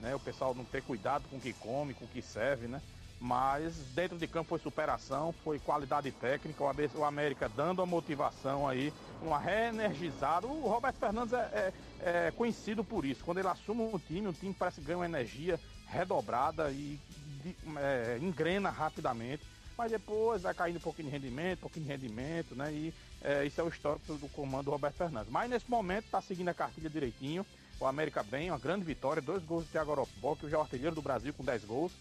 né? 0.00 0.14
O 0.14 0.20
pessoal 0.20 0.54
não 0.54 0.64
ter 0.64 0.82
cuidado 0.82 1.24
com 1.28 1.36
o 1.36 1.40
que 1.40 1.52
come, 1.52 1.94
com 1.94 2.04
o 2.06 2.08
que 2.08 2.22
serve, 2.22 2.66
né? 2.66 2.80
Mas 3.20 3.76
dentro 3.94 4.18
de 4.18 4.26
campo 4.26 4.50
foi 4.50 4.58
superação, 4.58 5.32
foi 5.44 5.58
qualidade 5.58 6.10
técnica, 6.10 6.62
o 6.94 7.04
América 7.04 7.48
dando 7.48 7.80
a 7.80 7.86
motivação 7.86 8.68
aí, 8.68 8.92
uma 9.22 9.38
reenergizada. 9.38 10.46
O 10.46 10.68
Roberto 10.68 10.96
Fernandes 10.96 11.32
é, 11.32 11.38
é, 11.38 11.72
é 12.04 12.30
conhecido 12.30 12.84
por 12.84 13.04
isso. 13.04 13.24
Quando 13.24 13.38
ele 13.38 13.48
assume 13.48 13.82
um 13.82 13.98
time, 13.98 14.28
o 14.28 14.32
time 14.32 14.54
parece 14.56 14.80
que 14.80 14.86
ganha 14.86 14.98
uma 14.98 15.06
energia 15.06 15.58
redobrada 15.86 16.70
e 16.70 17.00
de, 17.42 17.56
é, 17.78 18.18
engrena 18.20 18.68
rapidamente. 18.68 19.42
Mas 19.76 19.90
depois 19.90 20.42
vai 20.42 20.54
caindo 20.54 20.76
um 20.76 20.80
pouquinho 20.80 21.08
de 21.08 21.12
rendimento, 21.12 21.58
um 21.58 21.62
pouquinho 21.62 21.86
de 21.86 21.90
rendimento, 21.90 22.54
né? 22.54 22.72
E 22.72 22.94
é, 23.22 23.44
isso 23.44 23.60
é 23.60 23.64
o 23.64 23.68
histórico 23.68 24.14
do 24.14 24.28
comando 24.28 24.66
do 24.66 24.70
Roberto 24.70 24.96
Fernandes. 24.96 25.32
Mas 25.32 25.50
nesse 25.50 25.68
momento 25.68 26.04
está 26.04 26.20
seguindo 26.20 26.48
a 26.48 26.54
cartilha 26.54 26.90
direitinho. 26.90 27.44
O 27.80 27.86
América 27.86 28.22
bem, 28.22 28.50
uma 28.50 28.58
grande 28.58 28.84
vitória, 28.84 29.20
dois 29.20 29.42
gols 29.42 29.64
de 29.64 29.70
Thiago 29.70 29.90
Aropó, 29.90 30.36
que 30.36 30.46
é 30.46 30.56
o 30.56 30.60
artilheiro 30.60 30.94
do 30.94 31.02
Brasil 31.02 31.32
com 31.34 31.42
10 31.42 31.64
gols 31.64 31.92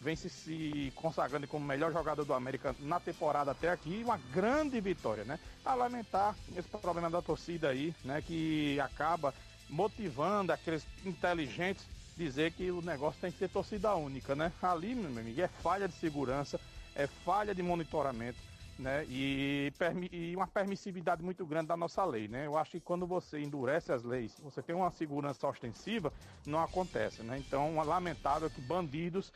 vem 0.00 0.16
se, 0.16 0.30
se 0.30 0.92
consagrando 0.96 1.46
como 1.46 1.64
melhor 1.64 1.92
jogador 1.92 2.24
do 2.24 2.32
América 2.32 2.74
na 2.80 2.98
temporada 2.98 3.50
até 3.50 3.68
aqui, 3.68 4.02
uma 4.02 4.16
grande 4.32 4.80
vitória, 4.80 5.24
né? 5.24 5.38
A 5.64 5.74
lamentar 5.74 6.34
esse 6.56 6.68
problema 6.68 7.10
da 7.10 7.20
torcida 7.20 7.68
aí, 7.68 7.94
né? 8.02 8.22
Que 8.22 8.80
acaba 8.80 9.34
motivando 9.70 10.52
aqueles 10.52 10.86
inteligentes 11.04 11.86
dizer 12.16 12.52
que 12.52 12.70
o 12.70 12.82
negócio 12.82 13.20
tem 13.20 13.32
que 13.32 13.38
ser 13.38 13.48
torcida 13.48 13.94
única, 13.94 14.34
né? 14.34 14.52
Ali, 14.60 14.94
meu 14.94 15.06
amigo, 15.06 15.40
é 15.40 15.48
falha 15.48 15.88
de 15.88 15.94
segurança, 15.94 16.60
é 16.94 17.06
falha 17.06 17.54
de 17.54 17.62
monitoramento. 17.62 18.38
né? 18.78 19.04
E, 19.08 19.72
e, 20.10 20.34
uma 20.34 20.46
permissividade 20.46 21.22
muito 21.22 21.44
grande 21.46 21.68
da 21.68 21.76
nossa 21.76 22.04
lei, 22.04 22.28
né? 22.28 22.46
Eu 22.46 22.56
acho 22.56 22.72
que 22.72 22.80
quando 22.80 23.06
você 23.06 23.38
endurece 23.40 23.92
as 23.92 24.02
leis, 24.02 24.38
você 24.42 24.62
tem 24.62 24.74
uma 24.74 24.90
segurança 24.90 25.46
ostensiva, 25.46 26.12
não 26.46 26.60
acontece, 26.60 27.22
né? 27.22 27.38
Então, 27.38 27.80
é 27.80 27.84
lamentável 27.84 28.50
que 28.50 28.60
bandidos 28.60 29.32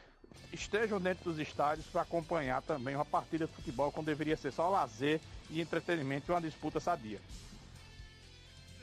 estejam 0.53 1.01
dentro 1.01 1.25
dos 1.25 1.39
estádios 1.39 1.87
para 1.87 2.03
acompanhar 2.03 2.63
também 2.63 2.95
uma 2.95 3.05
partida 3.05 3.47
de 3.47 3.53
futebol 3.53 3.93
quando 3.93 4.07
deveria 4.07 4.37
ser 4.37 4.53
só 4.53 4.69
lazer 4.69 5.21
e 5.51 5.61
entretenimento 5.61 6.31
e 6.31 6.35
uma 6.35 6.41
disputa 6.41 6.81
sadia. 6.81 7.21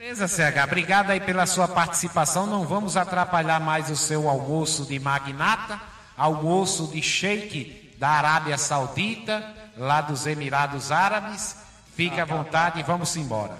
Beleza, 0.02 0.28
CH. 0.28 0.64
Obrigado 0.64 1.12
aí 1.12 1.20
pela 1.20 1.46
sua 1.46 1.68
participação. 1.68 2.48
Não 2.48 2.66
vamos 2.66 2.98
atrapalhar 2.98 3.60
mais 3.60 3.88
o 3.92 3.96
seu 3.96 4.28
almoço 4.28 4.84
de 4.84 4.98
magnata, 4.98 5.80
almoço 6.18 6.88
de 6.88 7.04
sheik 7.04 7.94
da 8.00 8.10
Arábia 8.10 8.58
Saudita 8.58 9.56
lá 9.78 10.02
dos 10.02 10.26
Emirados 10.26 10.92
Árabes. 10.92 11.56
Fique 11.96 12.20
à 12.20 12.26
vontade 12.26 12.80
e 12.80 12.84
vamos 12.84 13.16
embora. 13.16 13.56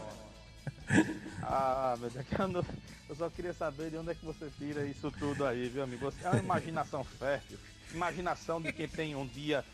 Ah, 1.54 1.98
meu 2.00 2.10
Deus, 2.10 2.26
eu, 2.40 2.48
não, 2.48 2.66
eu 3.10 3.16
só 3.16 3.30
queria 3.30 3.54
saber 3.54 3.90
de 3.90 3.98
onde 3.98 4.12
é 4.12 4.16
que 4.16 4.24
você 4.24 4.50
tira 4.58 4.86
isso 4.86 5.12
tudo 5.12 5.46
aí, 5.46 5.68
viu, 5.68 5.84
amigo? 5.84 6.06
Você 6.06 6.26
é 6.26 6.30
uma 6.30 6.40
imaginação 6.40 7.04
fértil, 7.04 7.60
imaginação 7.94 8.62
de 8.62 8.72
quem 8.72 8.88
tem 8.88 9.18
um 9.18 9.28
dia 9.28 9.66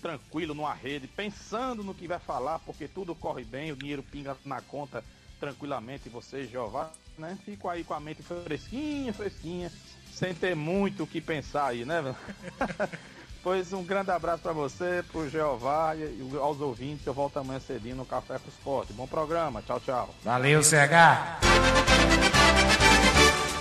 tranquilo 0.00 0.52
numa 0.52 0.74
rede, 0.74 1.06
pensando 1.06 1.84
no 1.84 1.94
que 1.94 2.08
vai 2.08 2.18
falar, 2.18 2.58
porque 2.58 2.88
tudo 2.88 3.14
corre 3.14 3.44
bem, 3.44 3.70
o 3.70 3.76
dinheiro 3.76 4.02
pinga 4.02 4.36
na 4.44 4.60
conta 4.60 5.04
tranquilamente, 5.42 6.08
você, 6.08 6.44
Jeová, 6.44 6.88
né? 7.18 7.36
Fico 7.44 7.68
aí 7.68 7.82
com 7.82 7.94
a 7.94 7.98
mente 7.98 8.22
fresquinha, 8.22 9.12
fresquinha, 9.12 9.72
sem 10.14 10.32
ter 10.32 10.54
muito 10.54 11.02
o 11.02 11.06
que 11.06 11.20
pensar 11.20 11.66
aí, 11.66 11.84
né? 11.84 12.14
Pois 13.42 13.72
um 13.72 13.82
grande 13.82 14.08
abraço 14.12 14.40
para 14.40 14.52
você, 14.52 15.04
pro 15.10 15.28
Jeová 15.28 15.96
e 15.96 16.36
aos 16.36 16.60
ouvintes. 16.60 17.04
Eu 17.04 17.12
volto 17.12 17.38
amanhã 17.38 17.58
cedinho 17.58 17.96
no 17.96 18.04
Café 18.04 18.38
com 18.38 18.48
Esporte. 18.48 18.92
Bom 18.92 19.04
programa. 19.04 19.60
Tchau, 19.62 19.80
tchau. 19.80 20.14
Valeu, 20.22 20.62
CH. 20.62 21.40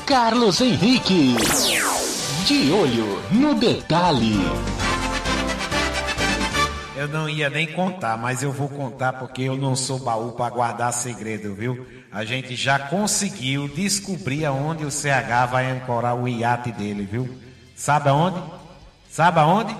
Carlos 0.05 0.61
Henrique. 0.61 1.35
De 2.45 2.71
olho 2.71 3.23
no 3.31 3.55
detalhe. 3.55 4.35
Eu 7.01 7.07
não 7.07 7.27
ia 7.27 7.49
nem 7.49 7.65
contar, 7.65 8.15
mas 8.15 8.43
eu 8.43 8.51
vou 8.51 8.69
contar 8.69 9.13
porque 9.13 9.41
eu 9.41 9.57
não 9.57 9.75
sou 9.75 9.97
baú 9.97 10.33
para 10.33 10.53
guardar 10.53 10.93
segredo, 10.93 11.55
viu? 11.55 11.83
A 12.11 12.23
gente 12.23 12.55
já 12.55 12.77
conseguiu 12.77 13.67
descobrir 13.67 14.45
aonde 14.45 14.85
o 14.85 14.91
CH 14.91 15.49
vai 15.49 15.71
ancorar 15.71 16.15
o 16.15 16.27
iate 16.27 16.71
dele, 16.71 17.09
viu? 17.11 17.27
Sabe 17.75 18.09
aonde? 18.09 18.39
Sabe 19.09 19.39
aonde? 19.39 19.75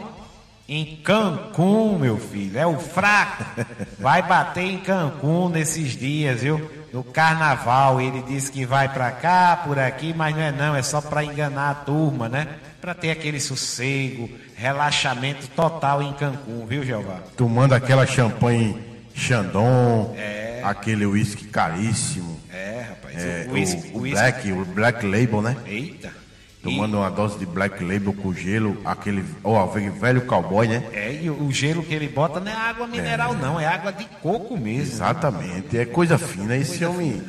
Em 0.67 0.95
Cancún, 0.95 1.99
meu 1.99 2.17
filho. 2.17 2.57
É 2.57 2.65
o 2.65 2.79
fraco. 2.79 3.45
Vai 3.99 4.23
bater 4.23 4.63
em 4.63 4.79
Cancún 4.79 5.49
nesses 5.49 5.91
dias, 5.91 6.41
viu? 6.41 6.71
No 6.91 7.03
carnaval. 7.03 8.01
Ele 8.01 8.23
disse 8.23 8.51
que 8.51 8.65
vai 8.65 8.89
pra 8.89 9.11
cá, 9.11 9.61
por 9.63 9.77
aqui, 9.77 10.11
mas 10.11 10.35
não 10.35 10.41
é 10.41 10.51
não. 10.51 10.75
É 10.75 10.81
só 10.81 11.01
pra 11.01 11.23
enganar 11.23 11.69
a 11.69 11.75
turma, 11.75 12.27
né? 12.27 12.47
Pra 12.81 12.95
ter 12.95 13.11
aquele 13.11 13.39
sossego, 13.39 14.27
relaxamento 14.55 15.47
total 15.49 16.01
em 16.01 16.11
Cancún, 16.13 16.65
viu, 16.65 16.83
Jeová? 16.83 17.21
Tomando 17.37 17.73
aquela 17.73 18.07
champanhe 18.07 18.75
Chandon. 19.13 20.15
É. 20.17 20.61
Aquele 20.63 21.05
uísque 21.05 21.45
caríssimo. 21.45 22.39
É, 22.51 22.85
rapaz. 22.89 23.15
É, 23.17 23.47
o, 23.49 23.53
whisky, 23.53 23.91
o, 23.93 23.97
o, 23.97 24.01
Black, 24.01 24.51
o 24.51 24.65
Black 24.65 25.05
Label, 25.05 25.41
né? 25.41 25.57
Eita. 25.65 26.21
Tomando 26.61 26.97
uma 26.97 27.09
dose 27.09 27.39
de 27.39 27.45
Black 27.45 27.83
Label 27.83 28.13
com 28.13 28.31
gelo, 28.31 28.79
aquele 28.85 29.25
ó, 29.43 29.65
velho 29.65 30.21
cowboy, 30.27 30.67
né? 30.67 30.83
É, 30.93 31.11
e 31.11 31.27
o 31.27 31.51
gelo 31.51 31.83
que 31.83 31.93
ele 31.93 32.07
bota 32.07 32.39
não 32.39 32.51
é 32.51 32.55
água 32.55 32.85
mineral, 32.85 33.33
é. 33.33 33.37
não, 33.37 33.59
é 33.59 33.65
água 33.65 33.91
de 33.91 34.05
coco 34.21 34.55
mesmo. 34.55 34.93
Exatamente, 34.93 35.75
é 35.75 35.85
coisa 35.85 36.19
fina. 36.19 36.55
Esse 36.55 36.85
homem. 36.85 37.19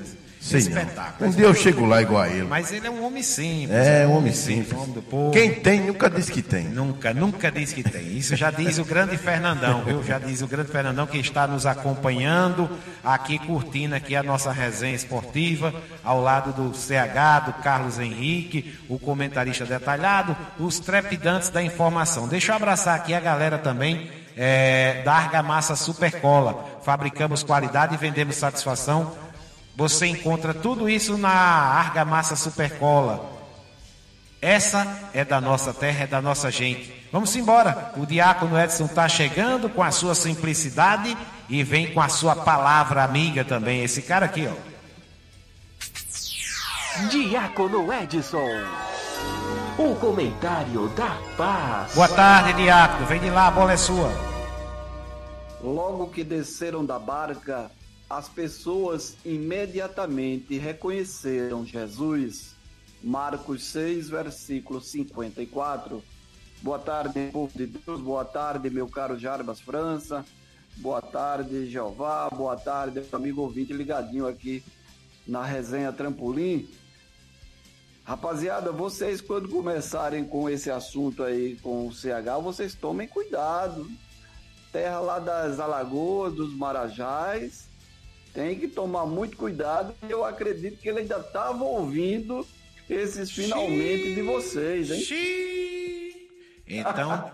Sei 0.43 0.59
espetáculo. 0.59 1.31
Um 1.31 1.33
dia 1.33 1.45
eu 1.45 1.55
chego 1.55 1.87
lá 1.87 2.03
igual 2.03 2.23
a 2.23 2.29
ele. 2.29 2.43
Mas 2.49 2.73
ele 2.73 2.85
é 2.85 2.91
um 2.91 3.07
homem 3.07 3.23
simples. 3.23 3.71
É, 3.71 4.05
um 4.09 4.17
homem 4.17 4.33
simples. 4.33 4.77
Quem 5.33 5.55
tem, 5.55 5.83
nunca 5.83 6.11
diz 6.11 6.29
que 6.29 6.43
tem. 6.43 6.65
Nunca, 6.65 7.15
nunca 7.15 7.49
diz 7.49 7.73
que 7.73 7.85
tem. 7.85 8.19
Isso 8.19 8.35
já 8.35 8.51
diz 8.51 8.77
o 8.79 8.85
grande 8.85 9.17
Fernandão, 9.17 9.85
viu? 9.85 10.03
Já 10.03 10.19
diz 10.19 10.43
o 10.43 10.49
grande 10.49 10.73
Fernandão 10.73 11.07
que 11.07 11.17
está 11.17 11.47
nos 11.47 11.65
acompanhando, 11.65 12.69
aqui 13.05 13.39
curtindo 13.39 13.95
aqui 13.95 14.17
a 14.17 14.23
nossa 14.25 14.51
resenha 14.51 14.97
esportiva, 14.97 15.73
ao 16.03 16.21
lado 16.21 16.53
do 16.53 16.77
CH, 16.77 17.47
do 17.47 17.53
Carlos 17.63 18.01
Henrique, 18.01 18.77
o 18.89 18.99
comentarista 18.99 19.65
detalhado, 19.65 20.37
os 20.59 20.81
trepidantes 20.81 21.51
da 21.51 21.63
informação. 21.63 22.27
Deixa 22.27 22.51
eu 22.51 22.57
abraçar 22.57 22.97
aqui 22.97 23.15
a 23.15 23.21
galera 23.21 23.59
também 23.59 24.11
é, 24.37 25.03
da 25.05 25.13
Argamassa 25.13 25.77
Supercola. 25.77 26.81
Fabricamos 26.83 27.45
qualidade 27.45 27.95
e 27.95 27.97
vendemos 27.97 28.35
satisfação 28.35 29.22
você 29.75 30.07
encontra 30.07 30.53
tudo 30.53 30.89
isso 30.89 31.17
na 31.17 31.31
Argamassa 31.31 32.37
Supercola. 32.37 33.31
Essa 34.41 35.11
é 35.15 35.25
da 35.25 35.41
nossa 35.41 35.73
terra, 35.73 36.05
é 36.05 36.07
da 36.07 36.21
nossa 36.21 36.51
gente. 36.51 36.93
Vamos 37.13 37.35
embora. 37.37 37.93
O 37.97 38.05
diácono 38.05 38.59
Edson 38.59 38.87
está 38.87 39.09
chegando 39.09 39.69
com 39.69 39.83
a 39.83 39.93
sua 39.93 40.15
simplicidade 40.15 41.17
e 41.49 41.63
vem 41.63 41.93
com 41.93 42.01
a 42.01 42.09
sua 42.09 42.35
palavra 42.35 43.05
amiga 43.05 43.45
também. 43.45 43.85
Esse 43.85 44.03
cara 44.03 44.27
aqui, 44.27 44.49
ó. 44.49 44.73
Diácono 47.09 47.93
Edson. 47.93 48.49
O 49.79 49.95
comentário 49.97 50.89
da 50.89 51.17
paz. 51.37 51.95
Boa 51.95 52.09
tarde, 52.09 52.53
diácono. 52.55 53.07
Vem 53.07 53.21
de 53.21 53.31
lá, 53.31 53.47
a 53.47 53.51
bola 53.51 53.73
é 53.73 53.77
sua. 53.77 54.11
Logo 55.63 56.09
que 56.09 56.25
desceram 56.25 56.85
da 56.85 56.99
barca, 56.99 57.71
as 58.13 58.29
pessoas 58.29 59.17
imediatamente 59.25 60.59
reconheceram 60.59 61.65
Jesus. 61.65 62.55
Marcos 63.03 63.65
6, 63.65 64.11
versículo 64.11 64.83
54. 64.83 66.05
Boa 66.61 66.79
tarde, 66.79 67.31
povo 67.33 67.51
de 67.57 67.67
Deus. 67.67 68.03
Boa 68.03 68.23
tarde, 68.23 68.69
meu 68.69 68.87
caro 68.87 69.19
Jarbas 69.19 69.63
França. 69.63 70.27
Boa 70.77 71.01
tarde, 71.01 71.71
Jeová. 71.71 72.29
Boa 72.29 72.55
tarde, 72.55 73.03
amigo 73.11 73.41
ouvinte 73.41 73.73
ligadinho 73.73 74.27
aqui 74.27 74.63
na 75.27 75.43
resenha 75.43 75.91
Trampolim. 75.91 76.69
Rapaziada, 78.05 78.73
vocês 78.73 79.23
quando 79.23 79.49
começarem 79.49 80.23
com 80.23 80.51
esse 80.51 80.71
assunto 80.71 81.23
aí 81.23 81.57
com 81.63 81.87
o 81.87 81.93
CH, 81.95 82.43
vocês 82.43 82.75
tomem 82.75 83.09
cuidado. 83.09 83.91
Terra 84.71 85.01
lá 85.01 85.19
das 85.19 85.59
Alagoas, 85.59 86.35
dos 86.35 86.55
Marajás, 86.55 87.72
tem 88.33 88.59
que 88.59 88.69
tomar 88.69 89.07
muito 89.07 89.37
cuidado. 89.37 89.95
Eu 90.09 90.25
acredito 90.25 90.81
que 90.81 90.89
ele 90.89 91.01
ainda 91.01 91.19
estava 91.19 91.63
ouvindo 91.65 92.47
esses 92.89 93.31
finalmente 93.31 94.15
de 94.15 94.23
vocês, 94.23 94.91
hein? 94.91 96.13
Então, 96.75 97.31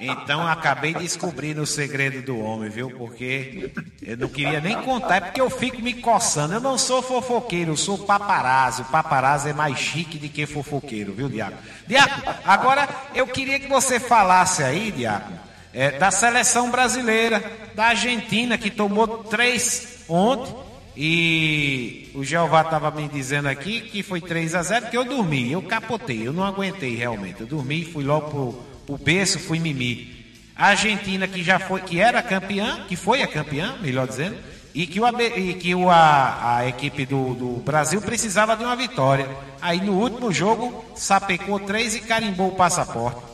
então 0.00 0.46
acabei 0.46 0.92
descobrindo 0.92 1.62
o 1.62 1.66
segredo 1.66 2.22
do 2.22 2.38
homem, 2.40 2.68
viu? 2.68 2.90
Porque 2.90 3.72
eu 4.02 4.16
não 4.16 4.28
queria 4.28 4.60
nem 4.60 4.80
contar, 4.82 5.16
é 5.16 5.20
porque 5.20 5.40
eu 5.40 5.50
fico 5.50 5.80
me 5.80 5.94
coçando. 5.94 6.54
Eu 6.54 6.60
não 6.60 6.76
sou 6.76 7.00
fofoqueiro, 7.00 7.72
eu 7.72 7.76
sou 7.76 7.98
paparazzo. 7.98 8.84
Paparazzo 8.86 9.48
é 9.48 9.52
mais 9.52 9.78
chique 9.78 10.18
do 10.18 10.28
que 10.28 10.46
fofoqueiro, 10.46 11.12
viu, 11.12 11.28
Diaco? 11.28 11.58
Diaco, 11.86 12.22
agora 12.44 12.88
eu 13.14 13.26
queria 13.26 13.60
que 13.60 13.68
você 13.68 14.00
falasse 14.00 14.64
aí, 14.64 14.90
Diaco, 14.90 15.32
é, 15.72 15.92
da 15.92 16.10
seleção 16.10 16.70
brasileira, 16.70 17.42
da 17.74 17.86
Argentina, 17.86 18.58
que 18.58 18.70
tomou 18.70 19.06
três 19.24 20.01
ontem 20.12 20.54
e 20.96 22.10
o 22.14 22.22
Jeová 22.22 22.62
estava 22.62 22.90
me 22.90 23.08
dizendo 23.08 23.48
aqui 23.48 23.80
que 23.80 24.02
foi 24.02 24.20
3 24.20 24.54
a 24.54 24.62
0 24.62 24.86
que 24.86 24.96
eu 24.96 25.04
dormi, 25.04 25.50
eu 25.50 25.62
capotei, 25.62 26.26
eu 26.26 26.32
não 26.32 26.44
aguentei 26.44 26.94
realmente. 26.94 27.40
Eu 27.40 27.46
dormi, 27.46 27.84
fui 27.84 28.04
logo 28.04 28.30
pro, 28.30 28.52
pro 28.86 28.98
berço, 28.98 29.38
fui 29.38 29.58
mimir. 29.58 30.22
A 30.54 30.66
Argentina 30.68 31.26
que 31.26 31.42
já 31.42 31.58
foi, 31.58 31.80
que 31.80 31.98
era 31.98 32.22
campeã, 32.22 32.84
que 32.86 32.94
foi 32.94 33.22
a 33.22 33.26
campeã, 33.26 33.76
melhor 33.80 34.06
dizendo, 34.06 34.36
e 34.74 34.86
que, 34.86 35.00
o, 35.00 35.20
e 35.20 35.54
que 35.54 35.74
o, 35.74 35.90
a, 35.90 36.56
a 36.58 36.68
equipe 36.68 37.06
do, 37.06 37.34
do 37.34 37.62
Brasil 37.62 38.00
precisava 38.02 38.54
de 38.54 38.62
uma 38.62 38.76
vitória. 38.76 39.28
Aí 39.60 39.80
no 39.80 39.92
último 39.92 40.30
jogo, 40.30 40.84
sapecou 40.94 41.58
três 41.58 41.94
e 41.94 42.00
carimbou 42.00 42.48
o 42.48 42.56
passaporte. 42.56 43.31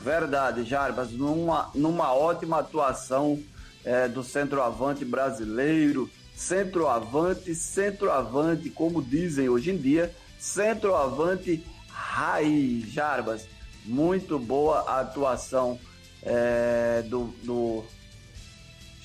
Verdade, 0.00 0.64
Jarbas, 0.64 1.10
numa, 1.10 1.70
numa 1.74 2.14
ótima 2.14 2.60
atuação 2.60 3.42
é, 3.84 4.08
do 4.08 4.22
centroavante 4.22 5.04
brasileiro, 5.04 6.08
centroavante, 6.34 7.54
centroavante, 7.54 8.70
como 8.70 9.02
dizem 9.02 9.48
hoje 9.48 9.70
em 9.72 9.76
dia, 9.76 10.14
centroavante 10.38 11.64
raiz, 11.88 12.92
Jarbas. 12.92 13.46
Muito 13.84 14.38
boa 14.38 14.80
a 14.80 15.00
atuação 15.00 15.78
é, 16.22 17.02
do, 17.06 17.32
do. 17.42 17.84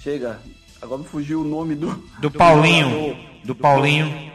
Chega, 0.01 0.39
agora 0.81 1.01
me 1.01 1.07
fugiu 1.07 1.41
o 1.41 1.43
nome 1.43 1.73
do. 1.73 1.91
Do, 1.91 2.29
do 2.29 2.31
Paulinho. 2.31 3.15
Do, 3.41 3.47
do 3.47 3.55
Paulinho. 3.55 4.31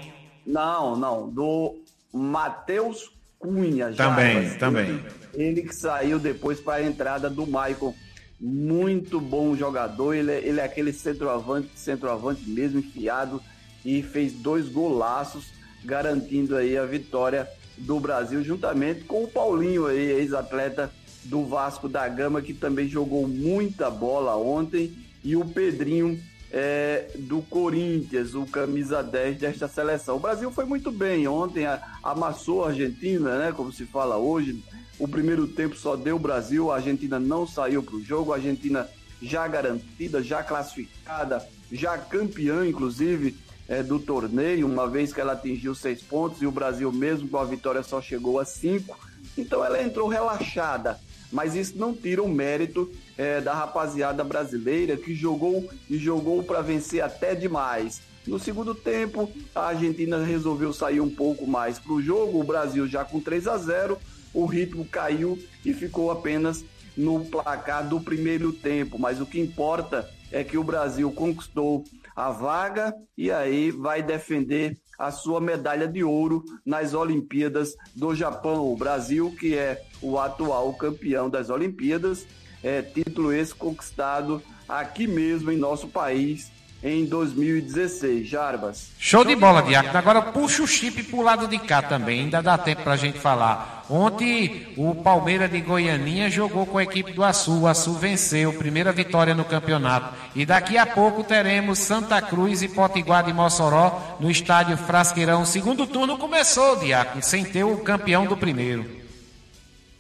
Não, 0.47 0.97
não, 0.97 1.29
do 1.29 1.77
Matheus 2.13 3.11
Cunha. 3.39 3.93
Também, 3.93 4.43
Jarbas. 4.43 4.57
também. 4.57 5.01
Ele 5.34 5.62
que 5.62 5.74
saiu 5.74 6.18
depois 6.18 6.61
para 6.61 6.82
a 6.82 6.86
entrada 6.86 7.30
do 7.30 7.47
Maicon. 7.47 7.95
Muito 8.41 9.20
bom 9.20 9.57
jogador, 9.57 10.14
ele 10.14 10.30
é, 10.30 10.39
ele 10.39 10.61
é 10.61 10.64
aquele 10.64 10.93
centroavante, 10.93 11.70
centroavante 11.74 12.49
mesmo, 12.49 12.78
enfiado, 12.78 13.43
e 13.84 14.01
fez 14.01 14.32
dois 14.32 14.68
golaços, 14.68 15.53
garantindo 15.84 16.57
aí 16.57 16.76
a 16.76 16.84
vitória 16.84 17.49
do 17.76 17.99
Brasil, 17.99 18.43
juntamente 18.45 19.05
com 19.05 19.24
o 19.24 19.28
Paulinho 19.28 19.86
aí, 19.86 20.12
ex-atleta 20.12 20.91
do 21.24 21.45
Vasco 21.45 21.89
da 21.89 22.09
Gama, 22.09 22.41
que 22.41 22.55
também 22.55 22.89
jogou 22.89 23.26
muita 23.26 23.91
bola 23.91 24.36
ontem, 24.36 24.97
e 25.24 25.34
o 25.34 25.45
Pedrinho 25.45 26.20
é, 26.51 27.11
do 27.16 27.42
Corinthians, 27.42 28.34
o 28.34 28.46
camisa 28.46 29.03
10 29.03 29.38
desta 29.38 29.68
seleção. 29.68 30.16
O 30.16 30.20
Brasil 30.20 30.51
foi 30.51 30.64
muito 30.64 30.90
bem 30.90 31.26
ontem, 31.28 31.66
a- 31.66 31.80
amassou 32.03 32.64
a 32.64 32.68
Argentina, 32.68 33.38
né, 33.38 33.53
como 33.53 33.72
se 33.72 33.84
fala 33.84 34.16
hoje. 34.16 34.62
O 34.99 35.07
primeiro 35.07 35.46
tempo 35.46 35.76
só 35.76 35.94
deu 35.94 36.16
o 36.16 36.18
Brasil, 36.18 36.70
a 36.72 36.76
Argentina 36.76 37.18
não 37.20 37.46
saiu 37.46 37.82
para 37.82 37.96
o 37.96 38.03
jogo, 38.03 38.32
a 38.32 38.36
Argentina 38.36 38.88
já 39.22 39.46
garantida, 39.46 40.22
já 40.22 40.42
classificada, 40.42 41.46
já 41.70 41.96
campeã, 41.99 42.66
inclusive, 42.66 43.36
é, 43.68 43.82
do 43.82 43.99
torneio, 43.99 44.66
uma 44.66 44.88
vez 44.88 45.12
que 45.12 45.20
ela 45.20 45.32
atingiu 45.34 45.74
seis 45.74 46.01
pontos 46.03 46.40
e 46.40 46.46
o 46.46 46.51
Brasil, 46.51 46.90
mesmo 46.90 47.28
com 47.28 47.36
a 47.36 47.44
vitória, 47.44 47.82
só 47.82 48.01
chegou 48.01 48.38
a 48.40 48.44
cinco. 48.44 48.99
Então 49.36 49.62
ela 49.64 49.82
entrou 49.82 50.09
relaxada, 50.09 50.99
mas 51.30 51.55
isso 51.55 51.76
não 51.76 51.92
tira 51.94 52.22
o 52.22 52.28
mérito 52.28 52.90
é, 53.19 53.41
da 53.41 53.53
rapaziada 53.53 54.23
brasileira 54.23 54.97
que 54.97 55.14
jogou 55.14 55.69
e 55.91 55.99
jogou 55.99 56.43
para 56.43 56.62
vencer 56.62 57.03
até 57.03 57.35
demais. 57.35 58.01
No 58.27 58.39
segundo 58.39 58.75
tempo, 58.75 59.31
a 59.55 59.69
Argentina 59.69 60.23
resolveu 60.23 60.73
sair 60.73 61.01
um 61.01 61.11
pouco 61.11 61.47
mais 61.47 61.79
para 61.79 61.93
o 61.93 62.01
jogo, 62.03 62.41
o 62.41 62.45
Brasil 62.45 62.87
já 62.87 63.05
com 63.05 63.21
3 63.21 63.49
a 63.49 63.59
0 63.59 63.99
o 64.35 64.45
ritmo 64.45 64.85
caiu 64.85 65.39
e 65.64 65.73
ficou 65.73 66.11
apenas 66.11 66.64
no 66.97 67.25
placar 67.25 67.89
do 67.89 68.01
primeiro 68.01 68.53
tempo. 68.53 68.99
Mas 68.99 69.21
o 69.21 69.27
que 69.27 69.41
importa 69.41 70.09
é 70.31 70.45
que 70.45 70.59
o 70.59 70.64
Brasil 70.64 71.11
conquistou 71.11 71.85
a 72.14 72.31
vaga 72.31 72.95
e 73.16 73.31
aí 73.31 73.71
vai 73.71 74.03
defender 74.03 74.77
a 74.99 75.11
sua 75.11 75.41
medalha 75.41 75.87
de 75.87 76.03
ouro 76.03 76.45
nas 76.66 76.93
Olimpíadas 76.93 77.75
do 77.95 78.14
Japão. 78.14 78.71
O 78.71 78.77
Brasil, 78.77 79.35
que 79.39 79.57
é 79.57 79.83
o 80.03 80.19
atual 80.19 80.75
campeão 80.75 81.31
das 81.31 81.51
Olimpíadas, 81.51 82.27
é, 82.63 82.83
título 82.83 83.33
esse 83.33 83.55
conquistado 83.55 84.43
aqui 84.69 85.07
mesmo 85.07 85.51
em 85.51 85.57
nosso 85.57 85.89
país 85.89 86.51
em 86.83 87.05
2016. 87.07 88.29
Jarbas. 88.29 88.91
Show 88.99 89.25
de 89.25 89.35
bola, 89.35 89.63
Diácono. 89.63 89.99
Agora 89.99 90.23
puxa 90.23 90.63
o 90.63 90.67
chip 90.67 91.03
pro 91.05 91.23
lado 91.23 91.49
de 91.49 91.59
cá 91.59 91.83
também, 91.83 92.21
ainda 92.21 92.41
dá 92.41 92.57
tempo 92.57 92.83
pra 92.83 92.97
gente 92.97 93.19
falar. 93.19 93.85
Ontem 93.91 94.69
o 94.77 94.95
Palmeiras 94.95 95.51
de 95.51 95.61
Goianinha 95.61 96.31
jogou 96.31 96.67
com 96.67 96.79
a 96.79 96.83
equipe 96.83 97.13
do 97.13 97.25
Açu. 97.25 97.63
O 97.63 97.67
Açu 97.67 97.95
venceu, 97.95 98.53
primeira 98.53 98.93
vitória 98.93 99.35
no 99.35 99.45
campeonato. 99.45 100.15
E 100.37 100.47
daqui 100.47 100.77
a 100.79 100.87
pouco 100.87 101.25
teremos 101.25 101.79
Santa 101.79 102.21
Cruz 102.23 102.63
e 102.63 102.69
Potiguar 102.69 103.25
de 103.25 103.33
Mossoró 103.33 104.17
no 104.21 104.31
estádio 104.31 104.77
Frasqueirão. 104.77 105.43
O 105.43 105.47
segundo 105.47 105.87
turno 105.87 106.17
começou, 106.19 106.77
Diácono, 106.77 107.23
sem 107.23 107.45
ter 107.45 107.65
o 107.65 107.79
campeão 107.79 108.27
do 108.27 108.37
primeiro. 108.37 108.99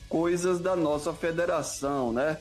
coisas 0.08 0.60
da 0.60 0.76
nossa 0.76 1.12
federação, 1.12 2.12
né? 2.12 2.38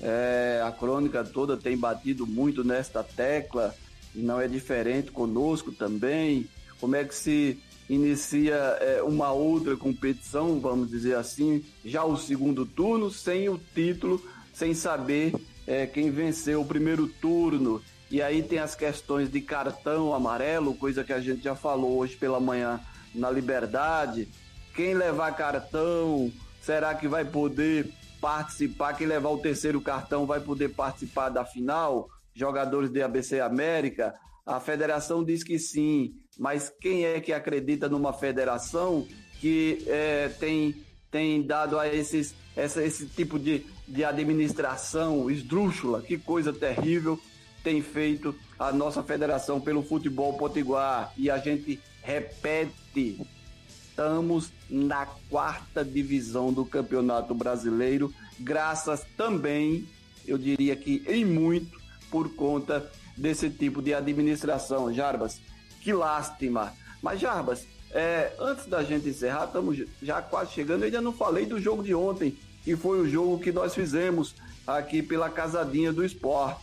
É, 0.00 0.62
a 0.64 0.70
crônica 0.70 1.24
toda 1.24 1.56
tem 1.56 1.76
batido 1.76 2.26
muito 2.26 2.62
nesta 2.62 3.02
tecla, 3.02 3.74
e 4.14 4.20
não 4.20 4.40
é 4.40 4.48
diferente 4.48 5.10
conosco 5.10 5.72
também. 5.72 6.48
Como 6.80 6.94
é 6.94 7.04
que 7.04 7.14
se 7.14 7.58
inicia 7.88 8.54
é, 8.80 9.02
uma 9.02 9.32
outra 9.32 9.76
competição, 9.76 10.60
vamos 10.60 10.90
dizer 10.90 11.16
assim, 11.16 11.64
já 11.84 12.04
o 12.04 12.16
segundo 12.16 12.66
turno, 12.66 13.10
sem 13.10 13.48
o 13.48 13.58
título, 13.74 14.22
sem 14.52 14.74
saber 14.74 15.34
é, 15.66 15.86
quem 15.86 16.10
venceu 16.10 16.60
o 16.60 16.66
primeiro 16.66 17.06
turno. 17.06 17.82
E 18.10 18.22
aí 18.22 18.42
tem 18.42 18.58
as 18.58 18.74
questões 18.74 19.30
de 19.30 19.40
cartão 19.40 20.14
amarelo, 20.14 20.74
coisa 20.74 21.04
que 21.04 21.12
a 21.12 21.20
gente 21.20 21.42
já 21.42 21.54
falou 21.54 21.98
hoje 21.98 22.16
pela 22.16 22.40
manhã 22.40 22.80
na 23.14 23.30
Liberdade. 23.30 24.28
Quem 24.74 24.94
levar 24.94 25.32
cartão, 25.32 26.32
será 26.62 26.94
que 26.94 27.08
vai 27.08 27.24
poder 27.24 27.90
participar? 28.20 28.94
Quem 28.94 29.06
levar 29.06 29.30
o 29.30 29.38
terceiro 29.38 29.80
cartão 29.80 30.26
vai 30.26 30.40
poder 30.40 30.70
participar 30.70 31.28
da 31.28 31.44
final? 31.44 32.08
Jogadores 32.34 32.90
de 32.90 33.02
ABC 33.02 33.40
América? 33.40 34.14
A 34.46 34.60
federação 34.60 35.22
diz 35.22 35.44
que 35.44 35.58
sim, 35.58 36.14
mas 36.38 36.72
quem 36.80 37.04
é 37.04 37.20
que 37.20 37.32
acredita 37.32 37.88
numa 37.88 38.12
federação 38.12 39.06
que 39.40 39.84
é, 39.86 40.28
tem, 40.40 40.74
tem 41.10 41.42
dado 41.42 41.78
a 41.78 41.86
esses, 41.86 42.34
essa, 42.56 42.82
esse 42.82 43.06
tipo 43.06 43.38
de, 43.38 43.66
de 43.86 44.04
administração 44.04 45.30
esdrúxula? 45.30 46.00
Que 46.00 46.16
coisa 46.16 46.52
terrível 46.52 47.20
tem 47.62 47.82
feito 47.82 48.34
a 48.58 48.72
nossa 48.72 49.02
federação 49.02 49.60
pelo 49.60 49.82
futebol 49.82 50.32
potiguar. 50.34 51.12
E 51.16 51.30
a 51.30 51.38
gente 51.38 51.80
repete 52.02 53.20
estamos 53.98 54.52
na 54.70 55.06
quarta 55.28 55.84
divisão 55.84 56.52
do 56.52 56.64
Campeonato 56.64 57.34
Brasileiro, 57.34 58.14
graças 58.38 59.04
também, 59.16 59.88
eu 60.24 60.38
diria 60.38 60.76
que 60.76 61.02
em 61.08 61.24
muito, 61.24 61.76
por 62.08 62.32
conta 62.36 62.88
desse 63.16 63.50
tipo 63.50 63.82
de 63.82 63.92
administração. 63.92 64.94
Jarbas, 64.94 65.40
que 65.80 65.92
lástima. 65.92 66.72
Mas, 67.02 67.18
Jarbas, 67.18 67.66
é, 67.90 68.32
antes 68.38 68.66
da 68.66 68.84
gente 68.84 69.08
encerrar, 69.08 69.46
estamos 69.46 69.84
já 70.00 70.22
quase 70.22 70.52
chegando, 70.52 70.82
eu 70.82 70.86
ainda 70.86 71.00
não 71.00 71.12
falei 71.12 71.44
do 71.44 71.60
jogo 71.60 71.82
de 71.82 71.92
ontem, 71.92 72.38
que 72.62 72.76
foi 72.76 73.00
o 73.00 73.08
jogo 73.08 73.40
que 73.40 73.50
nós 73.50 73.74
fizemos 73.74 74.36
aqui 74.64 75.02
pela 75.02 75.28
Casadinha 75.28 75.92
do 75.92 76.04
Esporte, 76.04 76.62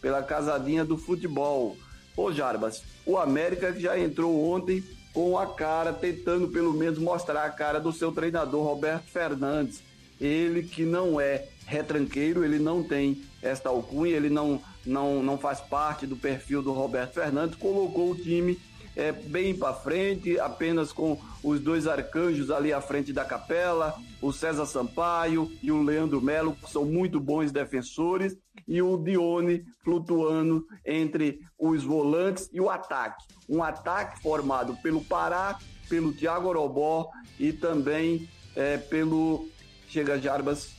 pela 0.00 0.22
Casadinha 0.22 0.82
do 0.82 0.96
Futebol. 0.96 1.76
Ô, 2.16 2.32
Jarbas, 2.32 2.82
o 3.04 3.18
América 3.18 3.70
que 3.70 3.80
já 3.80 3.98
entrou 3.98 4.50
ontem 4.50 4.82
com 5.12 5.38
a 5.38 5.46
cara, 5.46 5.92
tentando 5.92 6.48
pelo 6.48 6.72
menos 6.72 6.98
mostrar 6.98 7.44
a 7.44 7.50
cara 7.50 7.80
do 7.80 7.92
seu 7.92 8.12
treinador 8.12 8.64
Roberto 8.64 9.06
Fernandes. 9.06 9.82
Ele 10.20 10.62
que 10.62 10.84
não 10.84 11.20
é 11.20 11.46
retranqueiro, 11.66 12.44
ele 12.44 12.58
não 12.58 12.82
tem 12.82 13.22
esta 13.42 13.68
alcunha, 13.68 14.16
ele 14.16 14.28
não, 14.28 14.60
não, 14.84 15.22
não 15.22 15.38
faz 15.38 15.60
parte 15.60 16.06
do 16.06 16.16
perfil 16.16 16.62
do 16.62 16.72
Roberto 16.72 17.14
Fernandes, 17.14 17.56
colocou 17.56 18.10
o 18.10 18.16
time 18.16 18.58
é, 19.00 19.12
bem 19.12 19.56
para 19.56 19.72
frente, 19.72 20.38
apenas 20.38 20.92
com 20.92 21.18
os 21.42 21.58
dois 21.58 21.86
arcanjos 21.86 22.50
ali 22.50 22.70
à 22.70 22.82
frente 22.82 23.14
da 23.14 23.24
capela, 23.24 23.94
o 24.20 24.30
César 24.30 24.66
Sampaio 24.66 25.50
e 25.62 25.72
o 25.72 25.82
Leandro 25.82 26.20
Melo, 26.20 26.54
que 26.54 26.70
são 26.70 26.84
muito 26.84 27.18
bons 27.18 27.50
defensores, 27.50 28.36
e 28.68 28.82
o 28.82 28.98
Dione 28.98 29.64
flutuando 29.82 30.66
entre 30.84 31.40
os 31.58 31.82
volantes 31.82 32.50
e 32.52 32.60
o 32.60 32.68
ataque. 32.68 33.24
Um 33.48 33.62
ataque 33.62 34.20
formado 34.20 34.76
pelo 34.82 35.02
Pará, 35.02 35.58
pelo 35.88 36.12
Thiago 36.12 36.48
Orobó 36.48 37.08
e 37.38 37.52
também 37.52 38.28
é, 38.54 38.76
pelo. 38.76 39.48
Chega 39.88 40.20
Jarbas, 40.20 40.70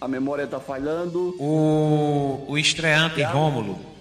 a 0.00 0.06
memória 0.06 0.44
está 0.44 0.60
falhando. 0.60 1.34
O, 1.40 2.44
o 2.46 2.58
estreante 2.58 3.22
Rômulo. 3.22 3.95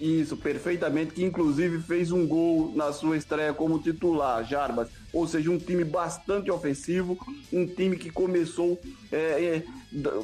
Isso, 0.00 0.36
perfeitamente, 0.36 1.14
que 1.14 1.24
inclusive 1.24 1.80
fez 1.80 2.10
um 2.10 2.26
gol 2.26 2.72
na 2.74 2.92
sua 2.92 3.16
estreia 3.16 3.54
como 3.54 3.78
titular, 3.78 4.44
Jarbas. 4.44 4.88
Ou 5.12 5.26
seja, 5.26 5.50
um 5.50 5.58
time 5.58 5.84
bastante 5.84 6.50
ofensivo, 6.50 7.16
um 7.52 7.66
time 7.66 7.96
que 7.96 8.10
começou 8.10 8.80
é, 9.12 9.16
é, 9.16 9.62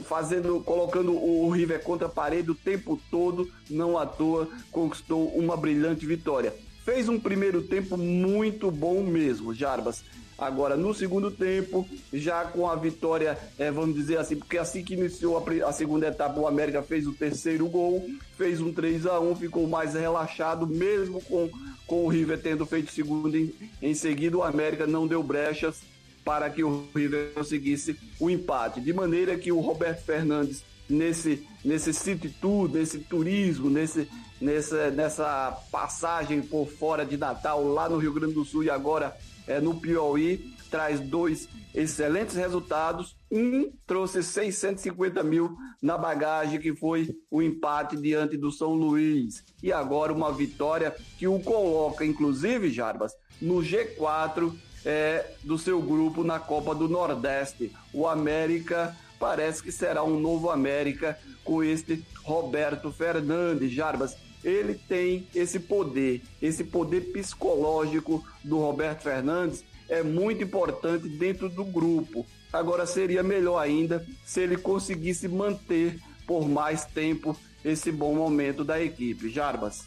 fazendo, 0.05 0.61
colocando 0.61 1.13
o 1.13 1.49
River 1.51 1.83
contra 1.83 2.09
a 2.09 2.11
parede 2.11 2.51
o 2.51 2.55
tempo 2.55 3.01
todo, 3.11 3.49
não 3.69 3.97
à 3.97 4.05
toa 4.05 4.49
conquistou 4.73 5.29
uma 5.29 5.57
brilhante 5.57 6.05
vitória. 6.05 6.53
Fez 6.85 7.09
um 7.09 7.21
primeiro 7.21 7.63
tempo 7.63 7.97
muito 7.97 8.71
bom 8.71 9.05
mesmo, 9.05 9.55
Jarbas. 9.55 10.03
Agora, 10.41 10.75
no 10.75 10.95
segundo 10.95 11.31
tempo, 11.31 11.87
já 12.11 12.47
com 12.47 12.67
a 12.67 12.75
vitória, 12.75 13.39
é, 13.59 13.71
vamos 13.71 13.95
dizer 13.95 14.19
assim, 14.19 14.37
porque 14.37 14.57
assim 14.57 14.83
que 14.83 14.95
iniciou 14.95 15.37
a, 15.37 15.69
a, 15.69 15.73
segunda 15.73 16.07
etapa, 16.07 16.41
o 16.41 16.47
América 16.47 16.83
fez 16.83 17.07
o 17.07 17.13
terceiro 17.13 17.69
gol, 17.69 18.09
fez 18.39 18.59
um 18.59 18.73
3 18.73 19.05
a 19.05 19.21
1 19.21 19.37
ficou 19.37 19.69
mais 19.69 19.93
relaxado, 19.93 20.67
mesmo 20.67 21.21
com, 21.21 21.51
com 21.87 22.07
o 22.07 22.09
River 22.09 22.41
tendo 22.41 22.65
feito 22.65 22.91
segundo 22.91 23.37
em, 23.37 23.53
em 23.83 23.93
seguida, 23.93 24.39
o 24.39 24.43
América 24.43 24.87
não 24.87 25.07
deu 25.07 25.23
brechas 25.23 25.83
para 26.25 26.49
que 26.49 26.65
o 26.65 26.89
River 26.95 27.33
conseguisse 27.35 27.99
o 28.19 28.31
empate. 28.31 28.81
De 28.81 28.95
maneira 28.95 29.37
que 29.37 29.53
o 29.53 29.61
Roberto 29.61 30.03
Fernandes, 30.05 30.65
nesse, 30.89 31.47
nesse 31.63 31.93
city 31.93 32.31
tour, 32.31 32.67
nesse 32.67 32.99
turismo, 33.01 33.69
nesse, 33.69 34.09
nessa, 34.41 34.91
nessa 34.91 35.53
passagem 35.71 36.41
por 36.41 36.67
fora 36.67 37.05
de 37.05 37.19
Natal, 37.19 37.63
lá 37.63 37.91
no 37.91 37.99
Rio 37.99 38.15
Grande 38.15 38.33
do 38.33 38.45
Sul 38.45 38.65
e 38.65 38.71
agora 38.71 39.15
é, 39.51 39.61
no 39.61 39.75
Piauí, 39.75 40.55
traz 40.71 41.01
dois 41.01 41.49
excelentes 41.75 42.37
resultados. 42.37 43.17
Um 43.31 43.73
trouxe 43.85 44.23
650 44.23 45.25
mil 45.25 45.57
na 45.83 45.99
bagagem, 45.99 46.61
que 46.61 46.75
foi 46.75 47.17
o 47.29 47.43
empate 47.43 47.97
diante 47.97 48.37
do 48.37 48.53
São 48.53 48.75
Luís. 48.75 49.45
E 49.61 49.73
agora 49.73 50.13
uma 50.13 50.33
vitória 50.33 50.95
que 51.19 51.27
o 51.27 51.41
coloca, 51.41 52.05
inclusive, 52.05 52.71
Jarbas, 52.71 53.13
no 53.43 53.57
G4, 53.57 54.55
é, 54.85 55.35
do 55.43 55.59
seu 55.59 55.83
grupo 55.83 56.23
na 56.23 56.39
Copa 56.39 56.73
do 56.73 56.89
Nordeste. 56.89 57.73
O 57.93 58.07
América 58.07 58.97
parece 59.19 59.63
que 59.63 59.73
será 59.73 60.05
um 60.05 60.21
novo 60.21 60.49
América 60.49 61.19
com 61.43 61.63
este 61.63 62.05
Roberto 62.23 62.93
Fernandes. 62.93 63.73
Jarbas, 63.73 64.17
ele 64.43 64.75
tem 64.75 65.27
esse 65.35 65.61
poder, 65.61 66.23
esse 66.41 66.65
poder 66.65 67.13
psicológico 67.13 68.25
do 68.43 68.59
Roberto 68.59 69.03
Fernandes 69.03 69.65
é 69.89 70.03
muito 70.03 70.43
importante 70.43 71.09
dentro 71.09 71.49
do 71.49 71.65
grupo. 71.65 72.27
Agora 72.53 72.87
seria 72.87 73.23
melhor 73.23 73.59
ainda 73.59 74.05
se 74.25 74.41
ele 74.41 74.57
conseguisse 74.57 75.29
manter 75.29 75.99
por 76.27 76.49
mais 76.49 76.85
tempo 76.85 77.37
esse 77.65 77.93
bom 77.93 78.15
momento 78.15 78.65
da 78.65 78.81
equipe. 78.81 79.29
Jarbas. 79.31 79.85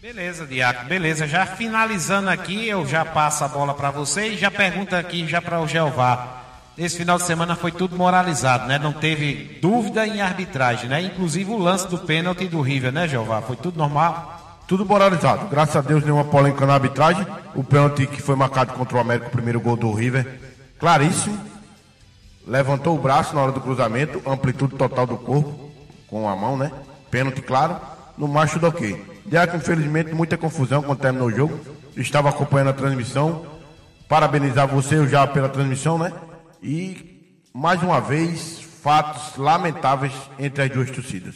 Beleza, 0.00 0.46
Diaco, 0.46 0.86
beleza. 0.86 1.26
Já 1.26 1.44
finalizando 1.44 2.30
aqui, 2.30 2.66
eu 2.66 2.86
já 2.86 3.04
passo 3.04 3.44
a 3.44 3.48
bola 3.48 3.74
para 3.74 3.90
você 3.90 4.28
e 4.28 4.36
já 4.36 4.50
pergunta 4.50 4.98
aqui 4.98 5.26
já 5.26 5.42
para 5.42 5.60
o 5.60 5.66
Jeová. 5.66 6.39
Esse 6.78 6.96
final 6.96 7.18
de 7.18 7.24
semana 7.24 7.56
foi 7.56 7.72
tudo 7.72 7.96
moralizado, 7.96 8.66
né? 8.66 8.78
Não 8.78 8.92
teve 8.92 9.58
dúvida 9.60 10.06
em 10.06 10.20
arbitragem, 10.20 10.88
né? 10.88 11.02
Inclusive 11.02 11.50
o 11.50 11.58
lance 11.58 11.86
do 11.88 11.98
pênalti 11.98 12.46
do 12.46 12.60
River, 12.60 12.92
né, 12.92 13.06
Jeová? 13.06 13.42
Foi 13.42 13.56
tudo 13.56 13.76
normal? 13.76 14.62
Tudo 14.66 14.86
moralizado. 14.86 15.48
Graças 15.48 15.76
a 15.76 15.80
Deus, 15.80 16.04
nenhuma 16.04 16.24
polêmica 16.24 16.64
na 16.64 16.74
arbitragem. 16.74 17.26
O 17.54 17.64
pênalti 17.64 18.06
que 18.06 18.22
foi 18.22 18.36
marcado 18.36 18.72
contra 18.72 18.96
o 18.96 19.00
América, 19.00 19.26
o 19.26 19.30
primeiro 19.30 19.60
gol 19.60 19.76
do 19.76 19.92
River, 19.92 20.40
claríssimo. 20.78 21.38
Levantou 22.46 22.96
o 22.96 23.00
braço 23.00 23.34
na 23.34 23.42
hora 23.42 23.52
do 23.52 23.60
cruzamento, 23.60 24.22
amplitude 24.24 24.76
total 24.76 25.06
do 25.06 25.16
corpo, 25.16 25.70
com 26.06 26.28
a 26.28 26.36
mão, 26.36 26.56
né? 26.56 26.70
Pênalti, 27.10 27.42
claro. 27.42 27.76
No 28.16 28.28
macho 28.28 28.58
do 28.58 28.72
quê? 28.72 29.02
Diaco, 29.26 29.56
infelizmente, 29.56 30.14
muita 30.14 30.38
confusão 30.38 30.82
quando 30.82 30.98
terminou 30.98 31.28
o 31.28 31.32
jogo. 31.32 31.60
Estava 31.96 32.30
acompanhando 32.30 32.70
a 32.70 32.72
transmissão. 32.72 33.44
Parabenizar 34.08 34.66
você 34.66 35.06
já 35.06 35.26
pela 35.26 35.48
transmissão, 35.48 35.98
né? 35.98 36.12
E, 36.62 37.38
mais 37.54 37.82
uma 37.82 38.00
vez, 38.00 38.60
fatos 38.60 39.36
lamentáveis 39.36 40.12
entre 40.38 40.64
as 40.64 40.70
duas 40.70 40.90
torcidas. 40.90 41.34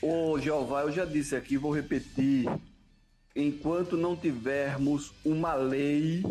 Ô, 0.00 0.38
Jeová, 0.38 0.82
eu 0.82 0.92
já 0.92 1.04
disse 1.04 1.36
aqui, 1.36 1.58
vou 1.58 1.74
repetir. 1.74 2.48
Enquanto 3.36 3.96
não 3.96 4.16
tivermos 4.16 5.12
uma 5.24 5.54
lei 5.54 6.24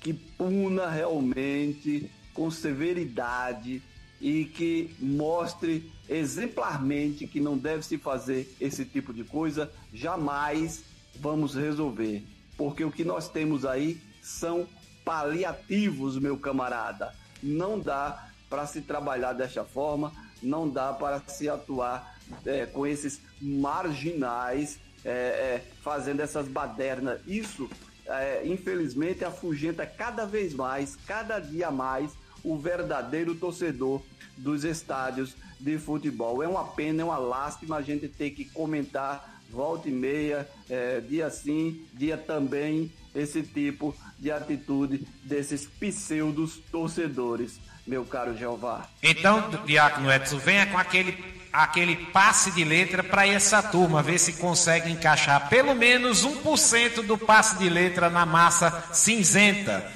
que 0.00 0.12
puna 0.12 0.88
realmente 0.88 2.10
com 2.32 2.50
severidade 2.50 3.82
e 4.20 4.44
que 4.46 4.94
mostre 4.98 5.90
exemplarmente 6.08 7.26
que 7.26 7.40
não 7.40 7.58
deve 7.58 7.84
se 7.84 7.98
fazer 7.98 8.54
esse 8.60 8.84
tipo 8.84 9.12
de 9.12 9.24
coisa, 9.24 9.70
jamais 9.92 10.82
vamos 11.20 11.54
resolver. 11.54 12.24
Porque 12.56 12.82
o 12.82 12.90
que 12.90 13.04
nós 13.04 13.28
temos 13.28 13.64
aí 13.64 14.00
são 14.22 14.66
paliativos, 15.04 16.18
meu 16.18 16.38
camarada. 16.38 17.14
Não 17.46 17.78
dá 17.78 18.28
para 18.48 18.66
se 18.66 18.80
trabalhar 18.80 19.32
desta 19.32 19.64
forma, 19.64 20.12
não 20.42 20.68
dá 20.68 20.92
para 20.92 21.20
se 21.26 21.48
atuar 21.48 22.16
é, 22.44 22.66
com 22.66 22.86
esses 22.86 23.20
marginais, 23.40 24.78
é, 25.04 25.10
é, 25.10 25.64
fazendo 25.82 26.20
essas 26.20 26.48
badernas. 26.48 27.20
Isso, 27.26 27.68
é, 28.06 28.42
infelizmente, 28.44 29.24
afugenta 29.24 29.86
cada 29.86 30.24
vez 30.26 30.52
mais, 30.54 30.96
cada 31.06 31.38
dia 31.38 31.70
mais, 31.70 32.12
o 32.42 32.56
verdadeiro 32.56 33.34
torcedor 33.34 34.02
dos 34.36 34.64
estádios 34.64 35.34
de 35.58 35.78
futebol. 35.78 36.42
É 36.42 36.48
uma 36.48 36.64
pena, 36.64 37.02
é 37.02 37.04
uma 37.04 37.18
lástima 37.18 37.76
a 37.76 37.82
gente 37.82 38.08
ter 38.08 38.30
que 38.30 38.44
comentar 38.44 39.36
volta 39.50 39.88
e 39.88 39.92
meia, 39.92 40.48
é, 40.68 41.00
dia 41.00 41.30
sim, 41.30 41.86
dia 41.94 42.16
também, 42.16 42.92
esse 43.16 43.42
tipo 43.42 43.94
de 44.18 44.30
atitude 44.30 45.06
desses 45.24 45.66
pseudos 45.66 46.58
torcedores, 46.70 47.58
meu 47.86 48.04
caro 48.04 48.36
Jeová. 48.36 48.88
Então, 49.02 49.50
Diácono 49.64 50.12
Edson, 50.12 50.38
venha 50.38 50.66
com 50.66 50.76
aquele, 50.76 51.16
aquele 51.52 51.96
passe 51.96 52.50
de 52.50 52.64
letra 52.64 53.02
para 53.02 53.26
essa 53.26 53.62
turma, 53.62 54.02
ver 54.02 54.18
se 54.18 54.34
consegue 54.34 54.90
encaixar 54.90 55.48
pelo 55.48 55.74
menos 55.74 56.24
1% 56.24 57.02
do 57.02 57.16
passe 57.16 57.58
de 57.58 57.68
letra 57.68 58.10
na 58.10 58.26
massa 58.26 58.84
cinzenta. 58.92 59.90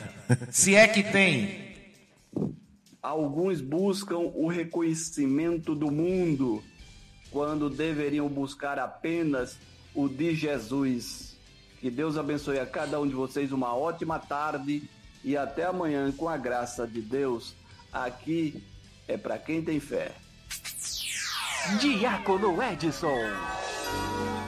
se 0.51 0.75
é 0.75 0.89
que 0.89 1.03
tem. 1.03 1.71
Alguns 3.03 3.61
buscam 3.61 4.19
o 4.19 4.47
reconhecimento 4.49 5.75
do 5.75 5.91
mundo 5.91 6.63
quando 7.31 7.71
deveriam 7.71 8.29
buscar 8.29 8.79
apenas 8.79 9.59
o 9.95 10.09
de 10.09 10.35
Jesus. 10.35 11.30
Que 11.81 11.91
Deus 11.91 12.19
abençoe 12.19 12.59
a 12.59 12.67
cada 12.67 13.01
um 13.01 13.09
de 13.09 13.15
vocês 13.15 13.53
uma 13.53 13.75
ótima 13.75 14.19
tarde 14.19 14.83
e 15.25 15.37
até 15.37 15.65
amanhã 15.65 16.13
com 16.13 16.29
a 16.29 16.37
graça 16.37 16.87
de 16.87 17.01
Deus. 17.01 17.55
Aqui 17.91 18.63
é 19.09 19.17
para 19.17 19.39
quem 19.39 19.63
tem 19.63 19.81
fé. 19.81 20.13
Diácono 21.81 22.63
Edson. 22.63 23.09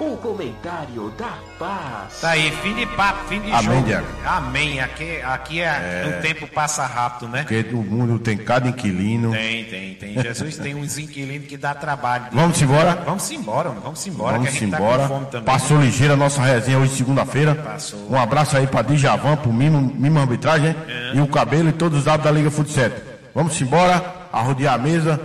O 0.05 0.16
comentário 0.16 1.11
da 1.16 1.32
paz. 1.59 2.20
Tá 2.20 2.30
aí, 2.30 2.50
fim 2.62 2.74
de 2.74 2.86
papo, 2.86 3.24
fim 3.28 3.40
de 3.40 3.53
Amém, 3.53 3.62
jogo. 3.62 3.82
Diaco. 3.86 4.07
Amém. 4.26 4.80
Aqui, 4.80 5.20
aqui 5.22 5.61
é, 5.61 5.64
É. 5.64 6.18
o 6.18 6.22
tempo 6.22 6.46
passa 6.48 6.84
rápido, 6.84 7.28
né? 7.30 7.42
Porque 7.42 7.64
o 7.72 7.82
mundo 7.82 8.18
tem 8.18 8.36
cada 8.36 8.68
inquilino. 8.68 9.30
Tem, 9.30 9.64
tem, 9.64 9.94
tem. 9.94 10.20
Jesus 10.20 10.57
tem 10.59 10.74
uns 10.74 10.98
inquilinos 10.98 11.46
que 11.46 11.57
dá 11.57 11.72
trabalho. 11.74 12.26
Vamos 12.32 12.61
embora? 12.61 12.96
Vamos 13.07 13.30
embora, 13.30 13.70
vamos 13.70 14.07
embora, 14.07 14.32
Vamos 14.38 14.50
que 14.50 14.57
a 14.57 14.61
gente 14.61 14.74
embora. 14.74 15.03
tá 15.03 15.09
com 15.09 15.14
fome 15.14 15.26
também. 15.26 15.46
Passou 15.46 15.80
ligeira 15.80 16.14
a 16.14 16.16
nossa 16.16 16.42
resenha 16.42 16.78
hoje, 16.78 16.94
segunda-feira. 16.96 17.55
Passou. 17.55 18.11
Um 18.11 18.20
abraço 18.20 18.57
aí 18.57 18.66
pra 18.66 18.82
Djavan, 18.82 19.36
pro 19.36 19.53
Mimo, 19.53 19.80
Mimo 19.80 20.18
Arbitragem, 20.18 20.74
É. 20.88 21.12
e 21.14 21.20
o 21.20 21.28
Cabelo 21.28 21.68
e 21.68 21.72
todos 21.72 21.98
os 22.00 22.05
dados 22.05 22.24
da 22.24 22.30
Liga 22.30 22.50
Futsal. 22.50 22.90
Vamos 23.34 23.59
embora, 23.61 24.05
arrodear 24.32 24.74
a 24.74 24.78
mesa, 24.78 25.20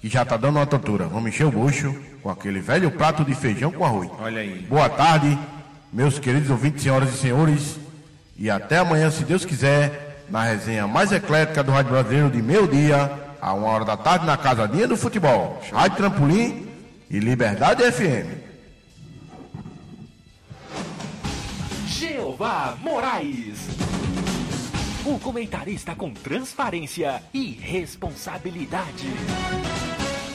que 0.00 0.08
já 0.08 0.24
tá 0.24 0.36
dando 0.38 0.56
uma 0.56 0.66
tortura. 0.66 1.06
Vamos 1.06 1.28
encher 1.28 1.44
o 1.46 1.50
bucho 1.52 1.94
com 2.24 2.30
aquele 2.30 2.58
velho 2.58 2.90
prato 2.90 3.22
de 3.22 3.34
feijão 3.34 3.70
com 3.70 3.84
arroz. 3.84 4.10
Olha 4.18 4.40
aí. 4.40 4.66
Boa 4.66 4.88
tarde, 4.88 5.38
meus 5.92 6.18
queridos 6.18 6.48
ouvintes, 6.48 6.82
senhoras 6.82 7.12
e 7.12 7.18
senhores. 7.18 7.78
E 8.38 8.48
até 8.48 8.78
amanhã, 8.78 9.10
se 9.10 9.24
Deus 9.24 9.44
quiser, 9.44 10.24
na 10.30 10.42
resenha 10.42 10.86
mais 10.86 11.12
eclética 11.12 11.62
do 11.62 11.70
Rádio 11.70 11.92
Brasileiro 11.92 12.30
de 12.30 12.40
meio-dia, 12.40 13.12
a 13.42 13.52
uma 13.52 13.68
hora 13.68 13.84
da 13.84 13.94
tarde, 13.94 14.24
na 14.24 14.38
Casadinha 14.38 14.88
do 14.88 14.96
Futebol. 14.96 15.60
Rádio 15.70 15.98
Trampolim 15.98 16.66
e 17.10 17.18
Liberdade 17.18 17.82
FM. 17.92 18.42
Jeová 21.86 22.74
Moraes. 22.80 23.68
O 25.04 25.18
comentarista 25.18 25.94
com 25.94 26.14
transparência 26.14 27.22
e 27.34 27.50
responsabilidade. 27.50 29.12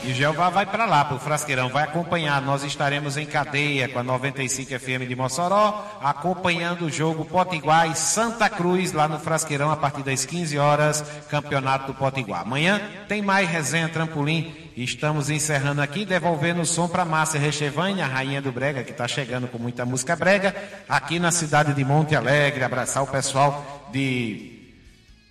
E 0.10 0.14
Jeová 0.16 0.50
vai 0.50 0.66
para 0.66 0.88
lá, 0.88 1.06
pro 1.06 1.20
Frasqueirão, 1.20 1.70
vai 1.70 1.84
acompanhar. 1.84 2.42
Nós 2.42 2.64
estaremos 2.64 3.16
em 3.16 3.28
cadeia 3.28 3.88
com 3.88 4.00
a 4.00 4.04
95 4.04 4.80
FM 4.80 5.08
de 5.08 5.16
Mossoró, 5.16 6.00
acompanhando 6.02 6.86
o 6.86 6.90
jogo 6.90 7.24
Potiguar 7.24 7.92
e 7.92 7.96
Santa 7.96 8.50
Cruz 8.50 8.92
lá 8.92 9.08
no 9.08 9.20
Frasqueirão 9.20 9.70
a 9.70 9.78
partir 9.78 10.02
das 10.02 10.26
15 10.26 10.58
horas, 10.58 11.06
Campeonato 11.30 11.86
do 11.86 11.94
Potiguar. 11.94 12.42
Amanhã 12.42 12.82
tem 13.08 13.22
mais 13.22 13.48
resenha 13.48 13.88
trampolim. 13.88 14.52
Estamos 14.76 15.30
encerrando 15.30 15.80
aqui, 15.80 16.06
devolvendo 16.06 16.62
o 16.62 16.66
som 16.66 16.88
para 16.88 17.06
Márcia 17.06 17.40
Rechevane, 17.40 18.02
a 18.02 18.08
rainha 18.08 18.42
do 18.42 18.52
Brega, 18.52 18.84
que 18.84 18.90
está 18.90 19.08
chegando 19.08 19.48
com 19.48 19.60
muita 19.60 19.86
música 19.86 20.16
brega, 20.16 20.56
aqui 20.90 21.20
na 21.20 21.32
cidade 21.32 21.76
de 21.76 21.86
Monte 21.86 22.16
Alegre. 22.16 22.64
Abraçar 22.64 23.04
o 23.04 23.08
pessoal 23.08 23.88
de 23.92 24.74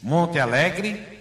Monte 0.01 0.39
Alegre, 0.39 1.18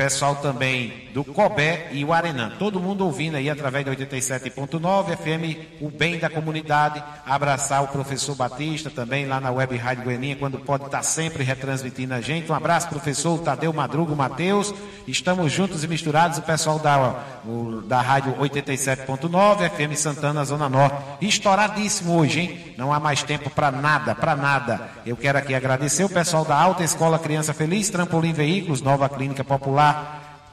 pessoal 0.00 0.36
também 0.36 1.10
do 1.12 1.22
Cobé 1.22 1.88
e 1.92 2.02
o 2.06 2.10
Arenã. 2.14 2.52
Todo 2.58 2.80
mundo 2.80 3.04
ouvindo 3.04 3.36
aí 3.36 3.50
através 3.50 3.84
da 3.84 3.92
87.9 3.92 5.14
FM, 5.14 5.78
o 5.78 5.90
bem 5.90 6.18
da 6.18 6.30
comunidade. 6.30 7.02
Abraçar 7.26 7.84
o 7.84 7.88
professor 7.88 8.34
Batista 8.34 8.88
também 8.88 9.26
lá 9.26 9.38
na 9.38 9.50
Web 9.50 9.76
Rádio 9.76 10.04
Goianinha, 10.04 10.36
quando 10.36 10.58
pode 10.58 10.86
estar 10.86 11.02
sempre 11.02 11.44
retransmitindo 11.44 12.14
a 12.14 12.20
gente. 12.22 12.50
Um 12.50 12.54
abraço, 12.54 12.88
professor 12.88 13.38
Tadeu 13.40 13.74
Madrugo, 13.74 14.16
Matheus. 14.16 14.72
Estamos 15.06 15.52
juntos 15.52 15.84
e 15.84 15.88
misturados, 15.88 16.38
o 16.38 16.42
pessoal 16.42 16.78
da, 16.78 17.22
o- 17.44 17.82
da 17.82 18.00
Rádio 18.00 18.34
87.9 18.38 19.68
FM 19.68 19.94
Santana, 19.96 20.42
Zona 20.46 20.66
Norte. 20.70 20.96
Estouradíssimo 21.20 22.16
hoje, 22.16 22.40
hein? 22.40 22.74
Não 22.78 22.90
há 22.90 22.98
mais 22.98 23.22
tempo 23.22 23.50
para 23.50 23.70
nada, 23.70 24.14
para 24.14 24.34
nada. 24.34 24.80
Eu 25.04 25.14
quero 25.16 25.36
aqui 25.36 25.54
agradecer 25.54 26.04
o 26.04 26.08
pessoal 26.08 26.44
da 26.46 26.58
Alta 26.58 26.82
Escola 26.82 27.18
Criança 27.18 27.52
Feliz, 27.52 27.90
Trampolim 27.90 28.32
Veículos, 28.32 28.80
Nova 28.80 29.06
Clínica 29.08 29.44
Popular, 29.44 29.89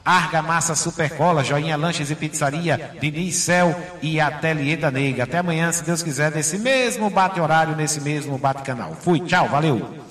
Argamassa 0.04 0.74
Supercola, 0.74 1.44
Joinha 1.44 1.76
Lanches 1.76 2.10
e 2.10 2.14
Pizzaria, 2.14 2.96
Diniz 2.98 3.36
Cel 3.36 3.78
e 4.00 4.18
Ateliê 4.18 4.74
da 4.76 4.90
Neiga. 4.90 5.24
Até 5.24 5.38
amanhã, 5.38 5.70
se 5.70 5.84
Deus 5.84 6.02
quiser, 6.02 6.30
nesse 6.30 6.58
mesmo 6.58 7.10
bate-horário, 7.10 7.76
nesse 7.76 8.00
mesmo 8.00 8.38
bate-canal. 8.38 8.96
Fui, 8.98 9.20
tchau, 9.20 9.48
valeu. 9.48 10.07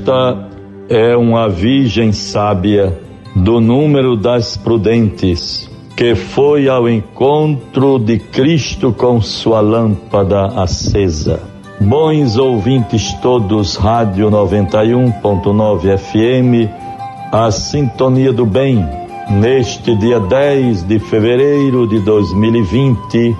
Esta 0.00 0.48
é 0.88 1.14
uma 1.14 1.46
virgem 1.46 2.10
sábia 2.10 2.98
do 3.36 3.60
número 3.60 4.16
das 4.16 4.56
prudentes, 4.56 5.70
que 5.94 6.14
foi 6.14 6.70
ao 6.70 6.88
encontro 6.88 7.98
de 7.98 8.18
Cristo 8.18 8.94
com 8.94 9.20
sua 9.20 9.60
lâmpada 9.60 10.46
acesa. 10.58 11.42
Bons 11.78 12.38
ouvintes 12.38 13.12
todos, 13.20 13.76
Rádio 13.76 14.30
91.9 14.30 15.98
FM, 15.98 16.70
a 17.30 17.50
sintonia 17.50 18.32
do 18.32 18.46
bem, 18.46 18.82
neste 19.30 19.94
dia 19.96 20.18
10 20.18 20.82
de 20.84 20.98
fevereiro 20.98 21.86
de 21.86 22.00
2020, 22.00 23.36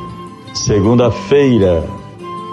segunda-feira 0.52 1.99